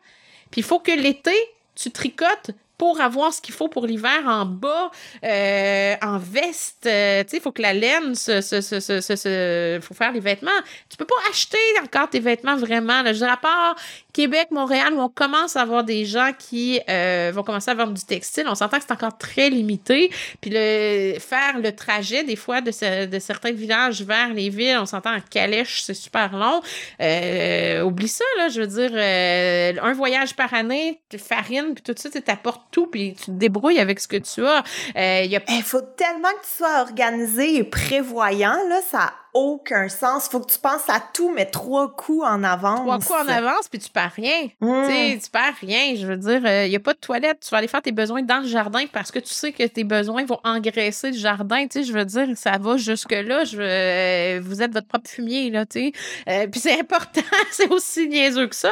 Puis 0.51 0.61
il 0.61 0.63
faut 0.63 0.79
que 0.79 0.91
l'été, 0.91 1.35
tu 1.75 1.91
tricotes 1.91 2.51
pour 2.79 3.01
avoir 3.01 3.33
ce 3.33 3.41
qu'il 3.41 3.53
faut 3.53 3.67
pour 3.67 3.85
l'hiver 3.85 4.21
en 4.25 4.45
bas, 4.45 4.89
euh, 5.23 5.95
en 6.01 6.17
veste. 6.17 6.85
Euh, 6.87 7.23
tu 7.23 7.31
sais, 7.31 7.37
il 7.37 7.41
faut 7.41 7.51
que 7.51 7.61
la 7.61 7.73
laine 7.73 8.15
se, 8.15 8.39
se, 8.39 8.61
se, 8.61 8.79
se, 8.79 9.79
faut 9.83 9.93
faire 9.93 10.13
les 10.13 10.21
vêtements. 10.21 10.49
Tu 10.89 10.95
peux 10.95 11.05
pas 11.05 11.29
acheter 11.29 11.57
encore 11.83 12.09
tes 12.09 12.21
vêtements 12.21 12.55
vraiment. 12.55 13.03
Je 13.05 13.11
dirais 13.11 13.31
à 13.31 13.37
part 13.37 13.75
Québec, 14.13 14.47
Montréal, 14.51 14.93
où 14.93 14.99
on 14.99 15.09
commence 15.09 15.55
à 15.55 15.61
avoir 15.61 15.83
des 15.83 16.05
gens 16.05 16.31
qui 16.37 16.79
euh, 16.89 17.31
vont 17.33 17.43
commencer 17.43 17.69
à 17.69 17.75
vendre 17.75 17.93
du 17.93 18.03
textile. 18.03 18.45
On 18.47 18.55
s'entend 18.55 18.77
que 18.77 18.83
c'est 18.87 18.93
encore 18.93 19.17
très 19.17 19.49
limité. 19.49 20.11
Puis 20.41 20.51
le, 20.53 21.19
faire 21.19 21.59
le 21.61 21.71
trajet, 21.75 22.23
des 22.23 22.35
fois, 22.35 22.61
de, 22.61 22.71
certains 22.71 23.51
villages 23.51 24.01
vers 24.01 24.33
les 24.33 24.49
villes, 24.49 24.77
on 24.79 24.85
s'entend 24.85 25.15
en 25.15 25.21
calèche, 25.21 25.81
c'est 25.83 25.93
super 25.93 26.35
long. 26.35 26.61
Euh, 27.01 27.81
oublie 27.81 28.07
ça, 28.07 28.25
là. 28.37 28.49
Je 28.49 28.61
veux 28.61 28.67
dire, 28.67 28.91
euh, 28.93 29.73
un 29.81 29.93
voyage 29.93 30.35
par 30.35 30.53
année, 30.53 30.99
farine, 31.17 31.73
puis 31.75 31.83
tout 31.83 31.95
ça, 31.95 32.09
tu 32.09 32.21
t'apportes 32.21 32.63
tout, 32.71 32.87
puis 32.87 33.13
tu 33.13 33.25
te 33.25 33.31
débrouilles 33.31 33.79
avec 33.79 33.99
ce 33.99 34.07
que 34.07 34.17
tu 34.17 34.45
as. 34.45 34.63
Euh, 34.95 35.23
il 35.25 35.35
eh, 35.35 35.61
faut 35.61 35.81
tellement 35.81 36.29
que 36.29 36.45
tu 36.45 36.57
sois 36.57 36.81
organisé 36.81 37.57
et 37.57 37.63
prévoyant, 37.63 38.57
là, 38.69 38.81
ça 38.89 39.13
aucun 39.33 39.89
sens. 39.89 40.27
Faut 40.27 40.39
que 40.39 40.51
tu 40.51 40.59
penses 40.59 40.89
à 40.89 40.99
tout, 40.99 41.31
mais 41.33 41.45
trois 41.45 41.93
coups 41.95 42.23
en 42.25 42.43
avance. 42.43 42.79
Trois 42.79 42.97
coups 42.97 43.11
en 43.11 43.27
avance, 43.27 43.67
puis 43.69 43.79
tu 43.79 43.89
perds 43.89 44.13
rien. 44.15 44.49
Hmm. 44.59 44.87
Tu 44.87 44.91
sais, 44.91 45.19
tu 45.23 45.29
perds 45.29 45.55
rien. 45.61 45.95
Je 45.95 46.07
veux 46.07 46.17
dire, 46.17 46.39
il 46.39 46.47
euh, 46.47 46.67
n'y 46.67 46.75
a 46.75 46.79
pas 46.79 46.93
de 46.93 46.99
toilette. 46.99 47.39
Tu 47.41 47.49
vas 47.51 47.57
aller 47.57 47.67
faire 47.67 47.81
tes 47.81 47.91
besoins 47.91 48.21
dans 48.23 48.39
le 48.39 48.47
jardin 48.47 48.85
parce 48.91 49.11
que 49.11 49.19
tu 49.19 49.33
sais 49.33 49.51
que 49.51 49.63
tes 49.63 49.83
besoins 49.83 50.25
vont 50.25 50.39
engraisser 50.43 51.11
le 51.11 51.17
jardin. 51.17 51.67
Tu 51.67 51.79
sais, 51.79 51.83
je 51.83 51.93
veux 51.93 52.05
dire, 52.05 52.27
ça 52.35 52.57
va 52.57 52.77
jusque-là. 52.77 53.43
Je 53.43 53.57
euh, 53.59 54.41
vous 54.43 54.61
êtes 54.61 54.73
votre 54.73 54.87
propre 54.87 55.09
fumier, 55.09 55.49
là, 55.49 55.65
tu 55.65 55.79
sais. 55.79 55.91
Euh, 56.27 56.47
puis 56.47 56.59
c'est 56.59 56.79
important. 56.79 57.21
c'est 57.51 57.69
aussi 57.69 58.07
niaiseux 58.07 58.47
que 58.47 58.55
ça. 58.55 58.71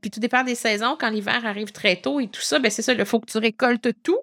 puis 0.00 0.10
tout 0.10 0.20
dépend 0.20 0.42
des 0.42 0.54
saisons. 0.54 0.96
Quand 0.98 1.10
l'hiver 1.10 1.44
arrive 1.44 1.72
très 1.72 1.96
tôt 1.96 2.20
et 2.20 2.28
tout 2.28 2.40
ça, 2.40 2.58
ben 2.58 2.70
c'est 2.70 2.82
ça. 2.82 2.92
Il 2.92 3.04
faut 3.04 3.20
que 3.20 3.30
tu 3.30 3.38
récoltes 3.38 3.88
tout. 4.02 4.18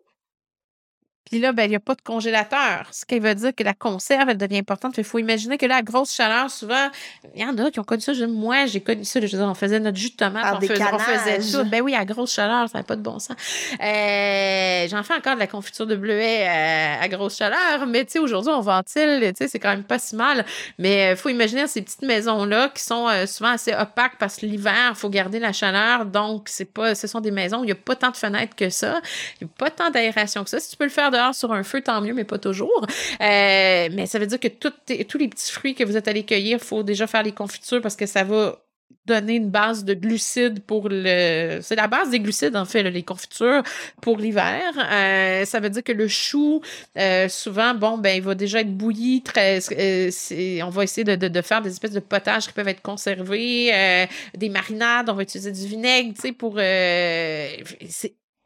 Puis 1.30 1.40
là, 1.40 1.52
ben, 1.52 1.64
il 1.64 1.70
n'y 1.70 1.76
a 1.76 1.80
pas 1.80 1.96
de 1.96 2.02
congélateur, 2.02 2.88
ce 2.92 3.06
qui 3.06 3.20
veut 3.20 3.34
dire 3.34 3.56
que 3.56 3.64
la 3.64 3.74
conserve, 3.74 4.30
elle 4.30 4.38
devient 4.38 4.58
importante. 4.58 4.96
Il 4.98 5.04
faut 5.04 5.20
imaginer 5.20 5.58
que 5.58 5.66
là, 5.66 5.78
à 5.78 5.82
grosse 5.82 6.14
chaleur, 6.14 6.52
souvent, 6.52 6.90
il 7.36 7.42
y 7.42 7.46
en 7.46 7.58
a 7.58 7.72
qui 7.72 7.80
ont 7.80 7.84
connu 7.84 8.02
ça. 8.02 8.14
moi, 8.28 8.66
j'ai 8.66 8.82
connu 8.82 9.06
ça. 9.06 9.20
Je 9.20 9.26
veux 9.26 9.38
dire, 9.38 9.48
on 9.48 9.54
faisait 9.54 9.80
notre 9.80 9.98
jus 9.98 10.12
de 10.12 10.16
tomate, 10.16 10.58
on 10.58 10.62
faisait, 10.62 10.84
on 10.92 11.00
faisait, 11.00 11.40
tout. 11.40 11.70
Ben 11.70 11.82
oui, 11.82 11.96
à 11.96 12.06
grosse 12.06 12.34
chaleur, 12.34 12.70
ça 12.70 12.80
n'a 12.80 12.84
pas 12.84 12.96
de 12.96 13.02
bon 13.02 13.20
sens. 13.20 13.36
Euh, 13.82 14.88
J'en 14.90 15.04
fais 15.04 15.14
encore 15.16 15.36
de 15.36 15.40
la 15.40 15.48
confiture 15.48 15.88
de 15.88 15.96
bleuet 15.96 16.46
à, 16.46 17.02
à 17.02 17.08
grosse 17.08 17.38
chaleur, 17.38 17.86
mais 17.88 18.06
tu 18.06 18.14
sais, 18.14 18.20
aujourd'hui, 18.20 18.52
on 18.54 18.62
ventile, 18.62 19.20
tu 19.22 19.34
sais, 19.38 19.48
c'est 19.48 19.60
quand 19.60 19.70
même 19.70 19.84
pas 19.84 20.00
si 20.00 20.16
mal. 20.16 20.46
Mais 20.78 21.10
il 21.10 21.14
euh, 21.14 21.16
faut 21.16 21.30
imaginer 21.30 21.68
ces 21.68 21.82
petites 21.82 22.02
maisons-là 22.02 22.70
qui 22.70 22.84
sont 22.84 23.08
euh, 23.08 23.26
souvent 23.26 23.52
assez 23.52 23.74
opaques 23.74 24.18
parce 24.20 24.38
que 24.38 24.46
l'hiver, 24.46 24.90
il 24.90 24.96
faut 24.96 25.10
garder 25.10 25.40
la 25.40 25.54
chaleur. 25.54 26.06
Donc, 26.06 26.48
c'est 26.48 26.72
pas, 26.72 26.96
ce 26.96 27.08
sont 27.08 27.22
des 27.22 27.32
maisons 27.32 27.60
où 27.60 27.64
il 27.64 27.68
n'y 27.68 27.72
a 27.72 27.76
pas 27.76 27.96
tant 27.96 28.12
de 28.12 28.18
fenêtres 28.18 28.56
que 28.56 28.70
ça. 28.70 29.02
Il 29.40 29.46
n'y 29.46 29.52
a 29.52 29.58
pas 29.58 29.70
tant 29.70 29.90
d'aération 29.90 30.44
que 30.44 30.50
ça. 30.50 30.60
Si 30.60 30.72
tu 30.72 30.78
peux 30.78 30.84
le 30.84 30.90
faire 30.90 31.12
dehors 31.14 31.36
sur 31.36 31.54
un 31.54 31.64
feu, 31.64 31.82
tant 31.82 32.02
mieux, 32.02 32.14
mais 32.14 32.26
pas 32.26 32.40
toujours. 32.40 32.86
Euh, 33.22 33.90
mais 33.92 34.06
ça 34.06 34.20
veut 34.20 34.28
dire 34.28 34.40
que 34.40 34.48
tous 34.48 35.18
les 35.18 35.28
petits 35.28 35.52
fruits 35.52 35.76
que 35.76 35.84
vous 35.84 35.96
êtes 35.96 36.08
allés 36.08 36.24
cueillir, 36.24 36.58
il 36.62 36.66
faut 36.66 36.84
déjà 36.84 37.08
faire 37.08 37.24
les 37.24 37.32
confitures 37.32 37.82
parce 37.82 37.96
que 37.96 38.06
ça 38.06 38.24
va 38.24 38.60
donner 39.06 39.36
une 39.36 39.50
base 39.50 39.84
de 39.84 39.94
glucides 39.94 40.62
pour 40.62 40.88
le... 40.90 41.60
C'est 41.62 41.76
la 41.76 41.88
base 41.88 42.10
des 42.10 42.22
glucides, 42.22 42.56
en 42.56 42.64
fait, 42.64 42.84
les 42.84 43.04
confitures 43.04 43.62
pour 44.02 44.18
l'hiver. 44.18 44.62
Euh, 44.78 45.44
ça 45.44 45.60
veut 45.60 45.70
dire 45.70 45.84
que 45.84 45.92
le 45.92 46.08
chou, 46.08 46.62
euh, 46.98 47.28
souvent, 47.28 47.74
bon, 47.74 47.98
ben, 47.98 48.16
il 48.16 48.22
va 48.22 48.34
déjà 48.34 48.62
être 48.62 48.74
bouilli. 48.74 49.22
On 49.36 50.70
va 50.70 50.84
essayer 50.84 51.04
de, 51.04 51.16
de, 51.16 51.42
faire 51.42 51.62
des 51.62 51.72
espèces 51.72 51.92
de 51.92 52.00
potages 52.00 52.48
qui 52.48 52.54
peuvent 52.54 52.68
être 52.70 52.82
conservés, 52.82 54.08
des 54.38 54.50
marinades, 54.50 55.10
on 55.10 55.16
va 55.16 55.24
utiliser 55.24 55.52
du 55.52 55.68
vinaigre, 55.68 56.14
tu 56.14 56.22
sais, 56.22 56.32
pour 56.32 56.58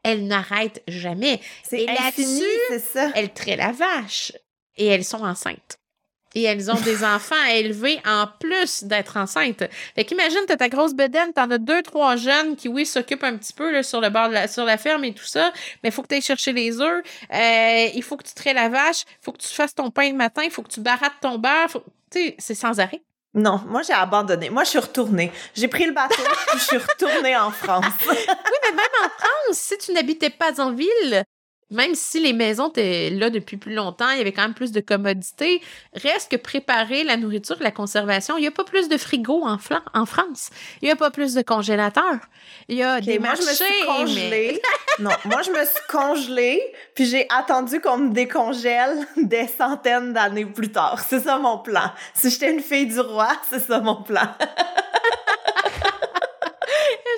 elle 0.02 0.26
n'arrête 0.26 0.82
jamais. 0.88 1.40
C'est 1.64 1.86
là-dessus, 1.86 2.44
c'est 2.68 2.78
ça. 2.78 3.10
Elle 3.14 3.32
traite 3.32 3.58
la 3.58 3.72
vache 3.72 4.32
et 4.76 4.86
elles 4.86 5.04
sont 5.04 5.24
enceintes. 5.24 5.78
Et 6.34 6.42
elles 6.42 6.70
ont 6.70 6.80
des 6.80 7.04
enfants 7.04 7.40
à 7.46 7.54
élever 7.54 7.98
en 8.06 8.26
plus 8.38 8.84
d'être 8.84 9.16
enceintes. 9.16 9.64
Fait 9.94 10.04
qu'imagine, 10.04 10.40
t'as 10.46 10.56
ta 10.56 10.68
grosse 10.68 10.94
bedaine, 10.94 11.32
t'en 11.32 11.50
as 11.50 11.58
deux, 11.58 11.82
trois 11.82 12.16
jeunes 12.16 12.54
qui, 12.54 12.68
oui, 12.68 12.84
s'occupent 12.86 13.24
un 13.24 13.36
petit 13.36 13.52
peu 13.52 13.72
là, 13.72 13.82
sur 13.82 14.00
le 14.00 14.10
bord 14.10 14.28
de 14.28 14.34
la, 14.34 14.46
sur 14.46 14.64
la 14.64 14.76
ferme 14.76 15.04
et 15.04 15.14
tout 15.14 15.24
ça, 15.24 15.52
mais 15.82 15.88
il 15.88 15.92
faut 15.92 16.02
que 16.02 16.08
tu 16.08 16.14
ailles 16.14 16.22
chercher 16.22 16.52
les 16.52 16.80
œufs, 16.80 17.02
euh, 17.32 17.88
il 17.94 18.02
faut 18.02 18.16
que 18.16 18.24
tu 18.24 18.34
traites 18.34 18.54
la 18.54 18.68
vache, 18.68 19.02
il 19.08 19.24
faut 19.24 19.32
que 19.32 19.42
tu 19.42 19.48
fasses 19.48 19.74
ton 19.74 19.90
pain 19.90 20.10
le 20.10 20.16
matin, 20.16 20.42
il 20.44 20.50
faut 20.50 20.62
que 20.62 20.70
tu 20.70 20.80
barattes 20.80 21.20
ton 21.22 21.38
beurre. 21.38 21.82
Tu 22.10 22.20
sais, 22.20 22.34
c'est 22.38 22.54
sans 22.54 22.78
arrêt. 22.78 23.02
Non, 23.34 23.60
moi 23.66 23.82
j'ai 23.82 23.92
abandonné. 23.92 24.50
Moi 24.50 24.64
je 24.64 24.70
suis 24.70 24.78
retournée. 24.78 25.30
J'ai 25.54 25.68
pris 25.68 25.84
le 25.84 25.92
bateau 25.92 26.22
puis 26.48 26.58
je 26.58 26.64
suis 26.64 26.78
retournée 26.78 27.36
en 27.36 27.50
France. 27.50 27.84
oui, 28.08 28.16
mais 28.26 28.72
même 28.72 28.86
en 29.04 29.08
France, 29.08 29.58
si 29.58 29.78
tu 29.78 29.92
n'habitais 29.92 30.30
pas 30.30 30.60
en 30.60 30.72
ville, 30.72 31.24
même 31.70 31.94
si 31.94 32.20
les 32.20 32.32
maisons 32.32 32.68
étaient 32.68 33.10
là 33.10 33.30
depuis 33.30 33.56
plus 33.56 33.74
longtemps, 33.74 34.10
il 34.10 34.18
y 34.18 34.20
avait 34.20 34.32
quand 34.32 34.42
même 34.42 34.54
plus 34.54 34.72
de 34.72 34.80
commodités. 34.80 35.60
Reste 35.94 36.30
que 36.30 36.36
préparer 36.36 37.04
la 37.04 37.16
nourriture, 37.16 37.56
la 37.60 37.70
conservation, 37.70 38.38
il 38.38 38.42
n'y 38.42 38.46
a 38.46 38.52
pas 38.52 38.64
plus 38.64 38.88
de 38.88 38.96
frigo 38.96 39.42
en, 39.44 39.58
en 39.94 40.06
France. 40.06 40.50
Il 40.80 40.86
n'y 40.86 40.90
a 40.90 40.96
pas 40.96 41.10
plus 41.10 41.34
de 41.34 41.42
congélateurs. 41.42 42.20
Il 42.68 42.76
y 42.76 42.82
a 42.82 43.00
des 43.00 43.18
moi, 43.18 43.28
marchés. 43.28 43.42
Je 43.42 43.50
me 43.50 43.54
suis 43.54 43.86
congelée. 43.86 44.62
non, 44.98 45.10
moi, 45.26 45.42
je 45.42 45.50
me 45.50 45.64
suis 45.64 45.86
congelée, 45.88 46.62
puis 46.94 47.04
j'ai 47.04 47.26
attendu 47.30 47.80
qu'on 47.80 47.98
me 47.98 48.12
décongèle 48.12 49.06
des 49.16 49.46
centaines 49.46 50.12
d'années 50.12 50.46
plus 50.46 50.72
tard. 50.72 51.00
C'est 51.06 51.20
ça 51.20 51.38
mon 51.38 51.58
plan. 51.58 51.92
Si 52.14 52.30
j'étais 52.30 52.50
une 52.52 52.60
fille 52.60 52.86
du 52.86 53.00
roi, 53.00 53.28
c'est 53.50 53.60
ça 53.60 53.80
mon 53.80 54.02
plan. 54.02 54.28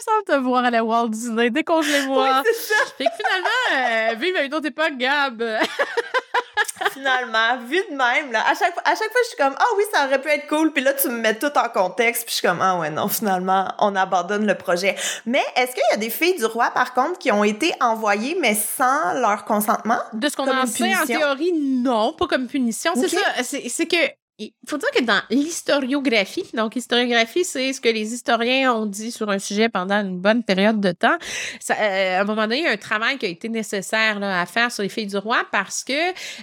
Semble 0.01 0.25
te 0.25 0.45
voir 0.45 0.65
à 0.65 0.71
la 0.71 0.85
Walt 0.85 1.09
Disney. 1.09 1.51
Décongelez-moi. 1.51 2.43
Oui, 2.45 2.53
c'est 2.55 2.75
ça. 2.75 2.81
Fait 2.97 3.05
que 3.05 3.11
finalement, 3.17 4.13
euh, 4.13 4.15
vive 4.17 4.37
à 4.37 4.43
une 4.43 4.55
autre 4.55 4.67
époque, 4.67 4.97
Gab. 4.99 5.43
finalement, 6.93 7.59
vu 7.67 7.79
de 7.91 7.97
même, 7.97 8.33
là, 8.33 8.43
à 8.49 8.55
chaque, 8.55 8.77
à 8.85 8.91
chaque 8.91 9.11
fois, 9.11 9.21
je 9.23 9.29
suis 9.29 9.37
comme, 9.37 9.55
ah 9.59 9.65
oui, 9.77 9.85
ça 9.93 10.07
aurait 10.07 10.21
pu 10.21 10.29
être 10.29 10.47
cool. 10.49 10.73
Puis 10.73 10.83
là, 10.83 10.93
tu 10.95 11.09
me 11.09 11.19
mets 11.19 11.39
tout 11.39 11.53
en 11.57 11.69
contexte. 11.69 12.25
Puis 12.25 12.33
je 12.33 12.37
suis 12.39 12.47
comme, 12.49 12.61
ah 12.61 12.79
ouais, 12.79 12.91
non, 12.91 13.09
finalement, 13.09 13.73
on 13.79 13.95
abandonne 13.97 14.47
le 14.47 14.55
projet. 14.55 14.97
Mais 15.27 15.43
est-ce 15.57 15.73
qu'il 15.73 15.83
y 15.91 15.95
a 15.95 15.97
des 15.97 16.11
filles 16.11 16.37
du 16.37 16.45
roi, 16.45 16.71
par 16.71 16.95
contre, 16.95 17.19
qui 17.19 17.31
ont 17.33 17.45
été 17.45 17.73
envoyées, 17.81 18.37
mais 18.41 18.55
sans 18.55 19.15
leur 19.15 19.45
consentement? 19.45 19.99
De 20.13 20.29
ce 20.29 20.37
qu'on 20.37 20.51
en 20.51 20.67
sait, 20.67 20.95
en 20.95 21.07
théorie, 21.07 21.53
non, 21.53 22.13
pas 22.13 22.27
comme 22.27 22.47
punition. 22.47 22.93
C'est 22.95 23.09
ça. 23.09 23.43
C'est 23.43 23.87
que 23.87 24.20
il 24.41 24.53
faut 24.67 24.79
dire 24.79 24.91
que 24.91 25.03
dans 25.03 25.21
l'historiographie, 25.29 26.47
donc 26.55 26.75
historiographie, 26.75 27.45
c'est 27.45 27.75
ce 27.75 27.81
que 27.81 27.91
les 27.91 28.15
historiens 28.15 28.73
ont 28.73 28.87
dit 28.87 29.11
sur 29.11 29.29
un 29.29 29.39
sujet 29.39 29.69
pendant 29.69 29.97
une 29.97 30.19
bonne 30.19 30.43
période 30.43 30.81
de 30.81 30.93
temps. 30.93 31.17
Ça, 31.61 31.75
euh, 31.79 32.19
à 32.19 32.21
un 32.23 32.25
moment 32.25 32.43
donné, 32.43 32.61
il 32.61 32.65
y 32.65 32.67
a 32.67 32.71
un 32.71 32.79
travail 32.79 33.19
qui 33.19 33.27
a 33.27 33.29
été 33.29 33.51
nécessaire 33.51 34.19
là, 34.19 34.41
à 34.41 34.47
faire 34.47 34.73
sur 34.73 34.83
les 34.83 34.89
filles 34.89 35.09
du 35.09 35.19
roi 35.19 35.45
parce 35.53 35.85
que, 35.85 35.93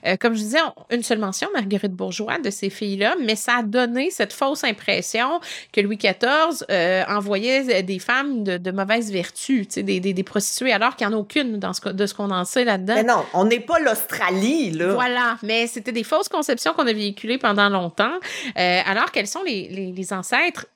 euh, 0.05 0.15
comme 0.19 0.36
je 0.36 0.41
disais, 0.41 0.60
une 0.91 1.01
seule 1.01 1.17
mention, 1.17 1.47
Marguerite 1.55 1.93
Bourgeois, 1.93 2.38
de 2.38 2.51
ces 2.51 2.69
filles-là, 2.69 3.15
mais 3.19 3.36
ça 3.36 3.57
a 3.57 3.63
donné 3.63 4.12
cette 4.12 4.31
fausse 4.31 4.63
impression 4.63 5.39
que 5.73 5.81
Louis 5.81 5.97
XIV 5.97 6.65
euh, 6.69 7.03
envoyait 7.07 7.81
des 7.81 7.99
femmes 7.99 8.43
de, 8.43 8.57
de 8.57 8.71
mauvaise 8.71 9.12
vertu, 9.12 9.65
des, 9.65 9.99
des, 9.99 10.13
des, 10.13 10.23
prostituées, 10.23 10.71
alors 10.71 10.95
qu'il 10.95 11.07
n'y 11.07 11.15
en 11.15 11.17
a 11.17 11.19
aucune 11.19 11.57
dans 11.57 11.73
ce, 11.73 11.89
de 11.89 12.05
ce 12.05 12.13
qu'on 12.13 12.29
en 12.29 12.45
sait 12.45 12.63
là-dedans. 12.63 12.93
Mais 12.93 13.03
non, 13.03 13.25
on 13.33 13.45
n'est 13.45 13.60
pas 13.60 13.79
l'Australie, 13.79 14.69
là. 14.71 14.93
Voilà, 14.93 15.38
mais 15.41 15.65
c'était 15.65 15.91
des 15.91 16.03
fausses 16.03 16.29
conceptions 16.29 16.73
qu'on 16.73 16.86
a 16.86 16.93
véhiculées 16.93 17.39
pendant 17.39 17.69
longtemps 17.69 17.87
euh, 18.58 18.82
alors, 18.86 19.12
quels 19.12 19.28
sont 19.28 19.43
les, 19.43 20.13
ancêtres 20.13 20.67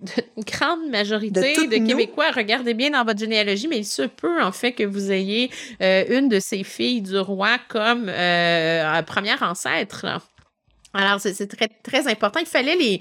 d'une 0.00 0.44
grande 0.44 0.88
majorité 0.90 1.54
de, 1.66 1.86
Québécois, 1.86 2.30
regardez 2.34 2.74
bien 2.74 2.90
dans 2.90 3.04
votre 3.04 3.18
généalogie, 3.18 3.68
mais 3.68 3.78
il 3.78 3.84
se 3.84 4.02
peut 4.02 4.42
en 4.42 4.52
fait 4.52 4.72
que 4.72 4.84
vous 4.84 5.12
ayez 5.12 5.50
euh, 5.82 6.04
une 6.08 6.28
de 6.28 6.40
ces 6.40 6.64
filles 6.64 7.02
du 7.02 7.18
roi 7.18 7.58
comme 7.68 8.08
euh, 8.08 9.02
première 9.02 9.42
ancêtre. 9.42 10.06
Alors, 10.96 11.20
c'est 11.20 11.46
très, 11.82 12.08
important. 12.08 12.40
Il 12.40 12.46
fallait 12.46 12.76
les 12.76 13.00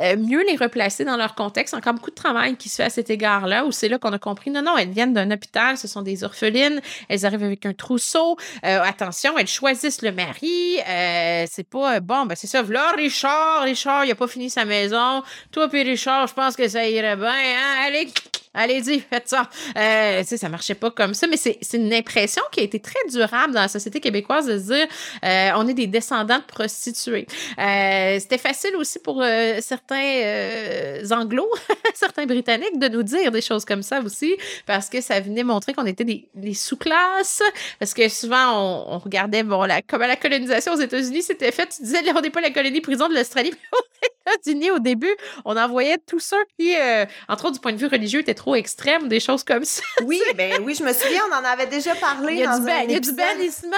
euh, 0.00 0.16
mieux 0.16 0.42
les 0.44 0.56
replacer 0.56 1.04
dans 1.04 1.16
leur 1.16 1.34
contexte. 1.34 1.74
Encore 1.74 1.94
beaucoup 1.94 2.10
de 2.10 2.14
travail 2.14 2.56
qui 2.56 2.68
se 2.68 2.76
fait 2.76 2.84
à 2.84 2.90
cet 2.90 3.10
égard-là, 3.10 3.64
où 3.64 3.72
c'est 3.72 3.88
là, 3.88 3.98
qu'on 3.98 4.12
a 4.12 4.18
compris, 4.18 4.50
non, 4.50 4.62
non, 4.62 4.76
elles 4.76 4.90
viennent 4.90 5.12
d'un 5.12 5.30
hôpital, 5.30 5.76
ce 5.76 5.88
sont 5.88 6.02
des 6.02 6.24
orphelines, 6.24 6.80
elles 7.08 7.26
arrivent 7.26 7.44
avec 7.44 7.66
un 7.66 7.72
trousseau. 7.72 8.36
Euh, 8.64 8.80
attention, 8.82 9.36
elles 9.38 9.46
choisissent 9.46 10.02
le 10.02 10.12
mari. 10.12 10.78
Euh, 10.88 11.46
c'est 11.50 11.68
pas, 11.68 12.00
bon, 12.00 12.26
ben 12.26 12.34
c'est 12.34 12.46
ça, 12.46 12.62
là, 12.62 12.92
Richard, 12.96 13.62
Richard, 13.62 14.04
il 14.04 14.10
a 14.10 14.14
pas 14.14 14.28
fini 14.28 14.48
sa 14.50 14.64
maison. 14.64 15.22
Toi 15.52 15.68
puis 15.68 15.82
Richard, 15.82 16.26
je 16.26 16.34
pense 16.34 16.56
que 16.56 16.66
ça 16.68 16.86
irait 16.88 17.16
bien. 17.16 17.28
Hein? 17.28 17.86
Allez, 17.86 18.08
allez-y, 18.54 19.00
faites 19.10 19.28
ça. 19.28 19.48
Euh, 19.76 20.20
tu 20.20 20.28
sais, 20.28 20.36
ça 20.36 20.48
marchait 20.48 20.74
pas 20.74 20.90
comme 20.90 21.14
ça, 21.14 21.26
mais 21.26 21.36
c'est 21.36 21.58
une 21.74 21.92
impression 21.92 22.42
qui 22.52 22.60
a 22.60 22.62
été 22.62 22.80
très 22.80 23.00
durable 23.10 23.52
dans 23.54 23.62
la 23.62 23.68
société 23.68 24.00
québécoise 24.00 24.46
de 24.46 24.58
dire 24.58 24.86
euh, 25.24 25.50
on 25.56 25.66
est 25.68 25.74
des 25.74 25.86
descendants 25.86 26.38
de 26.38 26.44
prostituées. 26.44 27.26
Euh, 27.58 28.18
C'était 28.20 28.38
facile 28.38 28.76
aussi 28.76 28.98
pour 28.98 29.20
euh, 29.22 29.58
certains 29.60 29.96
euh, 30.22 31.02
anglos, 31.10 31.50
certains 31.94 32.26
britanniques, 32.26 32.78
de 32.78 32.88
nous 32.88 33.02
dire 33.02 33.30
des 33.30 33.42
choses 33.42 33.64
comme 33.64 33.82
ça 33.82 34.00
aussi, 34.00 34.36
parce 34.66 34.88
que 34.88 35.00
ça 35.00 35.20
venait 35.20 35.44
montrer 35.44 35.74
qu'on 35.74 35.86
était 35.86 36.04
des, 36.04 36.28
des 36.34 36.54
sous-classes, 36.54 37.42
parce 37.78 37.94
que 37.94 38.08
souvent 38.08 38.52
on, 38.60 38.94
on 38.94 38.98
regardait 38.98 39.42
bon 39.42 39.62
la, 39.64 39.82
comment 39.82 40.06
la 40.06 40.16
colonisation 40.16 40.72
aux 40.74 40.80
États-Unis 40.80 41.22
s'était 41.22 41.52
faite. 41.52 41.74
Tu 41.76 41.82
disais, 41.82 41.98
on 42.14 42.20
n'est 42.20 42.30
pas 42.30 42.40
la 42.40 42.50
colonie 42.50 42.80
prison 42.80 43.08
de 43.08 43.14
l'Australie, 43.14 43.52
États-Unis 44.26 44.70
au 44.70 44.78
début, 44.78 45.14
on 45.44 45.56
envoyait 45.56 45.98
tous 46.06 46.20
ceux 46.20 46.42
qui, 46.58 46.74
euh, 46.76 47.04
entre 47.28 47.44
autres 47.46 47.54
du 47.54 47.60
point 47.60 47.72
de 47.72 47.78
vue 47.78 47.86
religieux, 47.86 48.20
étaient 48.20 48.34
trop 48.34 48.54
extrêmes, 48.54 49.08
des 49.08 49.20
choses 49.20 49.44
comme 49.44 49.64
ça. 49.64 49.82
Oui, 50.04 50.20
ben 50.36 50.60
oui, 50.64 50.74
je 50.78 50.82
me 50.84 50.92
souviens, 50.92 51.20
on 51.30 51.34
en 51.34 51.44
avait 51.44 51.66
déjà 51.66 51.94
parlé. 51.94 52.34
Il 52.34 52.38
y 52.40 52.42
a, 52.44 52.52
dans 52.52 52.58
du, 52.60 52.66
ban- 52.66 52.72
un 52.72 52.82
il 52.84 52.92
y 52.92 52.96
a 52.96 53.00
du 53.00 53.08
épisode. 53.10 53.16
bannissement. 53.16 53.76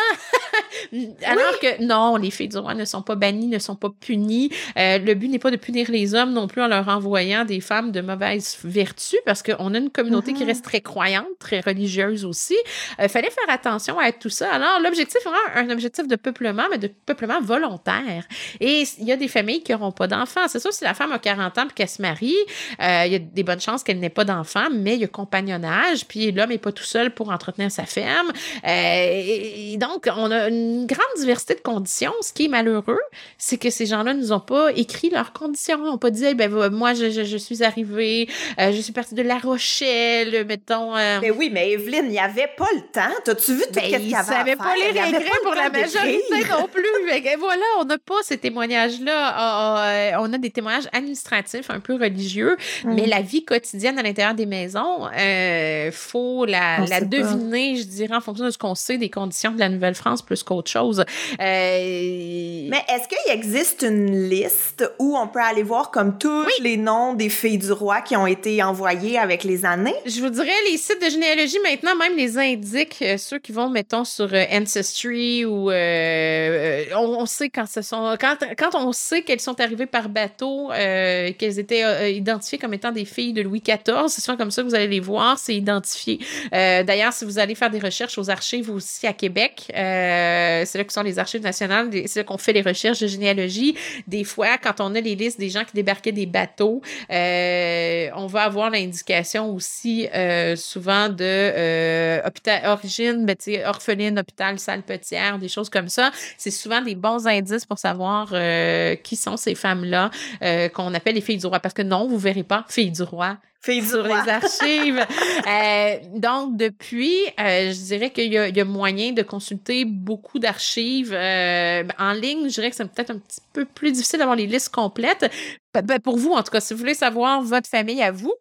Alors 1.24 1.59
que 1.61 1.82
non, 1.85 2.16
les 2.16 2.30
filles 2.30 2.48
du 2.48 2.59
roi 2.59 2.74
ne 2.74 2.85
sont 2.85 3.02
pas 3.02 3.14
bannies, 3.14 3.46
ne 3.48 3.59
sont 3.59 3.76
pas 3.76 3.90
punies. 4.00 4.50
Euh, 4.78 4.98
le 4.98 5.14
but 5.14 5.28
n'est 5.28 5.38
pas 5.38 5.50
de 5.50 5.56
punir 5.56 5.90
les 5.90 6.14
hommes 6.14 6.32
non 6.32 6.46
plus 6.46 6.62
en 6.62 6.68
leur 6.68 6.88
envoyant 6.88 7.44
des 7.44 7.61
femmes 7.61 7.92
de 7.92 8.00
mauvaise 8.00 8.56
vertu, 8.64 9.16
parce 9.24 9.42
qu'on 9.42 9.74
a 9.74 9.78
une 9.78 9.90
communauté 9.90 10.32
qui 10.32 10.42
Mhm. 10.42 10.48
reste 10.48 10.64
très 10.64 10.80
croyante, 10.80 11.26
très 11.38 11.61
religieuse 11.61 12.24
aussi. 12.24 12.56
Il 13.02 13.09
fallait 13.09 13.30
faire 13.30 13.48
attention 13.54 13.98
à 13.98 14.12
tout 14.12 14.28
ça. 14.30 14.50
Alors, 14.52 14.80
l'objectif 14.82 15.16
est 15.24 15.28
vraiment 15.28 15.38
un 15.54 15.70
objectif 15.70 16.06
de 16.06 16.16
peuplement, 16.16 16.64
mais 16.70 16.78
de 16.78 16.88
peuplement 16.88 17.40
volontaire. 17.40 18.24
Et 18.61 18.85
il 18.98 19.04
y 19.04 19.12
a 19.12 19.16
des 19.16 19.28
familles 19.28 19.62
qui 19.62 19.72
n'auront 19.72 19.92
pas 19.92 20.06
d'enfants. 20.06 20.36
C'est 20.49 20.61
sûr, 20.61 20.72
si 20.72 20.85
la 20.85 20.94
femme 20.94 21.12
a 21.12 21.18
40 21.18 21.59
ans 21.59 21.64
et 21.68 21.72
qu'elle 21.75 21.88
se 21.88 22.01
marie, 22.03 22.35
euh, 22.83 23.03
il 23.07 23.12
y 23.12 23.16
a 23.16 23.18
des 23.18 23.42
bonnes 23.42 23.61
chances 23.61 23.83
qu'elle 23.83 23.99
n'ait 23.99 24.09
pas 24.11 24.25
d'enfants, 24.25 24.68
mais 24.72 24.94
il 24.94 25.01
y 25.01 25.05
a 25.05 25.09
compagnonnage, 25.09 26.07
puis 26.07 26.31
l'homme 26.33 26.51
n'est 26.51 26.59
pas 26.59 26.72
tout 26.72 26.85
seul 26.85 27.12
pour 27.14 27.31
entretenir 27.31 27.70
sa 27.70 27.85
ferme. 27.85 28.29
Euh, 28.66 28.70
et, 28.70 29.72
et 29.72 29.77
donc, 29.77 30.09
on 30.16 30.31
a 30.31 30.49
une 30.49 30.87
grande 30.87 31.01
diversité 31.18 31.55
de 31.55 31.61
conditions. 31.61 32.12
Ce 32.20 32.33
qui 32.33 32.46
est 32.46 32.49
malheureux, 32.49 32.99
c'est 33.38 33.57
que 33.59 33.70
ces 33.70 33.87
gens-là 33.87 34.14
ne 34.14 34.20
nous 34.20 34.33
ont 34.33 34.40
pas 34.40 34.70
écrit 34.77 35.11
leurs 35.11 35.33
conditions. 35.33 35.79
Ils 35.79 35.85
n'ont 35.90 35.99
pas 35.99 36.11
dit, 36.11 36.25
Eh 36.27 36.35
ben, 36.35 36.51
moi, 36.70 36.94
je, 36.94 37.11
je, 37.11 37.25
je 37.25 37.37
suis 37.37 37.62
arrivée, 37.62 38.29
euh, 38.61 38.72
je 38.72 38.81
suis 38.81 38.92
partie 38.92 39.14
de 39.14 39.22
La 39.22 39.38
Rochelle, 39.38 40.44
mettons. 40.46 40.96
euh, 40.96 41.18
Mais 41.20 41.31
oui, 41.31 41.51
mais 41.53 41.70
Evelyne, 41.72 42.05
il 42.07 42.11
n'y 42.11 42.18
avait 42.18 42.51
pas 42.57 42.68
le 42.75 42.81
temps. 42.92 43.14
T'as-tu 43.25 43.55
vu 43.55 43.62
tout 43.62 43.72
ben, 43.75 43.83
ce 43.85 43.96
qu'il 43.96 44.09
y 44.11 44.14
avait 44.14 44.35
à 44.35 44.44
faire? 44.44 44.57
pas 44.59 44.75
les 44.77 44.90
regrets 45.01 45.31
pour 45.42 45.55
la 45.55 45.70
majorité 45.70 46.44
non 46.51 46.66
plus. 46.68 46.83
Que 47.27 47.38
voilà, 47.38 47.62
on 47.81 47.85
n'a 47.85 47.99
pas 47.99 48.16
ces 48.22 48.37
témoignages-là. 48.37 49.33
Ah, 49.35 50.12
ah, 50.14 50.20
on 50.26 50.32
a 50.32 50.38
des 50.38 50.50
témoignages 50.50 50.88
administratifs 50.92 51.70
un 51.70 51.80
peu 51.80 51.94
religieux, 51.94 52.56
mais 52.84 53.06
la 53.06 53.20
vie 53.20 53.44
quotidienne 53.44 53.98
à 53.98 54.02
l'intérieur 54.02 54.34
des 54.34 54.46
maisons, 54.46 55.06
euh, 55.06 55.90
faut 55.92 56.44
la, 56.44 56.78
pas. 56.88 57.00
deviner, 57.00 57.76
je 57.76 57.84
dirais, 57.84 58.14
en 58.14 58.20
fonction 58.20 58.44
de 58.44 58.50
ce 58.50 58.58
qu'on 58.58 58.74
sait 58.74 58.98
des 58.98 59.10
conditions 59.10 59.52
de 59.52 59.58
la 59.58 59.68
Nouvelle-France 59.68 60.22
plus 60.22 60.42
qu'autre 60.42 60.70
chose. 60.70 61.00
Euh, 61.00 61.04
Mais 61.38 62.82
est-ce 62.88 63.08
qu'il 63.08 63.32
existe 63.32 63.82
une 63.82 64.28
liste 64.28 64.90
où 64.98 65.16
on 65.16 65.28
peut 65.28 65.40
aller 65.40 65.62
voir 65.62 65.90
comme 65.90 66.18
tous 66.18 66.46
les 66.60 66.76
noms 66.76 67.14
des 67.14 67.28
filles 67.28 67.58
du 67.58 67.72
roi 67.72 68.00
qui 68.00 68.16
ont 68.16 68.26
été 68.26 68.62
envoyés 68.62 69.18
avec 69.18 69.44
les 69.44 69.64
années? 69.64 69.94
Je 70.04 70.20
vous 70.20 70.30
dirais, 70.30 70.50
les 70.70 70.76
sites 70.76 71.02
de 71.02 71.10
généalogie, 71.10 71.58
maintenant, 71.62 71.94
même 71.96 72.16
les 72.16 72.38
indiquent, 72.38 73.02
euh, 73.02 73.16
ceux 73.16 73.38
qui 73.38 73.52
vont, 73.52 73.68
mettons, 73.68 74.04
sur 74.04 74.32
Ancestry 74.52 75.44
ou... 75.44 75.70
on, 75.70 77.16
on 77.20 77.26
sait 77.26 77.48
quand 77.48 77.66
ce 77.66 77.82
sont... 77.82 78.16
Quand, 78.20 78.36
quand 78.58 78.74
on 78.74 78.92
sait 78.92 79.22
qu'elles 79.22 79.40
sont 79.40 79.60
arrivées 79.60 79.86
par 79.86 80.08
bateau, 80.16 80.72
euh, 80.72 81.31
qu'elles 81.38 81.59
étaient 81.59 81.85
euh, 81.85 82.09
identifiées 82.09 82.57
comme 82.57 82.72
étant 82.72 82.90
des 82.90 83.05
filles 83.05 83.35
de 83.35 83.42
Louis 83.42 83.61
XIV, 83.61 84.09
c'est 84.09 84.22
souvent 84.22 84.38
comme 84.38 84.50
ça 84.50 84.62
que 84.62 84.68
vous 84.68 84.74
allez 84.74 84.88
les 84.88 85.00
voir, 85.00 85.38
c'est 85.38 85.55
identifié. 85.55 86.18
Euh, 86.55 86.83
D'ailleurs, 86.83 87.12
si 87.12 87.26
vous 87.26 87.38
allez 87.38 87.55
faire 87.55 87.70
des 87.70 87.79
recherches 87.79 88.16
aux 88.16 88.31
archives 88.31 88.70
aussi 88.70 89.07
à 89.07 89.12
Québec, 89.12 89.70
euh, 89.74 90.62
c'est 90.64 90.79
là 90.79 90.85
que 90.85 90.92
sont 90.92 91.02
les 91.02 91.18
archives 91.18 91.42
nationales, 91.42 91.90
c'est 92.07 92.20
là 92.20 92.24
qu'on 92.24 92.38
fait 92.38 92.55
les 92.55 92.62
recherches 92.62 93.00
de 93.00 93.07
généalogie. 93.07 93.76
Des 94.07 94.24
fois, 94.24 94.57
quand 94.57 94.81
on 94.81 94.94
a 94.94 95.00
les 95.00 95.14
listes 95.14 95.38
des 95.38 95.50
gens 95.50 95.64
qui 95.64 95.74
débarquaient 95.74 96.12
des 96.12 96.26
bateaux, 96.26 96.81
euh, 97.11 98.09
on 98.14 98.26
va 98.26 98.42
avoir 98.42 98.70
l'indication 98.70 99.52
aussi 99.52 100.09
euh, 100.14 100.57
souvent 100.57 101.11
de 101.11 101.16
euh, 101.20 102.20
hôpital, 102.24 102.62
origine, 102.66 103.26
ben, 103.26 103.37
orpheline, 103.66 104.18
hôpital, 104.18 104.59
salle 104.59 104.83
petière, 104.83 105.38
des 105.38 105.48
choses 105.48 105.68
comme 105.68 105.88
ça. 105.88 106.11
C'est 106.38 106.50
souvent 106.50 106.81
des 106.81 106.94
bons 106.94 107.26
indices 107.26 107.66
pour 107.66 107.79
savoir 107.79 108.31
euh, 108.33 108.94
qui 108.96 109.16
sont 109.16 109.37
ces 109.37 109.55
femmes-là 109.55 110.05
euh, 110.42 110.68
qu'on 110.68 110.92
appelle 110.94 111.14
les 111.14 111.20
filles 111.20 111.38
du 111.38 111.46
roi. 111.46 111.60
Parce 111.60 111.74
que 111.74 111.82
non, 111.82 112.06
vous 112.06 112.18
verrez 112.18 112.42
pas 112.44 112.64
filles 112.68 112.90
du 112.90 113.02
roi 113.02 113.38
Filles 113.62 113.80
du 113.82 113.88
sur 113.88 114.06
roi. 114.06 114.22
les 114.24 114.30
archives. 114.30 115.06
Euh, 115.48 115.96
donc, 116.16 116.56
depuis, 116.56 117.14
euh, 117.38 117.72
je 117.72 117.84
dirais 117.84 118.10
qu'il 118.10 118.32
y, 118.32 118.38
a- 118.38 118.48
il 118.48 118.56
y 118.56 118.60
a 118.60 118.64
moyen 118.64 119.12
de 119.12 119.22
consulter 119.22 119.84
beaucoup 119.84 120.38
d'archives 120.38 121.12
en 121.14 122.12
ligne. 122.12 122.48
Je 122.48 122.54
dirais 122.54 122.70
que 122.70 122.76
c'est 122.76 122.84
peut-être 122.90 123.10
un 123.10 123.18
petit 123.18 123.40
peu 123.52 123.64
plus 123.64 123.92
difficile 123.92 124.18
d'avoir 124.18 124.36
les 124.36 124.46
listes 124.46 124.70
complètes. 124.74 125.30
Ben, 125.74 125.98
pour 126.00 126.16
vous, 126.18 126.32
en 126.32 126.42
tout 126.42 126.50
cas, 126.50 126.60
si 126.60 126.74
vous 126.74 126.80
voulez 126.80 126.94
savoir 126.94 127.42
votre 127.42 127.68
famille 127.68 128.02
à 128.02 128.10
vous, 128.10 128.34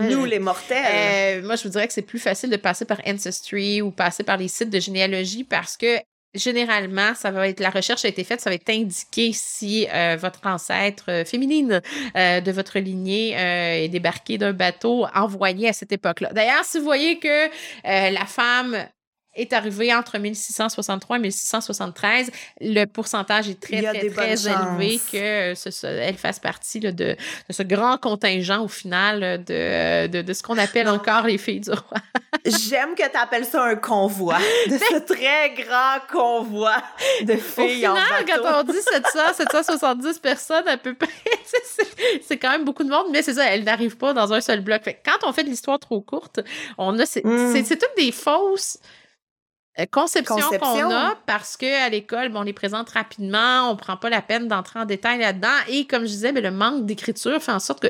Nous, 0.00 0.24
les 0.26 0.38
mortels. 0.38 0.84
euh, 1.42 1.46
moi, 1.46 1.56
je 1.56 1.62
vous 1.64 1.70
dirais 1.70 1.86
que 1.88 1.92
c'est 1.94 2.02
plus 2.02 2.18
facile 2.18 2.50
de 2.50 2.56
passer 2.56 2.84
par 2.84 3.00
Ancestry 3.06 3.80
ou 3.82 3.90
passer 3.90 4.22
par 4.22 4.36
les 4.36 4.48
sites 4.48 4.70
de 4.70 4.78
généalogie 4.80 5.44
parce 5.44 5.76
que 5.76 5.96
généralement, 6.34 7.14
ça 7.14 7.30
va 7.30 7.48
être 7.48 7.60
la 7.60 7.70
recherche 7.70 8.04
a 8.04 8.08
été 8.08 8.24
faite, 8.24 8.40
ça 8.40 8.50
va 8.50 8.54
être 8.54 8.70
indiqué 8.70 9.32
si 9.32 9.86
euh, 9.92 10.16
votre 10.20 10.46
ancêtre 10.46 11.04
euh, 11.08 11.24
féminine 11.24 11.80
euh, 12.16 12.40
de 12.40 12.52
votre 12.52 12.78
lignée 12.78 13.32
est 13.32 13.88
débarqué 13.88 14.38
d'un 14.38 14.52
bateau 14.52 15.06
envoyé 15.14 15.68
à 15.68 15.72
cette 15.72 15.92
époque-là. 15.92 16.32
D'ailleurs, 16.32 16.64
si 16.64 16.78
vous 16.78 16.84
voyez 16.84 17.18
que 17.18 17.48
la 17.84 18.26
femme 18.26 18.76
est 19.40 19.52
arrivée 19.52 19.94
entre 19.94 20.18
1663 20.18 21.16
et 21.16 21.20
1673, 21.20 22.30
le 22.60 22.84
pourcentage 22.84 23.48
est 23.48 23.60
très, 23.60 23.80
très, 23.82 23.98
élevé 23.98 25.00
que 25.10 25.16
euh, 25.16 25.54
ce- 25.54 25.70
ce- 25.70 25.86
elle 25.86 26.16
fasse 26.16 26.38
partie 26.38 26.80
là, 26.80 26.92
de, 26.92 27.14
de 27.48 27.52
ce 27.52 27.62
grand 27.62 27.98
contingent 27.98 28.62
au 28.62 28.68
final 28.68 29.22
euh, 29.22 29.38
de, 29.38 30.06
de, 30.08 30.22
de 30.22 30.32
ce 30.32 30.42
qu'on 30.42 30.58
appelle 30.58 30.86
Non. 30.86 30.94
encore 30.94 31.22
les 31.26 31.38
filles 31.38 31.60
du 31.60 31.70
roi. 31.70 31.98
J'aime 32.44 32.94
que 32.94 33.08
tu 33.10 33.16
appelles 33.16 33.44
ça 33.44 33.64
un 33.64 33.76
convoi, 33.76 34.38
de 34.68 34.76
ce 34.78 34.98
très 34.98 35.50
grand 35.54 35.98
convoi 36.10 36.76
de 37.22 37.34
Au 37.34 37.36
filles 37.36 37.76
final, 37.76 37.96
en 37.96 38.26
bateau. 38.26 38.42
quand 38.42 38.60
on 38.60 38.62
dit 38.64 38.78
700, 38.80 39.34
770 39.34 40.18
personnes 40.22 40.68
à 40.68 40.76
peu 40.76 40.94
près, 40.94 41.08
c'est- 42.26 42.36
quand 42.38 42.50
même 42.50 42.64
beaucoup 42.64 42.84
de 42.84 42.90
monde, 42.90 43.06
mais 43.12 43.22
c'est 43.22 43.34
ça, 43.34 43.44
elles 43.52 43.64
n'arrivent 43.64 43.96
pas 43.96 44.12
dans 44.12 44.32
un 44.32 44.40
seul 44.40 44.60
bloc. 44.60 44.82
Fait 44.84 45.00
quand 45.04 45.26
on 45.26 45.32
fait 45.32 45.44
de 45.44 45.48
l'histoire 45.50 45.78
trop 45.78 46.00
courte, 46.00 46.40
on 46.76 46.98
a 46.98 47.06
c'est 47.06 47.24
Mm. 47.24 47.64
toutes 47.68 47.96
des 47.96 48.12
fausses 48.12 48.78
euh, 49.78 49.84
Conception. 49.90 50.36
qu'on 50.36 50.90
a 50.90 51.14
parce 51.26 51.56
que 51.56 51.84
à 51.84 51.88
l'école, 51.88 52.30
bon, 52.30 52.40
on 52.40 52.42
les 52.42 52.52
présente 52.52 52.90
rapidement, 52.90 53.70
on 53.70 53.76
prend 53.76 53.96
pas 53.96 54.10
la 54.10 54.22
peine 54.22 54.48
d'entrer 54.48 54.80
en 54.80 54.84
détail 54.84 55.18
là-dedans 55.18 55.48
et 55.68 55.86
comme 55.86 56.02
je 56.02 56.08
disais, 56.08 56.32
ben, 56.32 56.42
le 56.42 56.50
manque 56.50 56.86
d'écriture 56.86 57.40
fait 57.42 57.52
en 57.52 57.60
sorte 57.60 57.80
que 57.80 57.88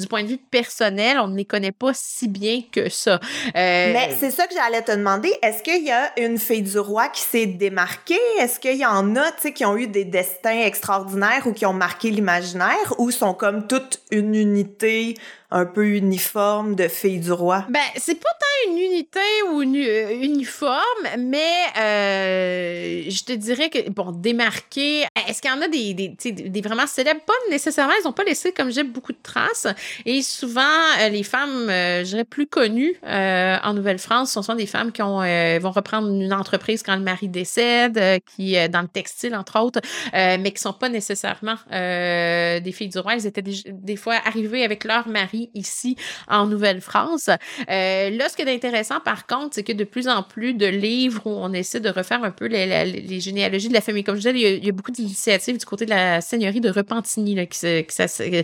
du 0.00 0.06
point 0.06 0.22
de 0.22 0.28
vue 0.28 0.38
personnel, 0.38 1.18
on 1.20 1.28
ne 1.28 1.36
les 1.36 1.44
connaît 1.44 1.72
pas 1.72 1.92
si 1.94 2.28
bien 2.28 2.62
que 2.70 2.88
ça. 2.88 3.14
Euh, 3.14 3.18
Mais 3.54 4.16
c'est 4.18 4.30
ça 4.30 4.46
que 4.46 4.54
j'allais 4.54 4.82
te 4.82 4.92
demander. 4.92 5.32
Est-ce 5.42 5.62
qu'il 5.62 5.84
y 5.84 5.90
a 5.90 6.18
une 6.18 6.38
fille 6.38 6.62
du 6.62 6.78
roi 6.78 7.08
qui 7.08 7.22
s'est 7.22 7.46
démarquée? 7.46 8.18
Est-ce 8.40 8.58
qu'il 8.58 8.76
y 8.76 8.86
en 8.86 9.16
a, 9.16 9.32
tu 9.32 9.42
sais, 9.42 9.52
qui 9.52 9.64
ont 9.64 9.76
eu 9.76 9.86
des 9.86 10.04
destins 10.04 10.60
extraordinaires 10.60 11.46
ou 11.46 11.52
qui 11.52 11.66
ont 11.66 11.72
marqué 11.72 12.10
l'imaginaire 12.10 12.94
ou 12.98 13.10
sont 13.10 13.34
comme 13.34 13.66
toute 13.66 14.00
une 14.10 14.34
unité 14.34 15.16
un 15.50 15.66
peu 15.66 15.86
uniforme 15.86 16.74
de 16.74 16.88
filles 16.88 17.20
du 17.20 17.32
roi? 17.32 17.64
Ben, 17.68 17.80
c'est 17.96 18.14
pas 18.14 18.30
tant 18.40 18.46
une 18.68 18.78
unité 18.78 19.20
ou 19.50 19.62
une 19.62 19.76
euh, 19.76 20.10
uniforme, 20.22 21.06
mais 21.18 21.52
euh, 21.78 23.02
je 23.08 23.24
te 23.24 23.32
dirais 23.32 23.70
que, 23.70 23.90
bon, 23.90 24.12
démarqué, 24.12 25.04
est-ce 25.28 25.40
qu'il 25.42 25.50
y 25.50 25.54
en 25.54 25.62
a 25.62 25.68
des, 25.68 25.94
des, 25.94 26.32
des 26.32 26.60
vraiment 26.60 26.86
célèbres? 26.86 27.20
Pas 27.26 27.32
nécessairement, 27.50 27.94
ils 28.02 28.06
ont 28.06 28.12
pas 28.12 28.24
laissé, 28.24 28.52
comme 28.52 28.70
j'ai 28.70 28.82
beaucoup 28.82 29.12
de 29.12 29.22
traces. 29.22 29.66
Et 30.06 30.22
souvent, 30.22 30.62
euh, 31.00 31.08
les 31.08 31.22
femmes, 31.22 31.68
euh, 31.68 32.04
je 32.04 32.10
dirais, 32.10 32.24
plus 32.24 32.46
connues 32.46 32.94
euh, 33.04 33.56
en 33.62 33.74
Nouvelle-France, 33.74 34.32
ce 34.32 34.42
sont 34.42 34.54
des 34.54 34.66
femmes 34.66 34.92
qui 34.92 35.02
ont, 35.02 35.20
vont 35.60 35.70
reprendre 35.70 36.08
une 36.08 36.32
entreprise 36.32 36.82
quand 36.82 36.96
le 36.96 37.02
mari 37.02 37.28
décède, 37.28 38.20
qui, 38.34 38.56
dans 38.68 38.82
le 38.82 38.88
textile, 38.88 39.34
entre 39.34 39.58
autres, 39.60 39.80
mais 40.12 40.52
qui 40.52 40.60
sont 40.60 40.72
pas 40.72 40.88
nécessairement 40.88 41.56
des 41.70 42.72
filles 42.72 42.88
du 42.88 42.98
roi. 42.98 43.14
Elles 43.14 43.26
étaient 43.26 43.42
des, 43.42 43.62
des 43.66 43.96
fois 43.96 44.16
arrivées 44.24 44.64
avec 44.64 44.84
leur 44.84 45.08
mari 45.08 45.50
ici 45.54 45.96
en 46.28 46.46
Nouvelle-France. 46.46 47.26
Là, 47.68 48.28
ce 48.28 48.36
intéressant, 48.54 49.00
par 49.00 49.26
contre, 49.26 49.54
c'est 49.54 49.62
que 49.62 49.72
de 49.72 49.84
plus 49.84 50.08
en 50.08 50.22
plus 50.22 50.54
de 50.54 50.66
livres 50.66 51.22
où 51.26 51.30
on 51.30 51.52
essaie 51.52 51.80
de 51.80 51.88
refaire 51.88 52.22
un 52.24 52.30
peu 52.30 52.46
les, 52.46 52.84
les, 52.84 53.20
généalogies 53.20 53.68
de 53.68 53.74
la 53.74 53.80
famille. 53.80 54.04
Comme 54.04 54.16
je 54.16 54.28
disais, 54.28 54.58
il 54.58 54.64
y 54.64 54.68
a, 54.68 54.72
beaucoup 54.72 54.90
d'initiatives 54.90 55.58
du 55.58 55.64
côté 55.64 55.84
de 55.84 55.90
la 55.90 56.20
seigneurie 56.20 56.60
de 56.60 56.70
Repentigny 56.70 57.34
là, 57.34 57.46
qui, 57.46 57.58
qui, 57.58 58.42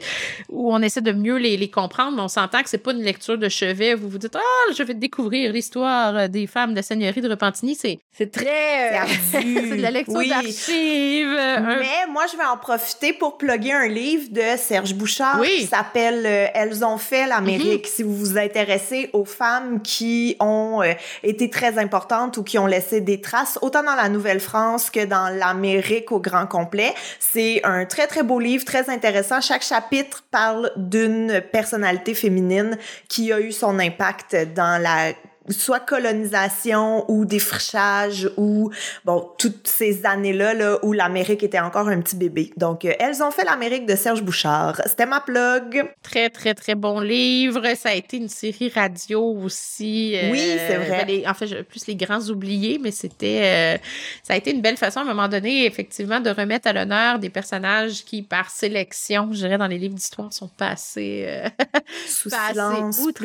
où 0.49 0.73
on 0.73 0.81
essaie 0.83 1.01
de 1.01 1.13
mieux 1.13 1.37
les, 1.37 1.57
les 1.57 1.71
comprendre, 1.71 2.17
mais 2.17 2.23
on 2.23 2.29
s'entend 2.29 2.63
que 2.63 2.69
c'est 2.69 2.79
pas 2.79 2.93
une 2.93 3.03
lecture 3.03 3.39
de 3.39 3.49
chevet. 3.49 3.95
Vous 3.95 4.09
vous 4.09 4.19
dites, 4.19 4.37
ah, 4.37 4.73
je 4.77 4.83
vais 4.83 4.95
découvrir 4.95 5.53
l'histoire 5.53 6.29
des 6.29 6.47
femmes 6.47 6.71
de 6.71 6.77
la 6.77 6.83
seigneurie 6.83 7.21
de 7.21 7.29
Repentigny. 7.29 7.75
C'est, 7.75 7.99
c'est 8.13 8.31
très... 8.31 8.99
c'est 9.31 9.43
de 9.43 9.83
la 9.83 9.91
lecture 9.91 10.27
d'archives. 10.27 11.37
Mais 11.37 12.13
moi, 12.13 12.25
je 12.31 12.37
vais 12.37 12.45
en 12.45 12.57
profiter 12.57 13.13
pour 13.13 13.39
plugger 13.39 13.73
un 13.73 13.89
livre 13.89 14.29
de 14.31 14.57
Serge 14.57 14.95
Bouchard 14.95 15.41
qui 15.43 15.67
s'appelle 15.67 16.25
euh, 16.27 16.47
Elles 16.55 16.85
ont 16.85 16.99
fait 16.99 17.27
l'Amérique. 17.27 17.85
Mhm. 17.85 17.91
Si 17.91 18.03
vous 18.03 18.15
vous 18.15 18.39
intéressez 18.39 19.11
aux 19.13 19.25
femmes 19.25 19.81
qui 19.83 19.98
ont 20.41 20.83
euh, 20.83 20.93
été 21.23 21.51
très 21.51 21.79
importantes 21.79 22.37
ou 22.37 22.43
qui 22.43 22.59
ont 22.59 22.67
laissé 22.67 23.01
des 23.01 23.21
traces, 23.21 23.59
autant 23.63 23.83
dans 23.83 23.95
la 23.95 24.09
Nouvelle-France 24.09 24.91
que 24.91 25.05
dans 25.05 25.29
l'Amérique 25.29 26.13
au 26.13 26.21
grand 26.21 26.47
complet, 26.47 26.95
c'est 27.19 27.61
un 27.65 27.85
très, 27.85 28.07
très 28.07 28.23
beau 28.23 28.41
livre, 28.41 28.65
très 28.65 28.91
intéressant. 28.91 29.41
Chaque 29.41 29.63
chapitre 29.63 30.25
parle 30.31 30.71
d'une 30.77 31.43
personnalité 31.53 32.15
féminine 32.15 32.79
qui 33.09 33.33
a 33.33 33.41
eu 33.41 33.53
son 33.53 33.79
impact 33.79 34.37
dans 34.55 34.81
la 34.83 35.13
soit 35.51 35.81
colonisation 35.81 37.05
ou 37.11 37.25
défrichage 37.25 38.31
ou 38.37 38.71
bon 39.05 39.31
toutes 39.39 39.67
ces 39.67 40.05
années-là 40.05 40.55
là, 40.55 40.79
où 40.83 40.93
l'Amérique 40.93 41.43
était 41.43 41.61
encore 41.61 41.89
un 41.89 42.01
petit 42.01 42.17
bébé. 42.17 42.53
Donc 42.57 42.85
euh, 42.85 42.93
elles 42.99 43.23
ont 43.23 43.31
fait 43.31 43.45
l'Amérique 43.45 43.87
de 43.87 43.97
Serge 43.97 44.23
Bouchard. 44.23 44.81
C'était 44.87 45.07
ma 45.07 45.21
plug. 45.21 45.85
Très 46.03 46.31
très 46.31 46.55
très 46.55 46.75
bon 46.75 47.01
livre. 47.01 47.63
Ça 47.77 47.91
a 47.91 47.95
été 47.95 48.17
une 48.17 48.29
série 48.29 48.71
radio 48.75 49.23
aussi. 49.43 50.17
Euh, 50.17 50.31
oui, 50.31 50.41
c'est 50.67 50.77
vrai. 50.77 51.05
Ben, 51.05 51.29
en 51.29 51.35
fait, 51.35 51.63
plus 51.63 51.87
les 51.87 51.97
grands 51.97 52.29
oubliés, 52.29 52.79
mais 52.83 52.91
c'était 52.91 53.77
euh, 53.77 53.79
ça 54.23 54.35
a 54.35 54.37
été 54.37 54.51
une 54.51 54.61
belle 54.61 54.77
façon 54.77 55.01
à 55.01 55.03
un 55.03 55.07
moment 55.07 55.29
donné 55.29 55.67
effectivement 55.67 56.21
de 56.21 56.31
remettre 56.31 56.69
à 56.69 56.73
l'honneur 56.73 57.19
des 57.19 57.31
personnages 57.31 58.05
qui 58.05 58.23
par 58.23 58.51
sélection, 58.51 59.29
je 59.33 59.39
dirais 59.39 59.59
dans 59.59 59.67
les 59.67 59.79
livres 59.79 59.95
d'histoire 59.95 60.33
sont 60.33 60.49
passés 60.49 61.27
sous 62.07 62.31
silence 62.31 62.99
outre. 62.99 63.25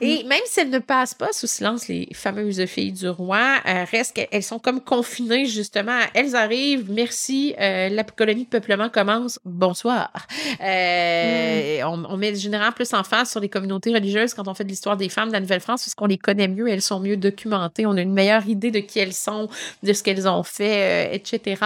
Et 0.00 0.24
même 0.24 0.40
si 0.46 0.60
elles 0.60 0.70
ne 0.70 0.78
passent 0.78 1.14
pas 1.14 1.32
sous 1.32 1.46
les 1.88 2.08
fameuses 2.14 2.64
filles 2.66 2.92
du 2.92 3.08
roi, 3.08 3.58
euh, 3.66 3.84
restent 3.90 4.14
qu'elles 4.14 4.42
sont 4.42 4.58
comme 4.58 4.80
confinées 4.80 5.46
justement. 5.46 5.98
Elles 6.14 6.34
arrivent, 6.34 6.86
merci, 6.90 7.54
euh, 7.60 7.88
la 7.88 8.04
colonie 8.04 8.44
de 8.44 8.48
peuplement 8.48 8.88
commence, 8.88 9.38
bonsoir. 9.44 10.10
Euh, 10.62 11.82
mm. 11.82 12.06
on, 12.08 12.16
met 12.16 12.34
généralement 12.34 12.72
plus 12.72 12.92
en 12.94 13.04
face 13.04 13.30
sur 13.30 13.40
les 13.40 13.48
communautés 13.48 13.92
religieuses 13.92 14.34
quand 14.34 14.48
on 14.48 14.54
fait 14.54 14.64
de 14.64 14.68
l'histoire 14.68 14.96
des 14.96 15.08
femmes 15.08 15.28
de 15.28 15.34
la 15.34 15.40
Nouvelle-France 15.40 15.84
parce 15.84 15.94
qu'on 15.94 16.06
les 16.06 16.18
connaît 16.18 16.48
mieux, 16.48 16.68
elles 16.68 16.82
sont 16.82 17.00
mieux 17.00 17.16
documentées, 17.16 17.86
on 17.86 17.96
a 17.96 18.00
une 18.00 18.12
meilleure 18.12 18.46
idée 18.46 18.70
de 18.70 18.80
qui 18.80 18.98
elles 18.98 19.14
sont, 19.14 19.48
de 19.82 19.92
ce 19.92 20.02
qu'elles 20.02 20.28
ont 20.28 20.42
fait, 20.42 21.14
etc. 21.14 21.62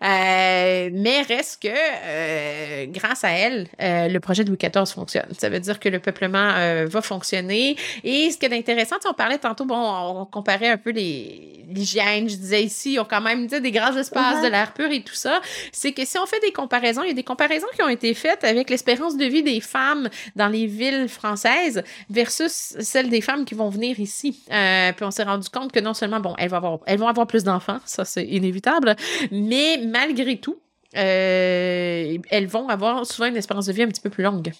mais 0.00 1.22
reste 1.22 1.62
que 1.62 2.86
grâce 2.86 3.24
à 3.24 3.30
elles, 3.30 3.68
le 3.78 4.18
projet 4.18 4.44
de 4.44 4.50
Louis 4.50 4.58
XIV 4.58 4.86
fonctionne. 4.86 5.28
Ça 5.38 5.48
veut 5.48 5.60
dire 5.60 5.78
que 5.80 5.88
le 5.88 5.98
peuplement 5.98 6.84
va 6.86 7.02
fonctionner. 7.02 7.76
Et 8.04 8.30
ce 8.30 8.38
qui 8.38 8.46
est 8.46 8.56
intéressant, 8.56 8.96
on 9.06 9.14
parlait 9.14 9.37
tantôt, 9.38 9.64
bon, 9.64 9.76
on 9.76 10.26
comparait 10.26 10.68
un 10.68 10.76
peu 10.76 10.90
l'hygiène, 10.90 12.28
je 12.28 12.36
disais 12.36 12.62
ici, 12.62 12.94
ils 12.94 13.00
ont 13.00 13.06
quand 13.08 13.20
même 13.20 13.46
des 13.46 13.70
grands 13.70 13.96
espaces, 13.96 14.42
de 14.42 14.48
l'air 14.48 14.72
pur 14.72 14.90
et 14.90 15.02
tout 15.02 15.14
ça. 15.14 15.40
C'est 15.72 15.92
que 15.92 16.04
si 16.04 16.18
on 16.18 16.26
fait 16.26 16.40
des 16.40 16.52
comparaisons, 16.52 17.02
il 17.02 17.08
y 17.08 17.10
a 17.10 17.14
des 17.14 17.24
comparaisons 17.24 17.66
qui 17.74 17.82
ont 17.82 17.88
été 17.88 18.14
faites 18.14 18.44
avec 18.44 18.70
l'espérance 18.70 19.16
de 19.16 19.24
vie 19.24 19.42
des 19.42 19.60
femmes 19.60 20.08
dans 20.36 20.48
les 20.48 20.66
villes 20.66 21.08
françaises 21.08 21.82
versus 22.10 22.76
celle 22.80 23.08
des 23.08 23.20
femmes 23.20 23.44
qui 23.44 23.54
vont 23.54 23.68
venir 23.68 23.98
ici. 24.00 24.42
Euh, 24.52 24.92
puis 24.92 25.04
on 25.04 25.10
s'est 25.10 25.24
rendu 25.24 25.48
compte 25.48 25.72
que 25.72 25.80
non 25.80 25.94
seulement, 25.94 26.20
bon, 26.20 26.34
elles 26.38 26.50
vont 26.50 26.56
avoir, 26.56 26.78
elles 26.86 26.98
vont 26.98 27.08
avoir 27.08 27.26
plus 27.26 27.44
d'enfants, 27.44 27.78
ça 27.84 28.04
c'est 28.04 28.24
inévitable, 28.24 28.96
mais 29.30 29.80
malgré 29.84 30.38
tout, 30.38 30.58
euh, 30.96 32.18
elles 32.30 32.46
vont 32.46 32.68
avoir 32.68 33.04
souvent 33.06 33.28
une 33.28 33.36
espérance 33.36 33.66
de 33.66 33.72
vie 33.72 33.82
un 33.82 33.88
petit 33.88 34.00
peu 34.00 34.10
plus 34.10 34.24
longue. 34.24 34.52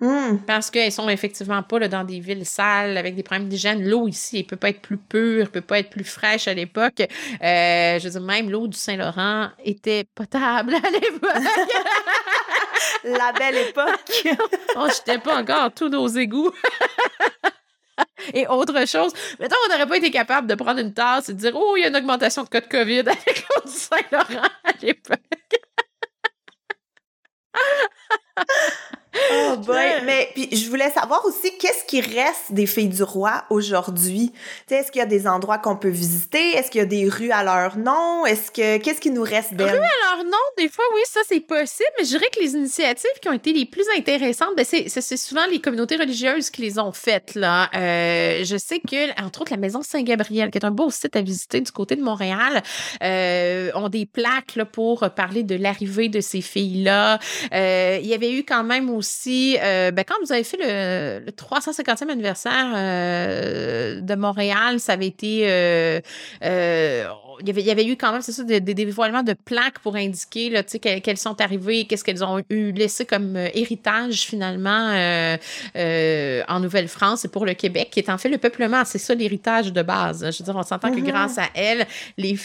Hmm. 0.00 0.38
Parce 0.46 0.70
qu'elles 0.70 0.92
sont 0.92 1.08
effectivement 1.08 1.62
pas 1.62 1.78
là, 1.78 1.88
dans 1.88 2.04
des 2.04 2.20
villes 2.20 2.44
sales 2.44 2.96
avec 2.96 3.14
des 3.14 3.22
problèmes 3.22 3.48
d'hygiène. 3.48 3.88
L'eau 3.88 4.08
ici, 4.08 4.38
elle 4.38 4.46
peut 4.46 4.56
pas 4.56 4.70
être 4.70 4.80
plus 4.80 4.98
pure, 4.98 5.42
elle 5.42 5.50
peut 5.50 5.60
pas 5.60 5.78
être 5.78 5.90
plus 5.90 6.04
fraîche 6.04 6.48
à 6.48 6.54
l'époque. 6.54 7.00
Euh, 7.00 7.98
je 7.98 8.04
veux 8.04 8.10
dire, 8.10 8.20
même 8.20 8.50
l'eau 8.50 8.66
du 8.68 8.76
Saint-Laurent 8.76 9.50
était 9.64 10.04
potable 10.14 10.74
à 10.74 10.90
l'époque. 10.90 11.30
La 13.04 13.32
belle 13.32 13.56
époque. 13.68 14.26
on 14.76 14.88
jetait 14.88 15.18
pas 15.18 15.40
encore 15.40 15.72
tous 15.72 15.88
nos 15.88 16.08
égouts. 16.08 16.50
et 18.34 18.46
autre 18.48 18.86
chose. 18.86 19.12
Mettons, 19.38 19.56
on 19.66 19.72
n'aurait 19.72 19.86
pas 19.86 19.96
été 19.96 20.10
capable 20.10 20.46
de 20.46 20.54
prendre 20.54 20.80
une 20.80 20.92
tasse 20.92 21.28
et 21.28 21.34
de 21.34 21.38
dire 21.38 21.52
Oh, 21.54 21.74
il 21.76 21.82
y 21.82 21.84
a 21.84 21.88
une 21.88 21.96
augmentation 21.96 22.42
de 22.42 22.48
cas 22.48 22.60
de 22.60 22.66
COVID 22.66 23.00
avec 23.00 23.46
l'eau 23.48 23.62
du 23.64 23.72
Saint-Laurent 23.72 24.48
à 24.64 24.72
l'époque. 24.82 25.20
Oh 29.32 29.56
boy. 29.66 30.02
Mais 30.04 30.30
puis 30.34 30.48
je 30.52 30.68
voulais 30.68 30.90
savoir 30.90 31.24
aussi 31.24 31.56
qu'est-ce 31.58 31.84
qui 31.84 32.00
reste 32.00 32.50
des 32.50 32.66
filles 32.66 32.88
du 32.88 33.02
roi 33.02 33.44
aujourd'hui? 33.50 34.32
Est-ce 34.70 34.90
qu'il 34.90 35.00
y 35.00 35.02
a 35.02 35.06
des 35.06 35.26
endroits 35.26 35.58
qu'on 35.58 35.76
peut 35.76 35.88
visiter? 35.88 36.52
Est-ce 36.56 36.70
qu'il 36.70 36.80
y 36.80 36.84
a 36.84 36.86
des 36.86 37.08
rues 37.08 37.30
à 37.30 37.42
leur 37.42 37.76
nom? 37.76 38.26
Est-ce 38.26 38.50
que 38.50 38.78
qu'est-ce 38.78 39.00
qui 39.00 39.10
nous 39.10 39.22
reste 39.22 39.54
d'elles? 39.54 39.70
Rues 39.70 39.76
à 39.76 40.16
leur 40.16 40.24
nom, 40.24 40.32
des 40.58 40.68
fois 40.68 40.84
oui, 40.94 41.00
ça 41.04 41.20
c'est 41.28 41.40
possible. 41.40 41.88
Mais 41.98 42.04
je 42.04 42.10
dirais 42.10 42.26
que 42.34 42.40
les 42.40 42.52
initiatives 42.54 43.10
qui 43.20 43.28
ont 43.28 43.32
été 43.32 43.52
les 43.52 43.66
plus 43.66 43.84
intéressantes, 43.96 44.54
ben, 44.56 44.64
c'est 44.64 45.16
souvent 45.16 45.46
les 45.46 45.60
communautés 45.60 45.96
religieuses 45.96 46.50
qui 46.50 46.62
les 46.62 46.78
ont 46.78 46.92
faites 46.92 47.34
là. 47.34 47.70
Euh, 47.74 48.44
je 48.44 48.56
sais 48.56 48.80
que 48.80 49.20
entre 49.22 49.42
autres 49.42 49.52
la 49.52 49.58
maison 49.58 49.82
Saint-Gabriel, 49.82 50.50
qui 50.50 50.58
est 50.58 50.64
un 50.64 50.70
beau 50.70 50.90
site 50.90 51.16
à 51.16 51.22
visiter 51.22 51.60
du 51.60 51.72
côté 51.72 51.96
de 51.96 52.02
Montréal, 52.02 52.62
euh, 53.02 53.70
ont 53.74 53.88
des 53.88 54.06
plaques 54.06 54.56
là, 54.56 54.64
pour 54.64 55.08
parler 55.10 55.42
de 55.42 55.56
l'arrivée 55.56 56.08
de 56.08 56.20
ces 56.20 56.40
filles 56.40 56.82
là. 56.84 57.18
Euh, 57.52 57.98
il 58.00 58.06
y 58.06 58.14
avait 58.14 58.32
eu 58.32 58.44
quand 58.44 58.64
même 58.64 58.90
aussi 58.90 59.15
aussi, 59.16 59.56
euh, 59.60 59.90
ben, 59.90 60.04
quand 60.06 60.14
vous 60.24 60.32
avez 60.32 60.44
fait 60.44 60.58
le, 60.60 61.30
350e 61.30 62.10
anniversaire 62.10 62.72
euh, 62.74 64.00
de 64.00 64.14
Montréal, 64.14 64.80
ça 64.80 64.92
avait 64.92 65.06
été. 65.06 65.42
Euh, 65.44 66.00
il, 67.40 67.46
y 67.46 67.50
avait, 67.50 67.60
il 67.60 67.66
y 67.66 67.70
avait 67.70 67.84
eu 67.84 67.96
quand 67.96 68.12
même, 68.12 68.22
c'est 68.22 68.32
ça, 68.32 68.44
des, 68.44 68.60
dévoilements 68.60 69.22
de 69.22 69.34
plaques 69.34 69.78
pour 69.80 69.96
indiquer 69.96 70.48
là, 70.50 70.62
qu'elles 70.62 71.18
sont 71.18 71.40
arrivées, 71.40 71.84
qu'est-ce 71.84 72.02
qu'elles 72.02 72.24
ont 72.24 72.40
eu 72.48 72.72
laissé 72.72 73.04
comme 73.04 73.36
héritage 73.36 74.22
finalement 74.22 74.90
en 75.74 76.60
Nouvelle-France 76.60 77.24
et 77.24 77.28
pour 77.28 77.44
le 77.44 77.54
Québec, 77.54 77.90
qui 77.90 78.00
est 78.00 78.08
en 78.08 78.18
fait 78.18 78.30
le 78.30 78.38
peuplement. 78.38 78.84
C'est 78.84 78.98
ça 78.98 79.14
l'héritage 79.14 79.72
de 79.72 79.82
base. 79.82 80.30
Je 80.30 80.38
veux 80.38 80.44
dire, 80.44 80.56
on 80.56 80.62
s'entend 80.62 80.90
que 80.90 81.00
mm-hmm. 81.00 81.10
grâce 81.10 81.38
à 81.38 81.48
elles, 81.54 81.86
les, 82.16 82.38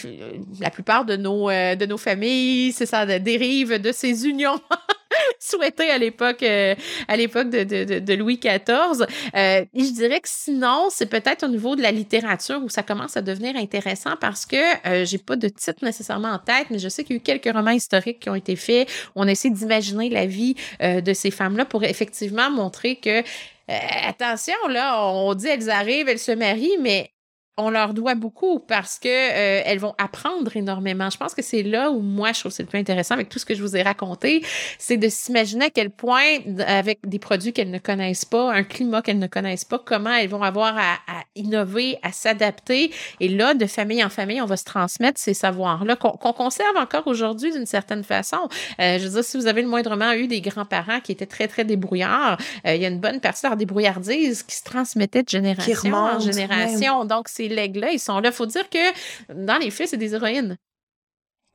la 0.60 0.70
plupart 0.70 1.04
de 1.04 1.16
nos, 1.16 1.48
de 1.48 1.86
nos 1.86 1.98
familles, 1.98 2.72
c'est 2.72 2.86
ça, 2.86 3.06
dérive 3.18 3.80
de 3.80 3.92
ces 3.92 4.26
unions. 4.26 4.60
souhaité 5.38 5.90
à 5.90 5.98
l'époque 5.98 6.42
euh, 6.42 6.74
à 7.08 7.16
l'époque 7.16 7.50
de, 7.50 7.64
de, 7.64 7.98
de, 7.98 8.14
Louis 8.14 8.38
XIV. 8.38 9.06
Euh, 9.34 9.64
et 9.74 9.84
je 9.84 9.92
dirais 9.92 10.20
que 10.20 10.28
sinon, 10.28 10.88
c'est 10.90 11.06
peut-être 11.06 11.44
au 11.44 11.48
niveau 11.48 11.76
de 11.76 11.82
la 11.82 11.90
littérature 11.90 12.60
où 12.62 12.68
ça 12.68 12.82
commence 12.82 13.16
à 13.16 13.22
devenir 13.22 13.56
intéressant 13.56 14.16
parce 14.20 14.46
que 14.46 14.56
euh, 14.86 15.04
j'ai 15.04 15.18
pas 15.18 15.36
de 15.36 15.48
titre 15.48 15.84
nécessairement 15.84 16.30
en 16.32 16.38
tête, 16.38 16.66
mais 16.70 16.78
je 16.78 16.88
sais 16.88 17.04
qu'il 17.04 17.16
y 17.16 17.18
a 17.18 17.20
eu 17.20 17.22
quelques 17.22 17.54
romans 17.54 17.70
historiques 17.70 18.20
qui 18.20 18.30
ont 18.30 18.34
été 18.34 18.56
faits. 18.56 18.88
On 19.14 19.26
essaie 19.28 19.50
d'imaginer 19.50 20.10
la 20.10 20.26
vie 20.26 20.54
euh, 20.82 21.00
de 21.00 21.12
ces 21.12 21.30
femmes-là 21.30 21.64
pour 21.64 21.84
effectivement 21.84 22.50
montrer 22.50 22.96
que 22.96 23.22
attention, 24.06 24.54
là, 24.68 25.02
on 25.02 25.32
dit 25.34 25.46
elles 25.46 25.70
arrivent, 25.70 26.06
elles 26.06 26.18
se 26.18 26.32
marient, 26.32 26.76
mais 26.80 27.11
on 27.58 27.68
leur 27.68 27.92
doit 27.92 28.14
beaucoup 28.14 28.60
parce 28.60 28.98
que 28.98 29.08
euh, 29.08 29.62
elles 29.64 29.78
vont 29.78 29.94
apprendre 29.98 30.56
énormément. 30.56 31.10
Je 31.10 31.18
pense 31.18 31.34
que 31.34 31.42
c'est 31.42 31.62
là 31.62 31.90
où 31.90 32.00
moi 32.00 32.32
je 32.32 32.40
trouve 32.40 32.52
c'est 32.52 32.62
le 32.62 32.68
plus 32.68 32.78
intéressant 32.78 33.14
avec 33.14 33.28
tout 33.28 33.38
ce 33.38 33.44
que 33.44 33.54
je 33.54 33.62
vous 33.62 33.76
ai 33.76 33.82
raconté, 33.82 34.42
c'est 34.78 34.96
de 34.96 35.08
s'imaginer 35.08 35.66
à 35.66 35.70
quel 35.70 35.90
point 35.90 36.38
avec 36.66 36.98
des 37.06 37.18
produits 37.18 37.52
qu'elles 37.52 37.70
ne 37.70 37.78
connaissent 37.78 38.24
pas, 38.24 38.52
un 38.52 38.62
climat 38.62 39.02
qu'elles 39.02 39.18
ne 39.18 39.26
connaissent 39.26 39.64
pas, 39.64 39.78
comment 39.78 40.14
elles 40.14 40.30
vont 40.30 40.42
avoir 40.42 40.76
à, 40.78 40.98
innover, 41.34 41.98
à 42.02 42.12
s'adapter. 42.12 42.90
Et 43.20 43.28
là, 43.28 43.54
de 43.54 43.66
famille 43.66 44.02
en 44.02 44.08
famille, 44.08 44.40
on 44.40 44.46
va 44.46 44.56
se 44.56 44.64
transmettre 44.64 45.20
ces 45.20 45.34
savoirs-là 45.34 45.96
qu'on 45.96 46.32
conserve 46.32 46.76
encore 46.76 47.06
aujourd'hui 47.06 47.52
d'une 47.52 47.66
certaine 47.66 48.04
façon. 48.04 48.48
Euh, 48.80 48.98
je 48.98 49.04
veux 49.04 49.10
dire, 49.10 49.24
si 49.24 49.36
vous 49.36 49.46
avez 49.46 49.62
le 49.62 49.68
moindrement 49.68 50.12
eu 50.12 50.26
des 50.26 50.40
grands-parents 50.40 51.00
qui 51.00 51.12
étaient 51.12 51.26
très 51.26 51.48
très 51.48 51.64
débrouillards, 51.64 52.38
euh, 52.66 52.74
il 52.74 52.80
y 52.80 52.84
a 52.84 52.88
une 52.88 53.00
bonne 53.00 53.20
partie 53.20 53.42
de 53.42 53.48
leur 53.48 53.56
débrouillardise 53.56 54.42
qui 54.42 54.56
se 54.56 54.64
transmettait 54.64 55.22
de 55.22 55.28
génération 55.28 55.94
en 55.94 56.18
génération. 56.18 57.04
Donc 57.04 57.28
c'est 57.28 57.41
ces 57.42 57.48
legs-là, 57.48 57.90
ils 57.92 57.98
sont 57.98 58.20
là. 58.20 58.30
Faut 58.32 58.46
dire 58.46 58.68
que 58.70 59.34
dans 59.34 59.58
les 59.58 59.70
faits, 59.70 59.88
c'est 59.88 59.96
des 59.96 60.14
héroïnes. 60.14 60.56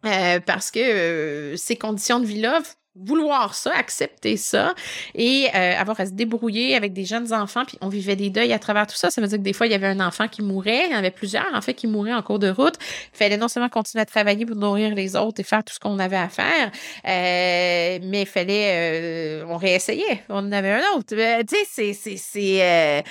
Euh, 0.06 0.40
parce 0.46 0.70
que 0.70 0.80
euh, 0.80 1.56
ces 1.58 1.76
conditions 1.76 2.20
de 2.20 2.26
vie-là 2.26 2.62
vouloir 3.00 3.54
ça, 3.54 3.72
accepter 3.76 4.38
ça 4.38 4.74
et 5.14 5.48
euh, 5.54 5.80
avoir 5.80 6.00
à 6.00 6.08
se 6.08 6.12
débrouiller 6.12 6.76
avec 6.76 6.94
des 6.94 7.06
jeunes 7.06 7.32
enfants. 7.32 7.64
Puis 7.66 7.78
on 7.82 7.90
vivait 7.90 8.16
des 8.16 8.32
deuils 8.32 8.54
à 8.54 8.60
travers 8.60 8.88
tout 8.88 8.96
ça. 8.96 9.12
Ça 9.12 9.22
veut 9.22 9.28
dire 9.28 9.38
que 9.38 9.44
des 9.44 9.54
fois, 9.54 9.68
il 9.68 9.72
y 9.72 9.76
avait 9.76 9.88
un 9.88 10.00
enfant 10.00 10.28
qui 10.28 10.42
mourait. 10.42 10.86
Il 10.88 10.92
y 10.92 10.96
en 10.96 11.00
avait 11.00 11.12
plusieurs, 11.12 11.54
en 11.54 11.62
fait, 11.62 11.76
qui 11.76 11.86
mouraient 11.86 12.14
en 12.14 12.24
cours 12.24 12.40
de 12.40 12.50
route. 12.50 12.76
Il 13.14 13.18
fallait 13.18 13.38
non 13.38 13.48
seulement 13.48 13.70
continuer 13.70 14.02
à 14.02 14.06
travailler 14.06 14.48
pour 14.48 14.56
nourrir 14.56 14.96
les 14.96 15.16
autres 15.16 15.40
et 15.40 15.44
faire 15.44 15.64
tout 15.64 15.76
ce 15.76 15.80
qu'on 15.80 16.00
avait 16.00 16.18
à 16.18 16.30
faire, 16.30 16.72
mais 17.06 18.22
il 18.22 18.28
fallait... 18.28 19.44
On 19.48 19.58
réessayait. 19.58 20.24
On 20.30 20.40
en 20.40 20.52
avait 20.52 20.72
un 20.72 20.84
autre. 20.96 21.16
Tu 21.46 21.56
sais, 21.94 22.18
c'est 22.18 23.04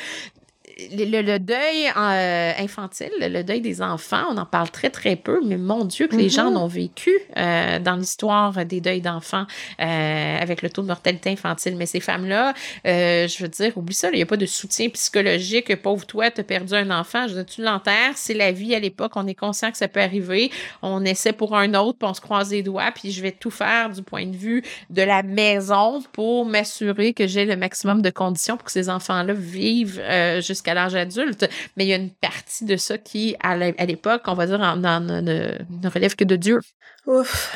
le, 0.78 1.38
deuil 1.38 1.90
euh, 1.96 2.52
infantile, 2.58 3.10
le 3.18 3.42
deuil 3.42 3.60
des 3.60 3.80
enfants, 3.80 4.24
on 4.30 4.36
en 4.36 4.44
parle 4.44 4.70
très, 4.70 4.90
très 4.90 5.16
peu, 5.16 5.40
mais 5.44 5.56
mon 5.56 5.84
Dieu, 5.84 6.06
que 6.06 6.16
les 6.16 6.28
gens 6.28 6.50
mm-hmm. 6.50 6.58
ont 6.58 6.66
vécu 6.66 7.18
euh, 7.36 7.78
dans 7.78 7.96
l'histoire 7.96 8.64
des 8.64 8.82
deuils 8.82 9.00
d'enfants 9.00 9.46
euh, 9.80 10.38
avec 10.38 10.60
le 10.60 10.68
taux 10.68 10.82
de 10.82 10.88
mortalité 10.88 11.30
infantile. 11.30 11.76
Mais 11.76 11.86
ces 11.86 12.00
femmes-là, 12.00 12.52
je 12.84 13.42
veux 13.42 13.48
dire, 13.48 13.76
oublie 13.76 13.94
ça, 13.94 14.10
il 14.12 14.16
n'y 14.16 14.22
a 14.22 14.26
pas 14.26 14.36
de 14.36 14.46
soutien 14.46 14.88
psychologique. 14.90 15.74
Pauvre 15.76 16.04
toi, 16.04 16.30
tu 16.30 16.42
as 16.42 16.44
perdu 16.44 16.74
un 16.74 16.90
enfant, 16.90 17.26
je 17.26 17.34
veux 17.34 17.44
dire, 17.44 17.54
tu 17.54 17.62
l'enterres, 17.62 18.12
c'est 18.16 18.34
la 18.34 18.52
vie 18.52 18.74
à 18.74 18.78
l'époque, 18.78 19.12
on 19.16 19.26
est 19.26 19.34
conscient 19.34 19.70
que 19.70 19.78
ça 19.78 19.88
peut 19.88 20.00
arriver. 20.00 20.50
On 20.82 21.04
essaie 21.04 21.32
pour 21.32 21.56
un 21.56 21.72
autre, 21.74 21.98
puis 21.98 22.08
on 22.08 22.14
se 22.14 22.20
croise 22.20 22.50
les 22.50 22.62
doigts, 22.62 22.90
puis 22.94 23.12
je 23.12 23.22
vais 23.22 23.32
tout 23.32 23.50
faire 23.50 23.90
du 23.90 24.02
point 24.02 24.26
de 24.26 24.36
vue 24.36 24.62
de 24.90 25.02
la 25.02 25.22
maison 25.22 26.02
pour 26.12 26.44
m'assurer 26.44 27.14
que 27.14 27.26
j'ai 27.26 27.46
le 27.46 27.56
maximum 27.56 28.02
de 28.02 28.10
conditions 28.10 28.56
pour 28.56 28.66
que 28.66 28.72
ces 28.72 28.90
enfants-là 28.90 29.32
vivent 29.32 30.02
jusqu'à 30.40 30.65
à 30.68 30.74
l'âge 30.74 30.94
adulte, 30.94 31.48
mais 31.76 31.84
il 31.84 31.88
y 31.88 31.92
a 31.92 31.96
une 31.96 32.10
partie 32.10 32.64
de 32.64 32.76
ça 32.76 32.98
qui, 32.98 33.36
à 33.40 33.56
l'époque, 33.86 34.22
on 34.26 34.34
va 34.34 34.46
dire, 34.46 34.58
ne 34.58 35.88
relève 35.88 36.14
que 36.14 36.24
de 36.24 36.36
Dieu. 36.36 36.60
Ouf 37.06 37.52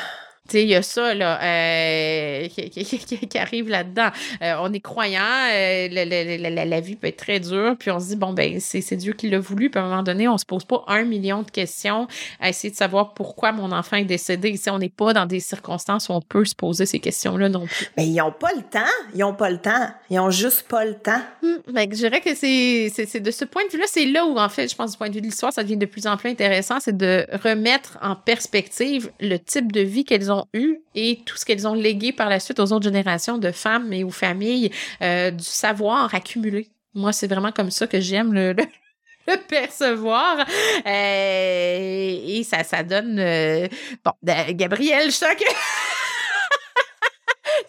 il 0.55 0.69
y 0.69 0.75
a 0.75 0.83
ça 0.83 1.15
là, 1.15 1.41
euh, 1.43 2.49
qui, 2.49 3.39
arrive 3.39 3.69
là-dedans. 3.69 4.11
Euh, 4.43 4.55
on 4.61 4.73
est 4.73 4.81
croyant, 4.81 5.21
euh, 5.53 5.89
la, 5.91 6.81
vie 6.81 6.97
peut 6.97 7.09
être 7.09 7.17
très 7.17 7.41
dure, 7.41 7.77
puis 7.79 7.91
on 7.91 8.01
se 8.01 8.09
dit, 8.09 8.17
bon, 8.17 8.33
ben 8.33 8.59
c'est 8.61 8.97
Dieu 8.97 9.13
qui 9.13 9.29
l'a 9.29 9.39
voulu, 9.39 9.71
puis 9.71 9.81
à 9.81 9.85
un 9.85 9.89
moment 9.89 10.03
donné, 10.03 10.29
on 10.29 10.39
se 10.39 10.45
pose 10.45 10.65
pas 10.65 10.85
un 10.89 11.05
million 11.05 11.43
de 11.43 11.51
questions 11.51 12.07
à 12.41 12.49
essayer 12.49 12.71
de 12.71 12.77
savoir 12.77 13.15
pourquoi 13.15 13.53
mon 13.53 13.73
enfant 13.73 13.97
est 13.97 14.05
décédé. 14.05 14.51
Ici, 14.51 14.71
on 14.71 14.79
n'est 14.79 14.89
pas 14.89 15.13
dans 15.13 15.27
des 15.27 15.41
circonstances 15.41 16.09
où 16.09 16.13
on 16.13 16.21
peut 16.21 16.45
se 16.45 16.55
poser 16.55 16.87
ces 16.87 16.99
questions-là 16.99 17.49
non 17.49 17.67
plus. 17.67 17.91
Mais 17.97 18.07
ils 18.07 18.17
n'ont 18.17 18.33
pas 18.33 18.53
le 18.57 18.63
temps. 18.63 18.81
Ils 19.15 19.21
n'ont 19.21 19.35
pas 19.35 19.51
le 19.51 19.59
temps. 19.59 19.89
Ils 20.11 20.19
ont 20.19 20.31
juste 20.31 20.63
pas 20.69 20.85
le 20.85 20.95
temps. 20.95 21.21
Hum, 21.43 21.59
ben, 21.73 21.89
je 21.91 21.97
dirais 21.97 22.21
que 22.21 22.35
c'est 22.35 23.21
de 23.21 23.31
ce 23.31 23.45
point 23.45 23.65
de 23.67 23.73
vue-là, 23.73 23.85
c'est 23.87 24.07
là 24.07 24.27
où, 24.27 24.39
en 24.39 24.49
fait, 24.49 24.69
je 24.69 24.77
pense, 24.77 24.93
du 24.93 24.97
point 24.97 25.09
de 25.09 25.15
vue 25.15 25.21
de 25.21 25.27
l'histoire, 25.27 25.53
ça 25.53 25.63
devient 25.63 25.77
de 25.77 25.87
plus 25.87 26.07
en 26.07 26.17
plus 26.17 26.31
intéressant, 26.31 26.81
c'est 26.81 26.97
de 26.97 27.27
remettre 27.43 27.99
en 28.03 28.17
perspective 28.17 29.11
le 29.21 29.37
type 29.39 29.73
de 29.73 29.81
vie 29.81 30.05
qu'elles 30.05 30.33
ont 30.33 30.40
eu 30.55 30.79
et 30.95 31.21
tout 31.25 31.37
ce 31.37 31.45
qu'elles 31.45 31.67
ont 31.67 31.75
légué 31.75 32.13
par 32.13 32.29
la 32.29 32.41
suite 32.41 32.61
aux 32.61 32.73
autres 32.73 32.85
générations 32.85 33.39
de 33.39 33.51
femmes 33.51 33.93
et 33.93 34.05
aux 34.05 34.11
familles, 34.11 34.71
euh, 35.03 35.31
du 35.31 35.45
savoir 35.45 36.15
accumulé. 36.15 36.69
Moi, 36.95 37.13
c'est 37.13 37.29
vraiment 37.29 37.53
comme 37.53 37.71
ça 37.71 37.87
que 37.87 38.01
j'aime 38.01 38.33
le, 38.33 38.55
percevoir. 39.49 40.39
Euh, 40.87 42.21
et 42.27 42.43
ça, 42.45 42.65
ça 42.65 42.83
donne... 42.83 43.19
Euh, 43.19 43.69
bon, 44.05 44.13
Gabrielle, 44.23 45.07
je 45.07 45.17
sens 45.17 45.35
que... 45.35 45.45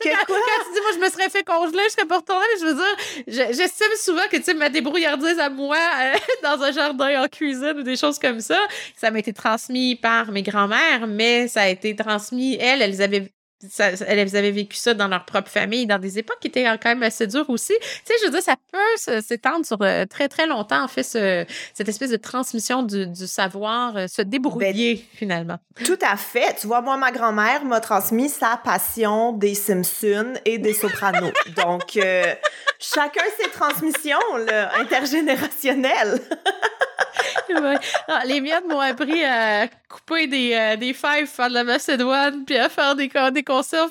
quand, 0.09 0.35
tu 0.65 0.73
dis, 0.73 0.81
moi, 0.81 0.91
je 0.93 0.99
me 0.99 1.09
serais 1.09 1.29
fait 1.29 1.43
congeler, 1.43 1.83
je 1.85 1.93
serais 1.93 2.05
pas 2.05 2.17
retournée, 2.17 2.45
mais 2.53 2.59
je 2.59 2.65
veux 2.65 2.75
dire, 2.75 3.47
j'estime 3.51 3.95
souvent 3.97 4.27
que, 4.31 4.37
tu 4.37 4.43
sais, 4.43 4.53
ma 4.53 4.69
débrouillardise 4.69 5.39
à 5.39 5.49
moi 5.49 5.77
euh, 5.77 6.13
dans 6.43 6.61
un 6.61 6.71
jardin 6.71 7.23
en 7.23 7.27
cuisine 7.27 7.73
ou 7.77 7.83
des 7.83 7.97
choses 7.97 8.19
comme 8.19 8.39
ça, 8.39 8.59
ça 8.95 9.11
m'a 9.11 9.19
été 9.19 9.33
transmis 9.33 9.95
par 9.95 10.31
mes 10.31 10.43
grands-mères, 10.43 11.07
mais 11.07 11.47
ça 11.47 11.63
a 11.63 11.67
été 11.67 11.95
transmis, 11.95 12.55
elles, 12.59 12.81
elles 12.81 13.01
avaient 13.01 13.31
elles 13.79 14.35
avaient 14.35 14.51
vécu 14.51 14.77
ça 14.77 14.93
dans 14.93 15.07
leur 15.07 15.25
propre 15.25 15.49
famille, 15.49 15.85
dans 15.85 15.99
des 15.99 16.19
époques 16.19 16.39
qui 16.39 16.47
étaient 16.47 16.63
quand 16.63 16.89
même 16.89 17.03
assez 17.03 17.27
dures 17.27 17.49
aussi. 17.49 17.73
Tu 17.79 17.87
sais, 18.05 18.13
je 18.21 18.25
veux 18.25 18.31
dire, 18.31 18.41
ça 18.41 18.55
peut 18.71 19.21
s'étendre 19.21 19.65
sur 19.65 19.77
euh, 19.81 20.05
très, 20.05 20.27
très 20.27 20.47
longtemps, 20.47 20.83
en 20.83 20.87
fait, 20.87 21.03
cette 21.03 21.89
espèce 21.89 22.11
de 22.11 22.17
transmission 22.17 22.83
du, 22.83 23.07
savoir, 23.27 23.95
euh, 23.95 24.07
se 24.07 24.21
débrouiller, 24.21 24.95
ben, 24.95 25.03
finalement. 25.13 25.57
Tout 25.83 25.99
à 26.01 26.17
fait. 26.17 26.55
Tu 26.59 26.67
vois, 26.67 26.81
moi, 26.81 26.97
ma 26.97 27.11
grand-mère 27.11 27.63
m'a 27.65 27.79
transmis 27.79 28.29
sa 28.29 28.59
passion 28.63 29.33
des 29.33 29.55
Simpsons 29.55 30.33
et 30.45 30.57
des 30.57 30.73
Sopranos. 30.73 31.31
Donc, 31.55 31.97
euh, 31.97 32.33
chacun 32.79 33.23
ses 33.39 33.49
transmissions, 33.49 34.19
là, 34.47 34.71
intergénérationnelles. 34.79 36.19
Ah, 38.07 38.21
les 38.25 38.41
miennes 38.41 38.67
m'ont 38.67 38.79
appris 38.79 39.23
à 39.23 39.67
couper 39.89 40.27
des, 40.27 40.53
euh, 40.53 40.75
des 40.77 40.93
fèves, 40.93 41.27
faire 41.27 41.49
de 41.49 41.53
la 41.53 41.63
macédoine, 41.63 42.45
puis 42.45 42.57
à 42.57 42.69
faire 42.69 42.95
des, 42.95 43.09
des 43.31 43.43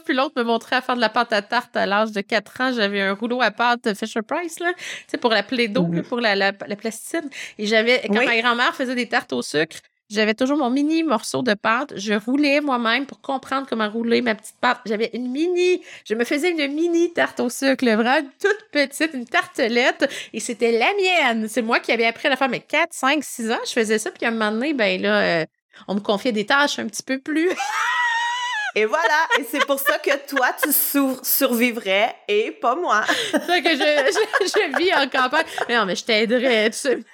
Puis 0.05 0.15
l'autre 0.15 0.35
me 0.37 0.43
montrait 0.43 0.77
à 0.77 0.81
faire 0.81 0.97
de 0.97 1.01
la 1.01 1.09
pâte 1.09 1.33
à 1.33 1.43
tarte 1.43 1.77
à 1.77 1.87
l'âge 1.87 2.13
de 2.13 2.21
4 2.21 2.61
ans. 2.61 2.73
J'avais 2.73 3.03
un 3.03 3.15
rouleau 3.15 3.43
à 3.43 3.51
pâte 3.51 3.95
Fisher 3.95 4.23
Price, 4.23 4.61
là, 4.61 4.73
tu 4.77 4.85
sais, 5.09 5.19
pour 5.19 5.31
la 5.31 5.43
plaie 5.43 5.69
d'eau, 5.69 5.85
mm-hmm. 5.85 6.03
pour 6.03 6.21
la, 6.21 6.35
la, 6.35 6.53
plastine. 6.53 7.29
Et 7.59 7.67
j'avais, 7.67 8.03
quand 8.07 8.25
ma 8.25 8.41
grand-mère 8.41 8.75
faisait 8.75 8.95
des 8.95 9.09
tartes 9.09 9.33
au 9.33 9.43
sucre, 9.43 9.79
j'avais 10.11 10.35
toujours 10.35 10.59
mon 10.59 10.71
mini 10.71 11.05
morceau 11.05 11.43
de 11.43 11.55
pâte. 11.55 11.93
Je 11.97 12.15
roulais 12.15 12.61
moi-même 12.61 13.07
pour 13.07 13.21
comprendre 13.21 13.67
comment 13.69 13.89
rouler 13.89 14.23
ma 14.23 14.35
petite 14.35 14.57
pâte. 14.61 14.81
J'avais 14.85 15.11
une 15.15 15.31
mini, 15.31 15.81
je 16.05 16.15
me 16.15 16.25
faisais 16.25 16.51
une 16.51 16.75
mini 16.75 17.13
tarte 17.13 17.39
au 17.39 17.49
sucre, 17.49 17.85
vraiment 17.85 18.21
toute 18.41 18.71
petite, 18.73 19.11
une 19.15 19.25
tartelette. 19.25 20.11
Et 20.33 20.41
c'était 20.41 20.73
la 20.73 20.93
mienne. 20.95 21.47
C'est 21.49 21.63
moi 21.63 21.79
qui 21.79 21.93
avais 21.93 22.07
appris 22.07 22.27
à 22.27 22.31
la 22.31 22.37
faire, 22.37 22.49
mais 22.49 22.61
4, 22.61 22.89
5, 22.93 23.23
6 23.23 23.51
ans, 23.53 23.59
je 23.65 23.73
faisais 23.73 23.99
ça. 23.99 24.11
Puis 24.11 24.25
à 24.25 24.29
un 24.29 24.33
moment 24.33 24.51
donné, 24.51 24.75
ben 24.75 25.01
là, 25.01 25.21
euh, 25.21 25.47
on 25.87 25.95
me 25.95 26.01
confiait 26.01 26.33
des 26.33 26.47
tâches 26.47 26.81
un 26.81 26.89
petit 26.89 27.05
peu 27.05 27.21
plus. 27.21 27.51
Et 28.75 28.85
voilà, 28.85 29.27
et 29.39 29.45
c'est 29.51 29.65
pour 29.67 29.81
ça 29.81 29.99
que 29.99 30.11
toi, 30.29 30.49
tu 30.63 30.71
survivrais 31.23 32.15
et 32.29 32.53
pas 32.53 32.77
moi. 32.77 33.03
c'est 33.33 33.43
ça 33.43 33.61
que 33.61 33.71
je, 33.71 33.77
je, 33.77 34.79
vis 34.79 34.95
en 34.95 35.09
campagne. 35.09 35.47
Mais 35.69 35.77
non, 35.77 35.87
mais 35.87 35.97
je 35.97 36.05
t'aiderais. 36.05 36.71
Tu 36.71 37.05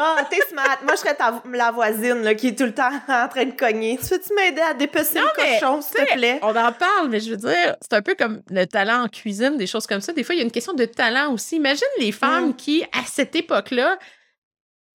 ah, 0.00 0.26
t'es 0.28 0.40
smart. 0.48 0.78
Moi, 0.82 0.94
je 0.94 1.00
serais 1.00 1.16
la 1.52 1.70
voisine 1.70 2.22
là, 2.22 2.34
qui 2.34 2.48
est 2.48 2.58
tout 2.58 2.64
le 2.64 2.74
temps 2.74 2.90
en 3.08 3.28
train 3.28 3.44
de 3.44 3.52
cogner. 3.52 3.98
Tu 3.98 4.06
veux-tu 4.06 4.34
m'aider 4.34 4.60
à 4.60 4.74
dépecer 4.74 5.20
le 5.20 5.60
cochon, 5.60 5.82
s'il 5.82 6.06
te 6.06 6.12
plaît? 6.14 6.38
On 6.42 6.56
en 6.56 6.72
parle, 6.72 7.08
mais 7.08 7.20
je 7.20 7.30
veux 7.30 7.36
dire, 7.36 7.76
c'est 7.80 7.92
un 7.92 8.02
peu 8.02 8.14
comme 8.14 8.42
le 8.50 8.64
talent 8.64 9.04
en 9.04 9.08
cuisine, 9.08 9.56
des 9.56 9.66
choses 9.66 9.86
comme 9.86 10.00
ça. 10.00 10.12
Des 10.12 10.24
fois, 10.24 10.34
il 10.34 10.38
y 10.38 10.40
a 10.40 10.44
une 10.44 10.50
question 10.50 10.72
de 10.72 10.84
talent 10.84 11.32
aussi. 11.32 11.56
Imagine 11.56 11.86
les 11.98 12.12
femmes 12.12 12.50
mm. 12.50 12.56
qui, 12.56 12.84
à 12.84 13.04
cette 13.06 13.36
époque-là, 13.36 13.98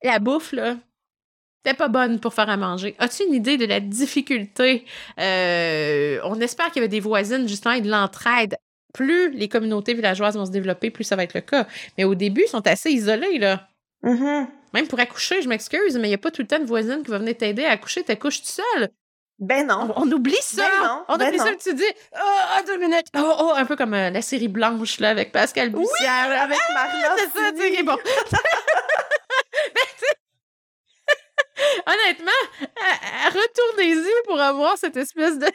la 0.04 0.20
bouffe, 0.20 0.52
là, 0.52 0.76
c'était 1.68 1.78
pas 1.78 1.90
bonne 1.90 2.20
pour 2.20 2.34
faire 2.34 2.50
à 2.50 2.56
manger. 2.56 2.96
As-tu 2.98 3.24
une 3.24 3.34
idée 3.34 3.58
de 3.58 3.66
la 3.66 3.82
difficulté? 3.82 4.86
Euh, 5.20 6.18
on 6.24 6.40
espère 6.40 6.68
qu'il 6.68 6.78
y 6.78 6.80
avait 6.80 6.88
des 6.88 7.02
voisines, 7.02 7.46
justement, 7.46 7.76
et 7.76 7.82
de 7.82 7.90
l'entraide. 7.90 8.56
Plus 8.94 9.32
les 9.32 9.50
communautés 9.50 9.94
villageoises 9.94 10.38
vont 10.38 10.46
se 10.46 10.52
développer, 10.52 10.92
plus 10.92 11.04
ça 11.04 11.18
va 11.18 11.24
être 11.24 11.34
le 11.34 11.42
cas. 11.42 11.68
Mais 11.98 12.06
au 12.06 12.16
début, 12.16 12.44
ils 12.46 12.50
sont 12.50 12.66
assez 12.66 12.90
isolés, 12.92 13.38
là. 13.38 13.68
Mm-hmm. 14.04 14.48
Même 14.74 14.88
pour 14.88 15.00
accoucher, 15.00 15.42
je 15.42 15.50
m'excuse, 15.50 15.98
mais 15.98 16.08
il 16.08 16.12
n'y 16.12 16.16
a 16.16 16.20
pas 16.20 16.32
tout 16.32 16.42
le 16.42 16.48
temps 16.48 16.60
de 16.60 16.66
voisine 16.66 17.04
qui 17.04 17.12
va 17.12 17.18
venir 17.18 17.36
t'aider 17.36 17.66
à 17.66 17.72
accoucher. 17.72 18.02
T'accouches 18.04 18.42
tout 18.42 18.62
seul. 18.78 18.90
Ben 19.40 19.68
non. 19.68 19.94
On, 19.98 20.10
oublie 20.12 20.36
ça. 20.42 20.64
Ben 20.64 20.88
non. 20.88 21.04
On 21.10 21.18
ben 21.18 21.28
oublie 21.28 21.40
ça 21.40 21.52
que 21.52 21.62
tu 21.62 21.74
dis, 21.74 21.84
oh, 22.16 22.66
deux 22.66 22.78
minutes. 22.78 23.08
Oh, 23.16 23.36
oh, 23.40 23.54
un 23.56 23.66
peu 23.66 23.76
comme 23.76 23.94
euh, 23.94 24.10
la 24.10 24.22
série 24.22 24.48
Blanche, 24.48 25.00
là, 25.00 25.10
avec 25.10 25.34
Pascal 25.34 25.70
Bussière. 25.70 26.28
Oui, 26.30 26.36
avec 26.36 26.58
ah, 26.76 27.16
C'est 27.18 27.40
ça, 27.40 27.52
tu 27.52 27.76
sais, 27.76 27.84
bon. 27.84 27.98
honnêtement, 31.86 32.32
retournez-y 33.34 34.12
pour 34.26 34.40
avoir 34.40 34.78
cette 34.78 34.98
espèce 34.98 35.38
de 35.38 35.48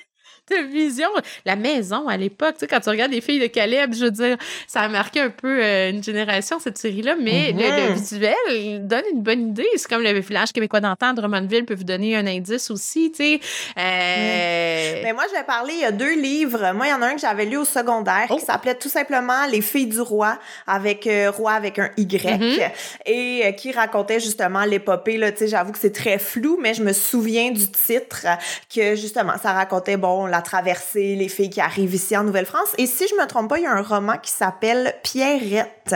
vision. 0.71 1.09
La 1.45 1.57
maison 1.57 2.09
à 2.09 2.17
l'époque, 2.17 2.55
tu 2.55 2.61
sais, 2.61 2.67
quand 2.67 2.81
tu 2.81 2.89
regardes 2.89 3.13
les 3.13 3.21
filles 3.21 3.41
de 3.41 3.47
Caleb, 3.47 3.95
je 3.95 4.05
veux 4.05 4.11
dire, 4.11 4.37
ça 4.67 4.81
a 4.81 4.89
marqué 4.89 5.21
un 5.21 5.31
peu 5.31 5.63
euh, 5.63 5.91
une 5.91 6.03
génération, 6.03 6.59
cette 6.59 6.79
série-là, 6.79 7.17
mais 7.21 7.53
le, 7.53 7.91
mhm. 7.91 7.95
visuel 7.95 8.87
donne 8.87 9.05
une 9.13 9.23
bonne 9.23 9.49
idée. 9.49 9.67
C'est 9.77 9.89
comme 9.89 10.03
le 10.03 10.21
village 10.21 10.53
québécois 10.53 10.81
d'antan, 10.81 11.15
Drummondville 11.15 11.65
peut 11.65 11.75
vous 11.75 11.85
donner 11.85 12.17
un 12.17 12.27
indice 12.27 12.71
aussi, 12.71 13.11
tu 13.11 13.25
sais. 13.25 13.41
Euh, 13.79 15.01
mais 15.03 15.13
moi, 15.13 15.25
je 15.31 15.37
vais 15.37 15.45
parler, 15.45 15.75
il 15.75 15.81
y 15.81 15.85
a 15.85 15.93
deux 15.93 16.15
livres. 16.15 16.73
Moi, 16.75 16.87
il 16.87 16.91
y 16.91 16.95
en 16.95 17.03
a 17.03 17.07
un 17.07 17.15
que 17.15 17.21
j'avais 17.21 17.45
lu 17.45 17.57
au 17.57 17.65
secondaire 17.65 18.27
qui 18.27 18.35
oh. 18.35 18.45
s'appelait 18.45 18.75
tout 18.75 18.89
simplement 18.89 19.47
Les 19.51 19.61
filles 19.61 19.87
du 19.87 20.01
roi, 20.01 20.39
avec 20.67 21.07
euh, 21.07 21.31
roi 21.31 21.53
avec 21.53 21.79
un 21.79 21.91
Y, 21.97 22.25
mhm. 22.25 22.71
et 23.07 23.55
qui 23.57 23.73
racontait 23.73 24.21
justement 24.21 24.65
l'épopée, 24.65 25.17
là, 25.17 25.33
tu 25.33 25.39
sais, 25.39 25.49
j'avoue 25.49 25.73
que 25.73 25.79
c'est 25.79 25.93
très 25.93 26.19
flou, 26.19 26.59
mais 26.61 26.75
je 26.75 26.83
me 26.83 26.93
souviens 26.93 27.51
du 27.51 27.71
titre, 27.71 28.27
que 28.75 28.95
justement, 28.97 29.35
ça 29.43 29.53
racontait, 29.53 29.97
bon, 29.97 30.27
la 30.27 30.42
traverser 30.43 31.15
les 31.15 31.29
filles 31.29 31.51
qui 31.51 31.61
arrivent 31.61 31.95
ici 31.95 32.17
en 32.17 32.25
Nouvelle-France. 32.25 32.69
Et 32.79 32.87
si 32.87 33.07
je 33.09 33.15
me 33.15 33.27
trompe 33.27 33.49
pas, 33.49 33.59
il 33.59 33.65
y 33.65 33.67
a 33.67 33.73
un 33.73 33.83
roman 33.83 34.19
qui 34.19 34.31
s'appelle 34.31 34.95
Pierrette, 35.03 35.95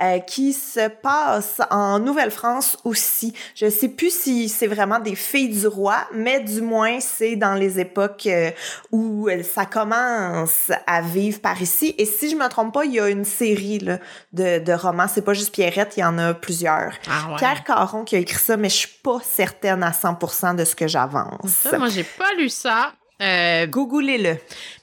euh, 0.00 0.18
qui 0.20 0.52
se 0.52 0.88
passe 0.88 1.60
en 1.70 1.98
Nouvelle-France 1.98 2.78
aussi. 2.84 3.34
Je 3.54 3.70
sais 3.70 3.88
plus 3.88 4.12
si 4.12 4.48
c'est 4.48 4.66
vraiment 4.66 4.98
des 4.98 5.14
filles 5.14 5.50
du 5.50 5.66
roi, 5.66 5.96
mais 6.12 6.40
du 6.40 6.60
moins 6.60 7.00
c'est 7.00 7.36
dans 7.36 7.54
les 7.54 7.78
époques 7.78 8.26
euh, 8.26 8.50
où 8.90 9.28
ça 9.42 9.66
commence 9.66 10.70
à 10.86 11.00
vivre 11.00 11.40
par 11.40 11.60
ici. 11.60 11.94
Et 11.98 12.06
si 12.06 12.30
je 12.30 12.36
me 12.36 12.48
trompe 12.48 12.74
pas, 12.74 12.84
il 12.84 12.94
y 12.94 13.00
a 13.00 13.08
une 13.08 13.24
série 13.24 13.78
là, 13.78 13.98
de, 14.32 14.58
de 14.58 14.72
romans. 14.72 15.06
C'est 15.08 15.22
pas 15.22 15.34
juste 15.34 15.52
Pierrette, 15.52 15.94
il 15.96 16.00
y 16.00 16.04
en 16.04 16.18
a 16.18 16.34
plusieurs. 16.34 16.92
Ah 17.08 17.36
Pierre 17.36 17.64
Caron 17.64 18.04
qui 18.04 18.16
a 18.16 18.18
écrit 18.18 18.38
ça, 18.38 18.56
mais 18.56 18.68
je 18.68 18.76
suis 18.76 18.98
pas 19.02 19.18
certaine 19.22 19.82
à 19.82 19.90
100% 19.90 20.56
de 20.56 20.64
ce 20.64 20.74
que 20.74 20.88
j'avance. 20.88 21.66
moi, 21.78 21.88
j'ai 21.88 22.04
pas 22.04 22.32
lu 22.34 22.48
ça. 22.48 22.92
Euh, 23.22 23.66
Googlez-le. 23.66 24.36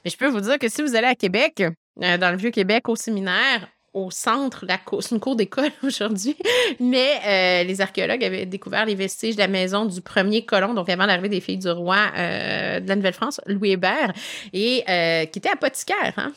mais 0.04 0.10
je 0.10 0.16
peux 0.16 0.28
vous 0.28 0.40
dire 0.40 0.58
que 0.58 0.68
si 0.68 0.82
vous 0.82 0.94
allez 0.94 1.08
à 1.08 1.14
Québec, 1.14 1.62
euh, 2.02 2.16
dans 2.16 2.30
le 2.30 2.36
Vieux-Québec, 2.38 2.88
au 2.88 2.96
séminaire, 2.96 3.68
au 3.92 4.10
centre, 4.10 4.64
la 4.68 4.78
cour, 4.78 5.02
c'est 5.02 5.14
une 5.14 5.20
cour 5.20 5.34
d'école 5.34 5.70
aujourd'hui, 5.82 6.36
mais 6.78 7.20
euh, 7.26 7.64
les 7.64 7.80
archéologues 7.80 8.22
avaient 8.22 8.46
découvert 8.46 8.86
les 8.86 8.94
vestiges 8.94 9.34
de 9.34 9.40
la 9.40 9.48
maison 9.48 9.84
du 9.84 10.00
premier 10.00 10.44
colon, 10.44 10.74
donc 10.74 10.88
avant 10.88 11.06
l'arrivée 11.06 11.28
des 11.28 11.40
filles 11.40 11.58
du 11.58 11.70
roi 11.70 11.98
euh, 12.16 12.78
de 12.78 12.88
la 12.88 12.96
Nouvelle-France, 12.96 13.40
Louis 13.46 13.72
Hébert, 13.72 14.12
et 14.52 14.84
euh, 14.88 15.24
qui 15.26 15.40
était 15.40 15.50
apothicaire, 15.50 16.14
hein, 16.16 16.32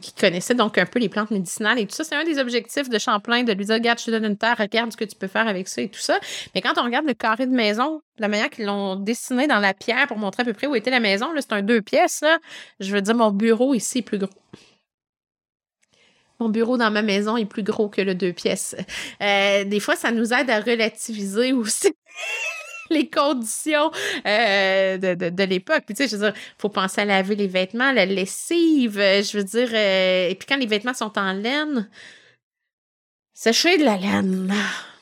qui 0.00 0.12
connaissait 0.18 0.54
donc 0.54 0.76
un 0.76 0.86
peu 0.86 0.98
les 0.98 1.08
plantes 1.08 1.30
médicinales 1.30 1.78
et 1.78 1.86
tout 1.86 1.94
ça. 1.94 2.02
C'est 2.02 2.16
un 2.16 2.24
des 2.24 2.38
objectifs 2.38 2.88
de 2.88 2.98
Champlain, 2.98 3.44
de 3.44 3.52
lui 3.52 3.64
dire, 3.64 3.74
regarde, 3.74 4.00
je 4.00 4.06
te 4.06 4.10
donne 4.10 4.24
une 4.24 4.36
terre, 4.36 4.56
regarde 4.58 4.90
ce 4.90 4.96
que 4.96 5.04
tu 5.04 5.14
peux 5.14 5.28
faire 5.28 5.46
avec 5.46 5.68
ça 5.68 5.82
et 5.82 5.88
tout 5.88 6.00
ça. 6.00 6.18
Mais 6.54 6.62
quand 6.62 6.74
on 6.78 6.84
regarde 6.84 7.06
le 7.06 7.14
carré 7.14 7.46
de 7.46 7.52
maison, 7.52 8.00
la 8.18 8.26
manière 8.26 8.50
qu'ils 8.50 8.64
l'ont 8.64 8.96
dessiné 8.96 9.46
dans 9.46 9.60
la 9.60 9.74
pierre 9.74 10.08
pour 10.08 10.18
montrer 10.18 10.42
à 10.42 10.44
peu 10.44 10.52
près 10.52 10.66
où 10.66 10.74
était 10.74 10.90
la 10.90 11.00
maison, 11.00 11.32
là, 11.32 11.40
c'est 11.40 11.52
un 11.52 11.62
deux 11.62 11.82
pièces. 11.82 12.24
Je 12.80 12.92
veux 12.92 13.02
dire, 13.02 13.14
mon 13.14 13.30
bureau 13.30 13.74
ici 13.74 13.98
est 13.98 14.02
plus 14.02 14.18
gros. 14.18 14.30
Mon 16.40 16.48
bureau 16.48 16.76
dans 16.76 16.90
ma 16.90 17.02
maison 17.02 17.36
est 17.36 17.46
plus 17.46 17.62
gros 17.62 17.88
que 17.88 18.00
le 18.00 18.14
deux 18.14 18.32
pièces. 18.32 18.76
Euh, 19.22 19.64
des 19.64 19.80
fois, 19.80 19.96
ça 19.96 20.10
nous 20.10 20.32
aide 20.32 20.50
à 20.50 20.60
relativiser 20.60 21.52
aussi 21.52 21.92
les 22.90 23.08
conditions 23.08 23.90
euh, 24.26 24.98
de, 24.98 25.42
l'époque. 25.44 25.84
Puis, 25.86 25.94
tu 25.94 26.02
sais, 26.02 26.08
je 26.08 26.16
veux 26.16 26.30
dire, 26.30 26.40
faut 26.58 26.68
penser 26.68 27.00
à 27.00 27.04
laver 27.04 27.36
les 27.36 27.46
vêtements, 27.48 27.92
la 27.92 28.06
lessive. 28.06 28.98
euh, 28.98 29.22
Je 29.22 29.38
veux 29.38 29.44
dire, 29.44 29.74
et 29.74 30.36
puis 30.38 30.46
quand 30.46 30.58
les 30.58 30.66
vêtements 30.66 30.94
sont 30.94 31.18
en 31.18 31.32
laine, 31.32 31.88
sécher 33.32 33.78
de 33.78 33.84
la 33.84 33.96
laine. 33.96 34.52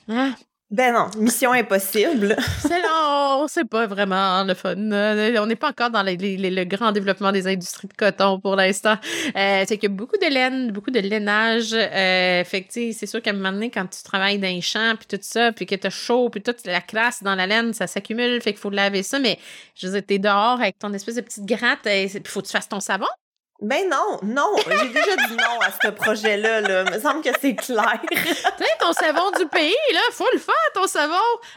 Hein? 0.09 0.35
Ben 0.75 0.93
non, 0.93 1.09
mission 1.23 1.53
impossible. 1.53 2.35
C'est 2.59 2.83
long, 2.83 3.47
c'est 3.47 3.65
pas 3.65 3.87
vraiment 3.87 4.43
le 4.43 4.55
fun. 4.55 4.75
Euh, 4.77 5.37
On 5.39 5.47
n'est 5.47 5.55
pas 5.55 5.69
encore 5.69 5.91
dans 5.91 6.03
le 6.03 6.65
grand 6.65 6.91
développement 6.91 7.31
des 7.31 7.47
industries 7.47 7.87
de 7.87 7.93
coton 7.93 8.41
pour 8.41 8.57
l'instant. 8.57 8.97
Euh, 9.37 9.63
c'est 9.69 9.79
qu'il 9.79 9.89
y 9.89 9.93
a 9.93 9.95
beaucoup 9.95 10.17
de 10.17 10.27
laine, 10.27 10.73
beaucoup 10.73 10.91
de 10.91 10.99
lainage. 10.99 11.75
Euh, 11.75 12.43
fait 12.43 12.63
que, 12.63 12.73
c'est 12.93 13.07
sûr 13.07 13.23
qu'à 13.23 13.31
un 13.31 13.35
moment 13.35 13.53
donné, 13.53 13.71
quand 13.71 13.87
tu 13.87 14.03
travailles 14.03 14.41
dans 14.41 14.49
les 14.49 14.63
champs, 14.63 14.95
puis 14.97 15.07
tout 15.17 15.23
ça, 15.23 15.53
puis 15.53 15.65
que 15.65 15.77
t'as 15.77 15.91
chaud, 15.91 16.29
puis 16.29 16.43
toute 16.43 16.67
la 16.67 16.81
crasse 16.81 17.23
dans 17.23 17.37
la 17.37 17.47
laine, 17.47 17.73
ça 17.73 17.87
s'accumule, 17.87 18.43
fait 18.43 18.51
qu'il 18.53 18.61
faut 18.61 18.71
laver 18.71 19.05
ça. 19.05 19.21
Mais, 19.21 19.39
je 19.77 19.87
veux 19.87 19.93
dire, 19.93 20.03
t'es 20.05 20.19
dehors 20.19 20.61
avec 20.61 20.77
ton 20.81 20.93
espèce 20.93 21.15
de 21.15 21.21
petite 21.21 21.47
gratte, 21.47 21.87
et 21.87 22.09
puis 22.09 22.33
faut 22.33 22.41
que 22.41 22.47
tu 22.47 22.53
fasses 22.53 22.69
ton 22.69 22.81
savon. 22.81 23.07
Ben 23.61 23.89
non, 23.89 24.19
non, 24.25 24.57
j'ai 24.67 24.89
déjà 24.89 25.17
dit 25.29 25.37
non 25.37 25.61
à 25.61 25.71
ce 25.81 25.89
projet-là. 25.91 26.61
Là. 26.61 26.85
me 26.91 26.99
semble 26.99 27.23
que 27.23 27.31
c'est 27.41 27.55
clair. 27.55 28.01
tu 28.11 28.65
ton 28.81 28.93
savon 28.93 29.31
du 29.39 29.47
pays, 29.47 29.77
là, 29.93 30.01
faut 30.11 30.27
le 30.33 30.41
faire, 30.41 30.55
ton 30.75 30.89
savon, 30.89 31.15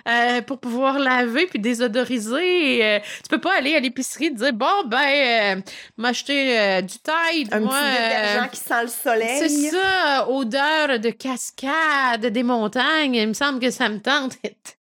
euh, 0.07 0.41
pour 0.43 0.59
pouvoir 0.59 0.99
laver 0.99 1.47
puis 1.47 1.59
désodoriser. 1.59 2.85
Euh, 2.85 2.99
tu 2.99 3.29
peux 3.29 3.41
pas 3.41 3.57
aller 3.57 3.75
à 3.75 3.79
l'épicerie 3.79 4.25
et 4.25 4.29
dire, 4.29 4.53
bon, 4.53 4.83
ben, 4.85 5.57
euh, 5.57 5.61
m'acheter 5.97 6.81
du 6.83 6.95
Tide, 6.99 7.49
Un 7.51 7.61
moi, 7.61 7.79
petit 7.79 8.03
détergent 8.03 8.49
qui 8.51 8.59
sent 8.59 8.81
le 8.83 8.87
soleil. 8.87 9.39
c'est 9.39 9.71
ça, 9.71 10.29
odeur 10.29 10.99
de 10.99 11.09
cascade, 11.09 12.27
des 12.27 12.43
montagnes. 12.43 13.15
Il 13.15 13.27
me 13.27 13.33
semble 13.33 13.59
que 13.59 13.71
ça 13.71 13.89
me 13.89 13.99
tente. 13.99 14.37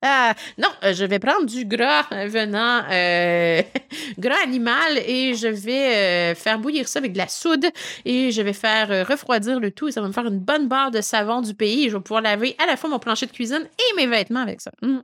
Ah, 0.02 0.34
non, 0.56 0.68
euh, 0.82 0.94
je 0.94 1.04
vais 1.04 1.18
prendre 1.18 1.44
du 1.44 1.66
gras 1.66 2.06
euh, 2.12 2.26
venant, 2.26 2.82
euh, 2.90 3.62
gras 4.18 4.42
animal 4.42 4.96
et 4.96 5.34
je 5.34 5.48
vais 5.48 5.94
euh, 5.94 6.34
faire 6.34 6.58
bouillir 6.58 6.88
ça 6.88 7.00
avec 7.00 7.12
de 7.12 7.18
la 7.18 7.28
soude 7.28 7.66
et 8.06 8.30
je 8.30 8.40
vais 8.40 8.54
faire 8.54 8.90
euh, 8.90 9.02
refroidir 9.02 9.60
le 9.60 9.70
tout 9.70 9.88
et 9.88 9.92
ça 9.92 10.00
va 10.00 10.08
me 10.08 10.12
faire 10.12 10.26
une 10.26 10.38
bonne 10.38 10.68
barre 10.68 10.90
de 10.90 11.02
savon 11.02 11.42
du 11.42 11.52
pays 11.52 11.84
et 11.84 11.90
je 11.90 11.96
vais 11.96 12.02
pouvoir 12.02 12.22
laver 12.22 12.56
à 12.58 12.64
la 12.64 12.78
fois 12.78 12.88
mon 12.88 12.98
plancher 12.98 13.26
de 13.26 13.32
cuisine 13.32 13.68
et 13.78 13.96
mes 13.96 14.06
vêtements 14.06 14.40
avec 14.40 14.62
ça. 14.62 14.70
Mm. 14.80 15.00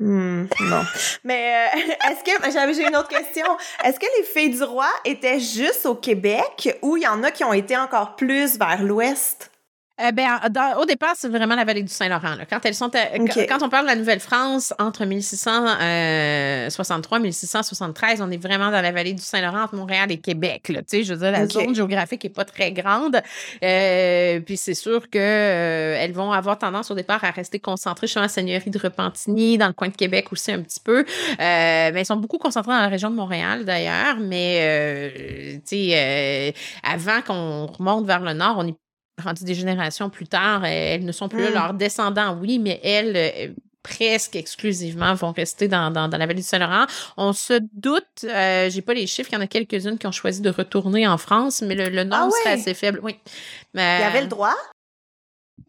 Hmm, 0.00 0.46
non. 0.60 0.82
Mais 1.24 1.70
euh, 1.74 2.10
est-ce 2.10 2.22
que 2.22 2.52
j'avais 2.52 2.74
j'ai 2.74 2.86
une 2.86 2.96
autre 2.96 3.08
question. 3.08 3.46
Est-ce 3.82 3.98
que 3.98 4.06
les 4.18 4.24
filles 4.24 4.56
du 4.56 4.62
roi 4.62 4.88
étaient 5.04 5.40
juste 5.40 5.86
au 5.86 5.94
Québec 5.94 6.78
ou 6.82 6.98
il 6.98 7.02
y 7.02 7.08
en 7.08 7.22
a 7.24 7.30
qui 7.30 7.44
ont 7.44 7.54
été 7.54 7.76
encore 7.76 8.14
plus 8.14 8.58
vers 8.58 8.82
l'ouest? 8.82 9.50
Euh, 10.00 10.12
ben, 10.12 10.38
dans- 10.50 10.80
au 10.80 10.84
départ, 10.84 11.14
c'est 11.16 11.28
vraiment 11.28 11.56
la 11.56 11.64
vallée 11.64 11.82
du 11.82 11.92
Saint-Laurent. 11.92 12.36
Quand 12.48 12.64
elles 12.64 12.74
sont, 12.74 12.90
à- 12.94 13.16
Ok. 13.18 13.32
quand, 13.34 13.46
quand 13.58 13.66
on 13.66 13.68
parle 13.68 13.86
de 13.86 13.90
la 13.90 13.96
Nouvelle-France, 13.96 14.72
entre 14.78 15.04
1663 15.04 17.18
et 17.18 17.22
1673, 17.22 18.22
on 18.22 18.30
est 18.30 18.40
vraiment 18.42 18.70
dans 18.70 18.80
la 18.80 18.92
vallée 18.92 19.12
du 19.14 19.22
Saint-Laurent, 19.22 19.62
entre 19.64 19.74
Montréal 19.74 20.12
et 20.12 20.18
Québec. 20.18 20.68
Là. 20.68 20.80
Je 20.90 21.12
veux 21.14 21.18
dire, 21.18 21.32
la 21.32 21.46
zone 21.48 21.74
géographique 21.74 22.24
est 22.24 22.28
pas 22.28 22.44
très 22.44 22.70
grande. 22.72 23.20
Euh, 23.64 24.40
puis 24.40 24.56
c'est 24.56 24.74
sûr 24.74 25.10
que 25.10 25.18
euh, 25.18 25.96
elles 25.98 26.12
vont 26.12 26.32
avoir 26.32 26.58
tendance 26.58 26.90
au 26.90 26.94
départ 26.94 27.22
à 27.24 27.30
rester 27.30 27.58
concentrées 27.58 28.06
sur 28.06 28.20
la 28.20 28.28
seigneurie 28.28 28.70
de 28.70 28.78
Repentigny, 28.78 29.58
dans 29.58 29.66
le 29.66 29.72
coin 29.72 29.88
de 29.88 29.96
Québec 29.96 30.28
aussi 30.32 30.52
un 30.52 30.62
petit 30.62 30.80
peu. 30.80 30.98
Euh, 31.00 31.04
mais 31.38 31.92
elles 31.94 32.06
sont 32.06 32.16
beaucoup 32.16 32.38
concentrées 32.38 32.72
dans 32.72 32.80
la 32.80 32.88
région 32.88 33.10
de 33.10 33.16
Montréal 33.16 33.64
d'ailleurs. 33.64 34.16
Mais 34.20 35.60
avant 36.82 37.20
qu'on 37.26 37.66
remonte 37.66 38.06
vers 38.06 38.20
le 38.20 38.32
nord, 38.32 38.56
on 38.58 38.66
est 38.68 38.76
rendu 39.22 39.44
des 39.44 39.54
générations 39.54 40.10
plus 40.10 40.26
tard, 40.26 40.62
euh, 40.64 40.66
elles 40.68 41.04
ne 41.04 41.12
sont 41.12 41.28
plus 41.28 41.42
là. 41.42 41.50
Mm. 41.50 41.54
Leurs 41.54 41.74
descendants, 41.74 42.38
oui, 42.40 42.58
mais 42.58 42.80
elles, 42.84 43.16
euh, 43.16 43.52
presque 43.82 44.36
exclusivement, 44.36 45.14
vont 45.14 45.32
rester 45.32 45.66
dans, 45.68 45.90
dans, 45.90 46.08
dans 46.08 46.18
la 46.18 46.26
vallée 46.26 46.40
du 46.40 46.46
Saint-Laurent. 46.46 46.86
On 47.16 47.32
se 47.32 47.58
doute, 47.72 48.04
euh, 48.24 48.68
j'ai 48.70 48.82
pas 48.82 48.94
les 48.94 49.06
chiffres, 49.06 49.30
il 49.32 49.36
y 49.36 49.38
en 49.38 49.40
a 49.40 49.46
quelques-unes 49.46 49.98
qui 49.98 50.06
ont 50.06 50.12
choisi 50.12 50.40
de 50.42 50.50
retourner 50.50 51.06
en 51.08 51.16
France, 51.18 51.62
mais 51.62 51.74
le, 51.74 51.88
le 51.88 52.04
nombre 52.04 52.32
Ah 52.36 52.42
serait 52.44 52.54
assez 52.60 52.74
faible. 52.74 53.00
Oui. 53.02 53.16
Mais, 53.74 53.98
Il 53.98 54.02
y 54.02 54.04
avait 54.04 54.22
le 54.22 54.26
droit? 54.28 54.54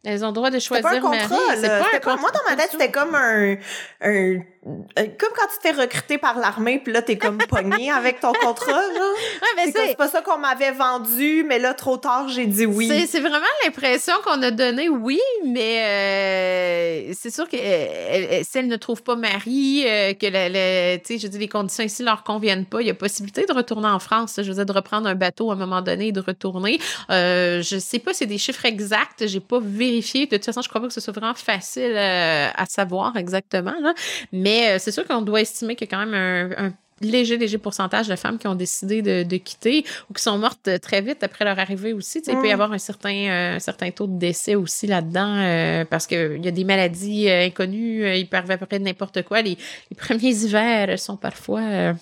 Elles 0.05 0.23
ont 0.23 0.27
le 0.27 0.33
droit 0.33 0.49
de 0.49 0.59
choisir 0.59 0.89
pas 0.89 0.95
un 0.97 1.01
contrat, 1.01 1.27
Marie. 1.27 1.59
C'est 1.59 1.67
là. 1.67 1.79
pas 1.81 1.87
un 1.95 1.99
comme- 1.99 2.19
Moi, 2.19 2.29
contrat 2.29 2.43
dans 2.45 2.55
ma 2.55 2.61
tête, 2.61 2.71
c'était 2.71 2.91
comme 2.91 3.15
un, 3.15 3.53
un- 4.01 4.07
euh, 4.07 4.39
Comme 4.61 5.29
quand 5.35 5.47
tu 5.53 5.59
t'es 5.61 5.71
recruté 5.71 6.17
par 6.17 6.37
l'armée, 6.37 6.79
puis 6.83 6.91
là, 6.91 7.01
t'es 7.01 7.17
comme 7.17 7.37
pogné 7.37 7.89
avec 7.91 8.19
ton 8.19 8.33
contrat, 8.33 8.71
genre. 8.71 9.13
Ouais, 9.41 9.47
mais 9.65 9.71
C'est 9.71 9.95
pas 9.95 10.09
ça 10.09 10.21
qu'on 10.21 10.37
m'avait 10.37 10.73
vendu, 10.73 11.45
mais 11.47 11.59
là, 11.59 11.73
trop 11.73 11.95
tard, 11.95 12.27
j'ai 12.27 12.45
dit 12.45 12.65
oui. 12.65 12.91
C'est, 13.07 13.21
vraiment 13.21 13.45
l'impression 13.63 14.13
qu'on 14.23 14.41
a 14.41 14.51
donné, 14.51 14.89
oui, 14.89 15.19
mais 15.45 15.83
euh, 15.85 17.13
c'est 17.17 17.33
sûr 17.33 17.47
que 17.47 17.55
euh, 17.55 18.41
si 18.43 18.57
elle 18.57 18.67
ne 18.67 18.75
trouve 18.75 19.01
pas 19.01 19.15
Marie, 19.15 19.83
euh, 19.85 20.13
que 20.13 20.25
la, 20.27 20.49
la- 20.49 20.97
tu 20.97 21.13
sais, 21.13 21.19
je 21.19 21.27
dis 21.27 21.37
les 21.37 21.47
conditions 21.47 21.85
ici 21.85 22.03
leur 22.03 22.23
conviennent 22.23 22.65
pas, 22.65 22.81
il 22.81 22.87
y 22.87 22.91
a 22.91 22.93
possibilité 22.93 23.45
de 23.45 23.53
retourner 23.53 23.87
en 23.87 23.99
France. 23.99 24.35
Je 24.37 24.49
veux 24.49 24.55
dire, 24.55 24.65
de 24.65 24.73
reprendre 24.73 25.07
un 25.07 25.15
bateau 25.15 25.51
à 25.51 25.53
un 25.53 25.57
moment 25.57 25.81
donné 25.81 26.07
et 26.07 26.11
de 26.11 26.19
retourner. 26.21 26.79
Euh, 27.09 27.61
je 27.61 27.77
sais 27.77 27.99
pas 27.99 28.11
si 28.11 28.19
c'est 28.19 28.25
des 28.25 28.37
chiffres 28.37 28.65
exacts, 28.65 29.25
j'ai 29.25 29.39
pas 29.39 29.59
vérifié. 29.61 30.25
De 30.25 30.35
toute 30.35 30.45
façon, 30.45 30.61
je 30.61 30.67
crois 30.67 30.81
pas 30.81 30.87
que 30.87 30.93
ce 30.93 30.99
soit 31.01 31.13
vraiment 31.13 31.33
facile 31.33 31.93
euh, 31.95 32.49
à 32.53 32.65
savoir 32.65 33.15
exactement. 33.15 33.73
Là. 33.81 33.93
Mais 34.33 34.48
euh, 34.69 34.79
c'est 34.79 34.91
sûr 34.91 35.05
qu'on 35.07 35.21
doit 35.21 35.41
estimer 35.41 35.75
qu'il 35.75 35.87
y 35.87 35.93
a 35.93 35.97
quand 35.97 36.05
même 36.05 36.13
un, 36.13 36.65
un 36.67 36.73
léger, 37.01 37.37
léger 37.37 37.57
pourcentage 37.57 38.07
de 38.07 38.15
femmes 38.15 38.37
qui 38.37 38.47
ont 38.47 38.55
décidé 38.55 39.01
de, 39.01 39.23
de 39.23 39.37
quitter 39.37 39.85
ou 40.09 40.13
qui 40.13 40.21
sont 40.21 40.37
mortes 40.37 40.67
euh, 40.67 40.77
très 40.77 41.01
vite 41.01 41.23
après 41.23 41.45
leur 41.45 41.57
arrivée 41.57 41.93
aussi. 41.93 42.21
Il 42.27 42.35
peut 42.35 42.47
y 42.47 42.51
avoir 42.51 42.71
un 42.73 42.77
certain, 42.77 43.15
euh, 43.29 43.55
un 43.55 43.59
certain 43.59 43.89
taux 43.91 44.07
de 44.07 44.17
décès 44.17 44.55
aussi 44.55 44.85
là-dedans 44.85 45.35
euh, 45.37 45.85
parce 45.85 46.07
qu'il 46.07 46.43
y 46.43 46.47
a 46.47 46.51
des 46.51 46.65
maladies 46.65 47.29
euh, 47.29 47.45
inconnues. 47.45 48.03
euh, 48.03 48.15
il 48.15 48.27
peut 48.27 48.37
arriver 48.37 48.55
à 48.55 48.57
peu 48.57 48.65
près 48.65 48.79
n'importe 48.79 49.23
quoi. 49.23 49.41
Les, 49.41 49.57
les 49.89 49.97
premiers 49.97 50.33
hivers 50.43 50.99
sont 50.99 51.17
parfois... 51.17 51.93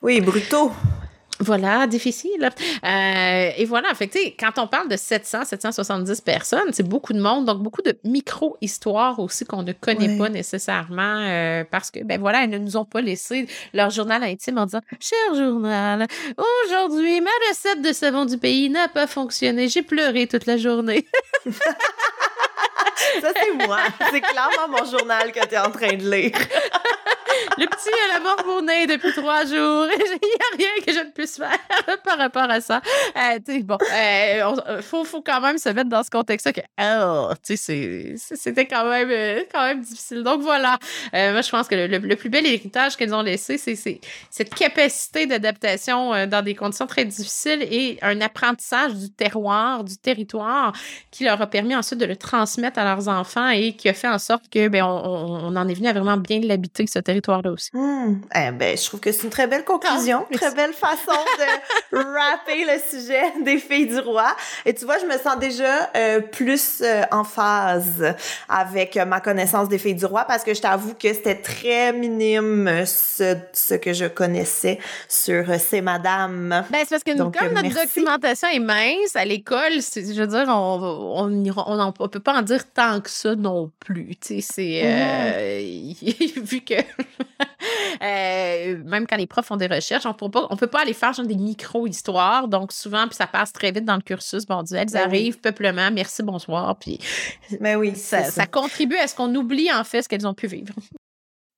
Oui, 0.00 0.20
brutaux. 0.20 0.70
Voilà, 1.40 1.86
difficile. 1.86 2.50
Euh, 2.84 3.50
et 3.56 3.64
voilà, 3.64 3.94
fait 3.94 4.08
que, 4.08 4.18
tu 4.18 4.24
sais, 4.24 4.36
quand 4.38 4.58
on 4.58 4.66
parle 4.66 4.88
de 4.88 4.96
700, 4.96 5.44
770 5.44 6.20
personnes, 6.20 6.72
c'est 6.72 6.86
beaucoup 6.86 7.12
de 7.12 7.20
monde, 7.20 7.46
donc 7.46 7.62
beaucoup 7.62 7.82
de 7.82 7.96
micro-histoires 8.04 9.18
aussi 9.20 9.44
qu'on 9.44 9.62
ne 9.62 9.72
connaît 9.72 10.18
pas 10.18 10.28
nécessairement 10.28 11.18
euh, 11.20 11.64
parce 11.70 11.90
que, 11.90 12.00
ben 12.02 12.20
voilà, 12.20 12.44
elles 12.44 12.50
ne 12.50 12.58
nous 12.58 12.76
ont 12.76 12.84
pas 12.84 13.00
laissé 13.00 13.46
leur 13.72 13.90
journal 13.90 14.22
intime 14.24 14.58
en 14.58 14.66
disant 14.66 14.80
Cher 15.00 15.34
journal, 15.34 16.06
aujourd'hui, 16.66 17.20
ma 17.20 17.30
recette 17.48 17.82
de 17.82 17.92
savon 17.92 18.24
du 18.24 18.38
pays 18.38 18.68
n'a 18.68 18.88
pas 18.88 19.06
fonctionné. 19.06 19.68
J'ai 19.68 19.82
pleuré 19.82 20.26
toute 20.26 20.46
la 20.46 20.56
journée. 20.56 21.06
Ça, 23.20 23.28
c'est 23.34 23.66
moi. 23.66 23.78
C'est 24.10 24.20
clairement 24.20 24.68
mon 24.68 24.84
journal 24.84 25.32
que 25.32 25.46
t'es 25.46 25.58
en 25.58 25.70
train 25.70 25.94
de 25.94 26.10
lire. 26.10 26.32
Le 27.58 27.66
petit 27.66 27.88
a 27.88 28.14
la 28.14 28.20
mort 28.20 28.56
au 28.56 28.62
nez 28.62 28.86
depuis 28.86 29.12
trois 29.12 29.44
jours. 29.44 29.86
Il 29.98 30.28
n'y 30.28 30.34
a 30.34 30.56
rien 30.56 30.84
que 30.86 30.92
je 30.92 31.00
ne 31.00 31.10
puisse 31.10 31.36
faire 31.36 31.58
par 32.04 32.18
rapport 32.18 32.50
à 32.50 32.60
ça. 32.60 32.80
Euh, 33.16 33.38
bon, 33.62 33.78
euh, 33.92 34.54
euh, 34.68 34.82
faut, 34.82 35.22
quand 35.22 35.40
même 35.40 35.58
se 35.58 35.68
mettre 35.70 35.88
dans 35.88 36.02
ce 36.02 36.10
contexte-là 36.10 36.52
que, 36.52 36.60
oh, 36.80 37.32
c'était 37.44 38.66
quand 38.66 38.88
même, 38.88 39.10
euh, 39.10 39.42
quand 39.52 39.64
même 39.66 39.80
difficile. 39.80 40.22
Donc 40.22 40.42
voilà, 40.42 40.78
moi 41.12 41.40
je 41.40 41.50
pense 41.50 41.68
que 41.68 41.74
le, 41.74 42.16
plus 42.16 42.30
bel 42.30 42.46
héritage 42.46 42.96
qu'elles 42.96 43.14
ont 43.14 43.22
laissé, 43.22 43.58
c'est 43.58 44.00
cette 44.30 44.54
capacité 44.54 45.26
d'adaptation 45.26 46.26
dans 46.26 46.44
des 46.44 46.54
conditions 46.54 46.86
très 46.86 47.04
difficiles 47.04 47.62
et 47.62 47.98
un 48.02 48.20
apprentissage 48.20 48.94
du 48.94 49.10
terroir, 49.10 49.84
du 49.84 49.96
territoire, 49.96 50.72
qui 51.10 51.24
leur 51.24 51.40
a 51.40 51.46
permis 51.46 51.76
ensuite 51.76 52.00
de 52.00 52.06
le 52.06 52.16
transmettre 52.16 52.78
à 52.78 52.84
leurs 52.84 53.08
enfants 53.08 53.48
et 53.48 53.74
qui 53.74 53.88
a 53.88 53.94
fait 53.94 54.08
en 54.08 54.18
sorte 54.18 54.48
que, 54.50 54.68
ben, 54.68 54.84
on, 54.84 55.56
en 55.56 55.68
est 55.68 55.74
venu 55.74 55.88
à 55.88 55.92
vraiment 55.92 56.16
bien 56.16 56.40
l'habiter, 56.40 56.86
ce 56.86 56.98
territoire-là 57.18 57.50
aussi. 57.52 57.70
Hmm. 57.72 58.20
Eh 58.34 58.50
ben, 58.52 58.76
je 58.76 58.84
trouve 58.86 59.00
que 59.00 59.12
c'est 59.12 59.24
une 59.24 59.30
très 59.30 59.46
belle 59.46 59.64
conclusion, 59.64 60.24
Ah, 60.32 60.36
très 60.36 60.54
belle 60.54 60.72
façon 60.72 61.18
de 61.92 61.96
rapper 61.96 62.64
le 62.64 62.78
sujet 62.90 63.22
des 63.44 63.58
filles 63.58 63.86
du 63.86 63.98
roi. 63.98 64.34
Et 64.64 64.74
tu 64.74 64.84
vois, 64.84 64.98
je 64.98 65.06
me 65.06 65.18
sens 65.18 65.38
déjà 65.38 65.90
euh, 65.96 66.20
plus 66.20 66.80
euh, 66.82 67.02
en 67.10 67.24
phase 67.24 68.14
avec 68.48 68.96
euh, 68.96 69.04
ma 69.04 69.20
connaissance 69.20 69.68
des 69.68 69.78
filles 69.78 69.94
du 69.94 70.06
roi 70.06 70.24
parce 70.24 70.44
que 70.44 70.54
je 70.54 70.60
t'avoue 70.60 70.94
que 70.94 71.12
c'était 71.12 71.36
très 71.40 71.92
minime 71.92 72.84
ce, 72.86 73.36
ce 73.52 73.74
que 73.74 73.92
je 73.92 74.06
connaissais 74.06 74.78
sur 75.08 75.44
ces 75.58 75.80
madames. 75.80 76.64
Ben, 76.70 76.78
c'est 76.80 76.90
parce 76.90 77.04
que 77.04 77.16
Donc, 77.16 77.36
comme 77.36 77.48
notre 77.52 77.62
merci. 77.62 77.86
documentation 77.86 78.48
est 78.48 78.58
mince, 78.58 79.14
à 79.16 79.24
l'école, 79.24 79.72
je 79.72 80.20
veux 80.20 80.26
dire, 80.26 80.44
on, 80.48 81.16
on, 81.16 81.92
on, 81.98 82.08
peut 82.08 82.20
pas 82.20 82.34
en 82.38 82.42
dire 82.42 82.64
tant 82.72 83.00
que 83.00 83.10
ça 83.10 83.34
non 83.34 83.70
plus. 83.80 84.16
Tu 84.20 84.40
sais, 84.40 84.54
c'est. 84.54 84.80
euh, 84.84 85.92
vu 86.42 86.60
que. 86.60 86.74
Euh, 88.02 88.82
même 88.84 89.06
quand 89.06 89.16
les 89.16 89.26
profs 89.26 89.46
font 89.46 89.56
des 89.56 89.66
recherches, 89.66 90.06
on 90.06 90.14
on 90.50 90.56
peut 90.56 90.66
pas 90.66 90.80
aller 90.82 90.92
faire 90.92 91.12
genre 91.12 91.26
des 91.26 91.36
micro-histoires. 91.36 92.48
Donc, 92.48 92.72
souvent, 92.72 93.06
puis 93.06 93.16
ça 93.16 93.26
passe 93.26 93.52
très 93.52 93.72
vite 93.72 93.84
dans 93.84 93.96
le 93.96 94.02
cursus. 94.02 94.46
Bon, 94.46 94.56
on 94.56 94.62
dit, 94.62 94.74
elles 94.74 94.86
Ben 94.86 95.00
oui. 95.00 95.04
arrivent, 95.04 95.40
peuplement, 95.40 95.90
merci, 95.90 96.22
bonsoir. 96.22 96.76
Puis 96.78 96.98
Mais 97.60 97.76
oui, 97.76 97.94
ça, 97.96 98.46
contribue 98.46 98.96
à 98.96 99.06
ce 99.06 99.14
qu'on 99.14 99.34
oublie, 99.34 99.72
en 99.72 99.84
fait, 99.84 100.02
ce 100.02 100.08
qu'elles 100.08 100.26
ont 100.26 100.34
pu 100.34 100.46
vivre. 100.46 100.74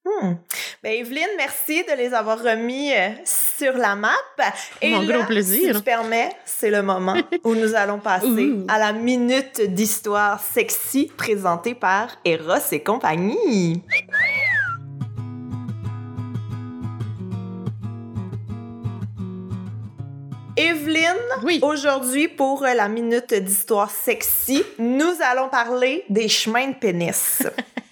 Hmm. 0.05 0.34
Ben, 0.82 0.92
Evelyne, 0.92 1.28
merci 1.36 1.84
de 1.84 1.94
les 1.94 2.14
avoir 2.14 2.42
remis 2.42 2.90
euh, 2.92 3.11
sur 3.24 3.74
la 3.74 3.96
map. 3.96 4.09
Et 4.80 4.90
Mon 4.92 5.03
là, 5.03 5.18
gros 5.18 5.26
plaisir. 5.26 5.74
Si 5.74 5.78
tu 5.78 5.84
permets, 5.84 6.30
c'est 6.46 6.70
le 6.70 6.82
moment 6.82 7.16
où 7.44 7.55
nous 7.55 7.74
allons 7.74 7.98
passer 7.98 8.26
Ouh. 8.26 8.64
à 8.68 8.78
la 8.78 8.94
minute 8.94 9.61
d'histoire 9.61 10.40
sexy 10.40 11.12
présentée 11.16 11.74
par 11.74 12.16
Eros 12.24 12.72
et 12.72 12.82
compagnie. 12.82 13.82
Evelyne, 20.61 21.16
Oui. 21.42 21.58
aujourd'hui 21.62 22.28
pour 22.28 22.64
euh, 22.64 22.74
la 22.74 22.88
minute 22.88 23.32
d'histoire 23.32 23.90
sexy, 23.90 24.62
nous 24.78 25.14
allons 25.30 25.48
parler 25.48 26.04
des 26.11 26.28
chemins 26.28 26.68
de 26.68 26.74
pénis. 26.74 27.42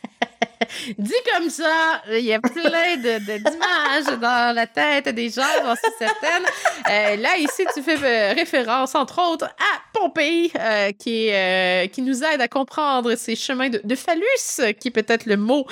Dit 0.98 1.12
comme 1.34 1.50
ça, 1.50 2.02
il 2.10 2.24
y 2.24 2.32
a 2.32 2.40
plein 2.40 2.96
de, 2.96 3.18
d'images 3.18 4.18
dans 4.20 4.54
la 4.54 4.66
tête 4.66 5.08
des 5.14 5.30
gens, 5.30 5.42
j'en 5.64 5.74
suis 5.74 5.92
certaine. 5.98 6.44
Euh, 6.90 7.16
là, 7.16 7.36
ici, 7.38 7.64
tu 7.74 7.82
fais 7.82 7.96
euh, 8.02 8.32
référence, 8.32 8.94
entre 8.94 9.20
autres, 9.30 9.46
à 9.46 9.82
Pompéi, 9.92 10.52
euh, 10.58 10.92
qui, 10.92 11.30
euh, 11.32 11.86
qui 11.86 12.02
nous 12.02 12.24
aide 12.24 12.40
à 12.40 12.48
comprendre 12.48 13.14
ces 13.16 13.36
chemins 13.36 13.68
de, 13.68 13.80
de 13.82 13.94
phallus, 13.94 14.74
qui 14.80 14.88
est 14.88 14.92
peut-être 14.92 15.26
le 15.26 15.36
mot 15.36 15.66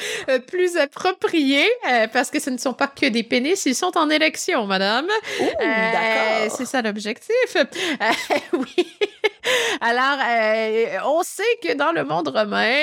plus 0.48 0.76
approprié, 0.76 1.64
parce 2.12 2.30
que 2.30 2.40
ce 2.40 2.50
ne 2.50 2.58
sont 2.58 2.72
pas 2.72 2.88
que 2.88 3.06
des 3.06 3.22
pénis, 3.22 3.64
ils 3.66 3.74
sont 3.74 3.96
en 3.96 4.10
élection, 4.10 4.66
madame. 4.66 5.06
Ouh, 5.40 5.44
d'accord. 5.60 6.56
C'est 6.56 6.66
ça 6.66 6.82
l'objectif. 6.82 7.56
Oui. 8.52 8.86
Alors, 9.80 10.18
on 11.06 11.22
sait 11.22 11.42
que 11.62 11.74
dans 11.74 11.92
le 11.92 12.04
monde 12.04 12.28
romain, 12.28 12.74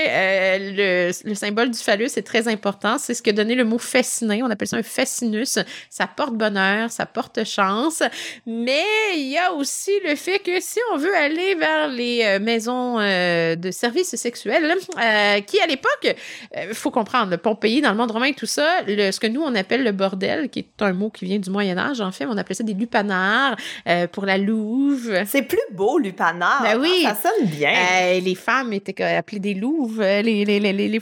le, 0.60 1.12
le 1.24 1.36
symbole 1.36 1.72
du 1.72 1.80
phallus 1.80 2.03
est 2.18 2.22
très 2.24 2.48
important. 2.48 2.98
C'est 2.98 3.14
ce 3.14 3.22
que 3.22 3.32
donnait 3.32 3.56
le 3.56 3.66
mot 3.66 3.78
fasciné. 3.78 4.42
On 4.44 4.50
appelle 4.50 4.68
ça 4.68 4.78
un 4.78 4.84
fascinus. 4.84 5.60
Ça 5.90 6.08
porte 6.08 6.34
bonheur, 6.36 6.92
ça 6.92 7.06
porte 7.06 7.44
chance. 7.46 8.02
Mais 8.46 8.84
il 9.16 9.30
y 9.30 9.38
a 9.38 9.54
aussi 9.54 9.92
le 10.08 10.16
fait 10.16 10.40
que 10.40 10.60
si 10.60 10.80
on 10.94 10.98
veut 10.98 11.16
aller 11.16 11.56
vers 11.56 11.88
les 11.88 12.22
euh, 12.24 12.40
maisons 12.40 13.00
euh, 13.00 13.56
de 13.56 13.72
services 13.72 14.16
sexuels, 14.16 14.76
euh, 15.02 15.40
qui 15.42 15.60
à 15.60 15.68
l'époque, 15.68 16.16
il 16.56 16.74
faut 16.74 16.92
comprendre, 16.92 17.32
le 17.32 17.38
Pompéi, 17.38 17.82
dans 17.82 17.92
le 17.92 17.98
monde 17.98 18.12
romain 18.12 18.26
et 18.28 18.34
tout 18.34 18.46
ça, 18.46 18.82
le- 18.88 19.12
ce 19.12 19.20
que 19.20 19.28
nous 19.28 19.42
on 19.42 19.56
appelle 19.56 19.84
le 19.84 19.92
bordel, 19.92 20.50
qui 20.50 20.60
est 20.60 20.82
un 20.82 20.94
mot 20.94 21.10
qui 21.10 21.26
vient 21.26 21.40
du 21.40 21.50
Moyen 21.50 21.78
Âge, 21.78 22.02
en 22.02 22.12
fait, 22.12 22.26
on 22.26 22.38
appelait 22.38 22.56
ça 22.56 22.64
des 22.64 22.74
lupanards 22.74 23.56
euh, 23.88 24.08
pour 24.08 24.26
la 24.26 24.38
louve. 24.38 25.14
C'est 25.26 25.44
plus 25.44 25.60
beau, 25.72 25.98
Lupanard. 26.00 26.62
Ben 26.64 26.80
oui. 26.80 27.04
Ça 27.04 27.16
sonne 27.16 27.48
bien. 27.48 27.74
Euh, 27.74 28.20
les 28.20 28.36
femmes 28.36 28.74
étaient 28.74 29.02
appelées 29.04 29.40
des 29.40 29.54
louves, 29.54 30.02
euh, 30.02 30.22
les, 30.22 30.46
les, 30.46 30.60
les, 30.60 30.74
les- 30.74 30.88
les 30.88 31.00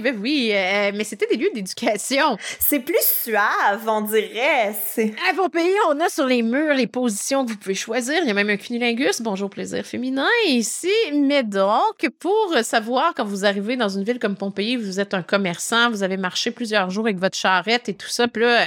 ben 0.00 0.18
oui, 0.20 0.50
euh, 0.52 0.92
mais 0.94 1.04
c'était 1.04 1.26
des 1.26 1.36
lieux 1.36 1.50
d'éducation. 1.54 2.36
C'est 2.58 2.80
plus 2.80 2.96
suave, 3.22 3.86
on 3.86 4.02
dirait. 4.02 4.74
À 5.30 5.34
Pompéi, 5.34 5.72
on 5.88 6.00
a 6.00 6.08
sur 6.08 6.26
les 6.26 6.42
murs 6.42 6.74
les 6.74 6.86
positions 6.86 7.44
que 7.44 7.50
vous 7.52 7.58
pouvez 7.58 7.74
choisir. 7.74 8.16
Il 8.22 8.28
y 8.28 8.30
a 8.30 8.34
même 8.34 8.50
un 8.50 8.56
cunilingus, 8.56 9.20
bonjour 9.20 9.50
plaisir 9.50 9.84
féminin 9.84 10.26
ici. 10.46 10.92
Mais 11.14 11.42
donc, 11.42 12.08
pour 12.18 12.54
savoir 12.62 13.14
quand 13.14 13.24
vous 13.24 13.44
arrivez 13.44 13.76
dans 13.76 13.88
une 13.88 14.04
ville 14.04 14.18
comme 14.18 14.36
Pompéi, 14.36 14.76
vous 14.76 15.00
êtes 15.00 15.14
un 15.14 15.22
commerçant, 15.22 15.90
vous 15.90 16.02
avez 16.02 16.16
marché 16.16 16.50
plusieurs 16.50 16.90
jours 16.90 17.06
avec 17.06 17.18
votre 17.18 17.36
charrette 17.36 17.88
et 17.88 17.94
tout 17.94 18.08
ça, 18.08 18.28
puis 18.28 18.42
là, 18.42 18.66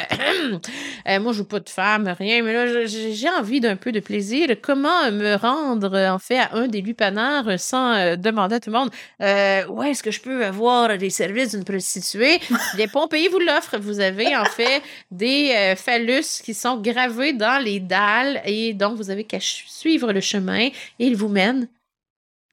euh, 1.08 1.20
moi 1.20 1.34
je 1.34 1.40
veux 1.40 1.48
pas 1.48 1.60
de 1.60 1.70
femme, 1.70 2.14
rien, 2.18 2.44
mais 2.44 2.54
là 2.54 2.86
j'ai 2.86 3.30
envie 3.30 3.60
d'un 3.60 3.76
peu 3.76 3.92
de 3.92 4.00
plaisir. 4.00 4.48
Comment 4.62 5.12
me 5.12 5.36
rendre 5.36 5.98
en 5.98 6.20
fait 6.20 6.38
à 6.38 6.50
un 6.54 6.68
des 6.68 6.82
lupanards 6.82 7.60
sans 7.60 7.94
euh, 7.94 8.16
demander 8.16 8.56
à 8.56 8.60
tout 8.60 8.70
le 8.70 8.78
monde 8.78 8.90
euh, 9.22 9.66
où 9.68 9.84
est-ce 9.84 10.04
que 10.04 10.12
je 10.12 10.22
peux 10.22 10.46
avoir 10.46 10.90
les 10.90 11.10
services 11.22 11.52
d'une 11.52 11.64
prostituée? 11.64 12.40
Les 12.78 12.88
Pompéi 12.88 13.28
vous 13.28 13.40
l'offrent. 13.40 13.78
Vous 13.80 14.00
avez 14.00 14.36
en 14.36 14.46
fait 14.46 14.82
des 15.12 15.52
euh, 15.56 15.76
phallus 15.76 16.42
qui 16.44 16.54
sont 16.54 16.78
gravés 16.78 17.34
dans 17.34 17.64
les 17.64 17.80
dalles 17.80 18.42
et 18.46 18.74
donc 18.74 18.98
vous 18.98 19.10
avez 19.10 19.24
qu'à 19.24 19.40
suivre 19.40 20.12
le 20.12 20.22
chemin 20.22 20.68
et 20.68 20.74
il 21.00 21.16
vous 21.16 21.28
mène 21.30 21.68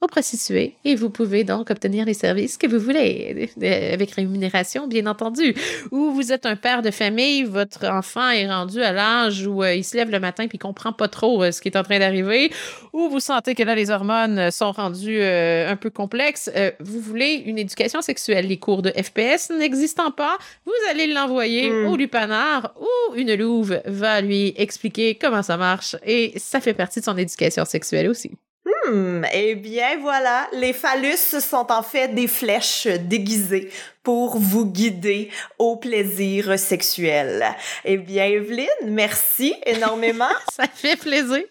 aux 0.01 0.07
prostituées 0.07 0.75
et 0.85 0.95
vous 0.95 1.11
pouvez 1.11 1.45
donc 1.45 1.71
obtenir 1.71 2.05
les 2.05 2.15
services 2.15 2.57
que 2.57 2.67
vous 2.67 2.79
voulez 2.79 3.51
euh, 3.63 3.95
avec 3.95 4.13
rémunération 4.13 4.87
bien 4.87 5.07
entendu. 5.07 5.55
Ou 5.91 6.11
vous 6.13 6.33
êtes 6.33 6.47
un 6.47 6.57
père 6.57 6.83
de 6.83 6.91
famille 6.91 7.45
votre 7.45 7.87
enfant 7.87 8.31
est 8.31 8.49
rendu 8.49 8.83
à 8.83 8.93
l'âge 8.93 9.47
où 9.47 9.63
euh, 9.63 9.75
il 9.75 9.85
se 9.85 9.97
lève 9.97 10.11
le 10.11 10.21
matin 10.21 10.47
puis 10.47 10.57
il 10.57 10.61
comprend 10.61 10.93
pas 10.93 11.09
trop 11.09 11.43
euh, 11.43 11.53
ce 11.53 11.61
qui 11.61 11.69
est 11.69 11.77
en 11.77 11.83
train 11.83 11.99
d'arriver. 11.99 12.53
Ou 12.93 13.09
vous 13.09 13.21
sentez 13.21 13.55
que 13.55 13.63
là 13.63 13.75
les 13.75 13.91
hormones 13.91 14.51
sont 14.51 14.73
rendues 14.73 15.21
euh, 15.21 15.71
un 15.71 15.77
peu 15.77 15.91
complexes 15.91 16.51
euh, 16.57 16.71
vous 16.81 17.01
voulez 17.01 17.43
une 17.47 17.59
éducation 17.59 18.03
sexuelle. 18.03 18.47
Les 18.47 18.59
cours 18.59 18.83
de 18.83 18.91
FPS 18.91 19.51
n'existant 19.51 20.11
pas 20.11 20.39
vous 20.65 20.73
allez 20.91 21.07
l'envoyer 21.07 21.69
Mm. 21.69 21.87
au 21.87 21.97
lupanard 21.97 22.75
ou 22.81 23.15
une 23.15 23.35
louve 23.35 23.81
va 23.85 24.21
lui 24.21 24.55
expliquer 24.57 25.15
comment 25.15 25.43
ça 25.43 25.57
marche 25.57 25.97
et 26.05 26.33
ça 26.37 26.61
fait 26.61 26.75
partie 26.75 27.01
de 27.01 27.05
son 27.05 27.17
éducation 27.17 27.65
sexuelle 27.65 28.09
aussi 28.09 28.33
Hmm, 28.69 29.25
eh 29.33 29.55
bien, 29.55 29.99
voilà. 30.01 30.49
Les 30.53 30.73
phallus 30.73 31.41
sont 31.41 31.67
en 31.71 31.83
fait 31.83 32.09
des 32.09 32.27
flèches 32.27 32.87
déguisées 32.87 33.71
pour 34.03 34.39
vous 34.39 34.67
guider 34.67 35.31
au 35.59 35.77
plaisir 35.77 36.59
sexuel. 36.59 37.45
Eh 37.85 37.97
bien, 37.97 38.27
Evelyne, 38.27 38.67
merci 38.85 39.55
énormément. 39.65 40.29
ça 40.53 40.67
fait 40.73 40.97
plaisir 40.97 41.45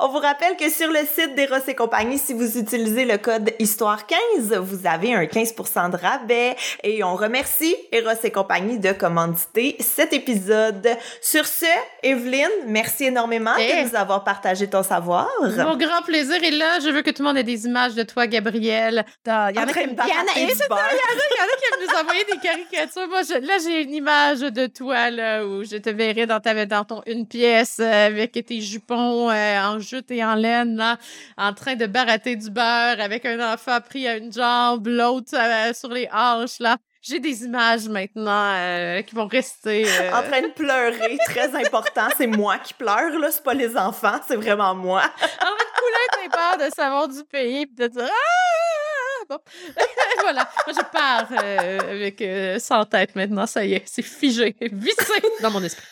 On 0.00 0.06
vous 0.08 0.18
rappelle 0.18 0.56
que 0.56 0.70
sur 0.70 0.86
le 0.92 1.00
site 1.00 1.34
d'Eros 1.34 1.56
et 1.66 1.74
compagnie, 1.74 2.18
si 2.18 2.32
vous 2.32 2.56
utilisez 2.56 3.04
le 3.04 3.18
code 3.18 3.50
Histoire15, 3.58 4.56
vous 4.60 4.86
avez 4.86 5.12
un 5.12 5.24
15% 5.24 5.90
de 5.90 5.96
rabais 5.96 6.54
et 6.84 7.02
on 7.02 7.16
remercie 7.16 7.74
Eros 7.90 8.10
et 8.22 8.30
compagnie 8.30 8.78
de 8.78 8.92
commanditer 8.92 9.76
cet 9.80 10.12
épisode. 10.12 10.88
Sur 11.20 11.46
ce, 11.46 11.66
Evelyne, 12.04 12.46
merci 12.68 13.06
énormément 13.06 13.50
Eh. 13.58 13.82
de 13.84 13.88
nous 13.88 13.96
avoir 13.96 14.22
partagé 14.22 14.68
ton 14.70 14.84
savoir. 14.84 15.28
Mon 15.42 15.76
grand 15.76 16.02
plaisir. 16.06 16.36
Et 16.44 16.52
là, 16.52 16.78
je 16.78 16.90
veux 16.90 17.02
que 17.02 17.10
tout 17.10 17.22
le 17.22 17.28
monde 17.28 17.38
ait 17.38 17.42
des 17.42 17.66
images 17.66 17.94
de 17.96 18.04
toi, 18.04 18.28
Gabrielle. 18.28 19.04
Dans- 19.24 19.48
Il 19.52 19.56
y 19.56 19.58
en 19.58 19.62
En 19.62 19.66
a 19.66 19.70
train 19.72 19.80
qui 19.80 19.86
de 19.88 19.92
il 19.94 19.96
y 19.96 20.00
en 20.00 20.04
a- 20.04 20.06
baratter 20.24 20.42
et 20.42 20.46
du 20.46 20.52
c'est 20.52 20.58
ça, 20.58 20.68
beurre. 20.68 20.78
il 20.92 20.94
y 20.94 21.00
en 21.00 21.18
a- 21.18 21.26
il 21.28 21.36
y 21.36 21.40
en 21.40 21.44
a 21.44 21.56
qui 21.58 21.64
aiment 21.74 21.88
nous 21.88 22.00
envoyer 22.00 22.24
des 22.24 22.38
caricatures. 22.38 23.08
Moi, 23.08 23.22
je- 23.22 23.44
là, 23.44 23.54
j'ai 23.64 23.82
une 23.82 23.94
image 23.94 24.40
de 24.42 24.66
toi, 24.68 25.10
là, 25.10 25.44
où 25.44 25.64
je 25.64 25.76
te 25.78 25.90
verrai 25.90 26.26
dans, 26.26 26.38
ta, 26.38 26.66
dans 26.66 26.84
ton 26.84 27.02
une 27.06 27.26
pièce 27.26 27.78
euh, 27.80 28.06
avec 28.06 28.32
tes 28.46 28.60
jupons 28.60 29.28
euh, 29.30 29.60
en 29.60 29.80
jute 29.88 30.10
et 30.10 30.24
en 30.24 30.34
laine, 30.34 30.76
là, 30.76 30.98
en 31.36 31.52
train 31.54 31.74
de 31.74 31.86
baratter 31.86 32.36
du 32.36 32.50
beurre 32.50 33.00
avec 33.00 33.24
un 33.24 33.52
enfant 33.52 33.80
pris 33.80 34.06
à 34.06 34.16
une 34.16 34.32
jambe, 34.32 34.86
l'autre 34.86 35.34
euh, 35.34 35.72
sur 35.72 35.88
les 35.90 36.08
hanches, 36.12 36.58
là. 36.60 36.76
J'ai 37.00 37.20
des 37.20 37.44
images 37.44 37.88
maintenant 37.88 38.52
euh, 38.56 39.02
qui 39.02 39.14
vont 39.14 39.28
rester. 39.28 39.86
euh, 39.88 40.12
en 40.12 40.22
train 40.22 40.42
de 40.42 40.48
pleurer, 40.48 41.16
très 41.26 41.54
important. 41.54 42.08
C'est 42.16 42.26
moi 42.26 42.58
qui 42.58 42.74
pleure, 42.74 43.16
là, 43.18 43.30
c'est 43.30 43.42
pas 43.44 43.54
les 43.54 43.76
enfants, 43.76 44.18
c'est 44.26 44.36
vraiment 44.36 44.74
moi. 44.74 45.00
en 45.00 45.26
train 45.38 45.50
de 45.50 45.80
couler 45.80 46.22
tes 46.22 46.28
peurs 46.28 46.58
de 46.68 46.74
savon 46.74 47.06
du 47.06 47.24
pays 47.24 47.66
puis 47.66 47.76
de 47.76 47.86
dire 47.86 48.08
ah 48.10 49.24
bon 49.28 49.38
voilà 50.22 50.48
moi 50.66 50.74
je 50.76 50.92
pars 50.92 51.28
euh, 51.42 51.78
avec 51.90 52.60
sans 52.60 52.84
tête 52.84 53.14
maintenant 53.14 53.46
ça 53.46 53.64
y 53.64 53.74
est 53.74 53.82
c'est 53.86 54.02
figé 54.02 54.56
vissé 54.60 55.22
dans 55.42 55.50
mon 55.50 55.62
esprit 55.62 55.86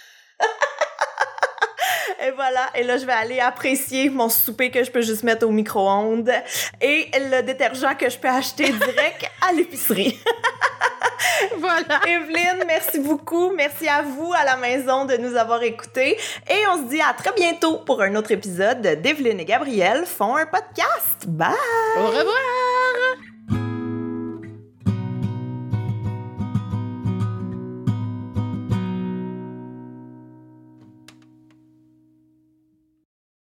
Et 2.25 2.31
voilà, 2.31 2.71
et 2.75 2.83
là, 2.83 2.97
je 2.97 3.05
vais 3.05 3.13
aller 3.13 3.41
apprécier 3.41 4.09
mon 4.11 4.29
souper 4.29 4.71
que 4.71 4.83
je 4.83 4.91
peux 4.91 5.03
juste 5.03 5.23
mettre 5.23 5.47
au 5.47 5.51
micro-ondes 5.51 6.33
et 6.81 7.11
le 7.15 7.43
détergent 7.43 7.97
que 7.99 8.09
je 8.09 8.19
peux 8.19 8.29
acheter 8.29 8.65
direct 8.65 9.31
à 9.47 9.53
l'épicerie. 9.53 10.19
voilà 11.59 12.01
Evelyne, 12.07 12.65
merci 12.67 13.01
beaucoup. 13.01 13.53
Merci 13.55 13.89
à 13.89 14.03
vous 14.03 14.33
à 14.33 14.45
la 14.45 14.57
maison 14.57 15.05
de 15.05 15.17
nous 15.17 15.37
avoir 15.37 15.63
écoutés. 15.63 16.17
Et 16.49 16.67
on 16.73 16.85
se 16.85 16.91
dit 16.91 17.01
à 17.01 17.13
très 17.13 17.33
bientôt 17.33 17.79
pour 17.79 18.03
un 18.03 18.15
autre 18.15 18.33
épisode 18.33 18.81
d'Evelyne 18.81 19.41
et 19.41 19.45
Gabriel 19.45 20.05
font 20.07 20.37
un 20.37 20.47
podcast. 20.47 21.27
Bye! 21.27 21.53
au 21.99 22.07
revoir 22.07 23.36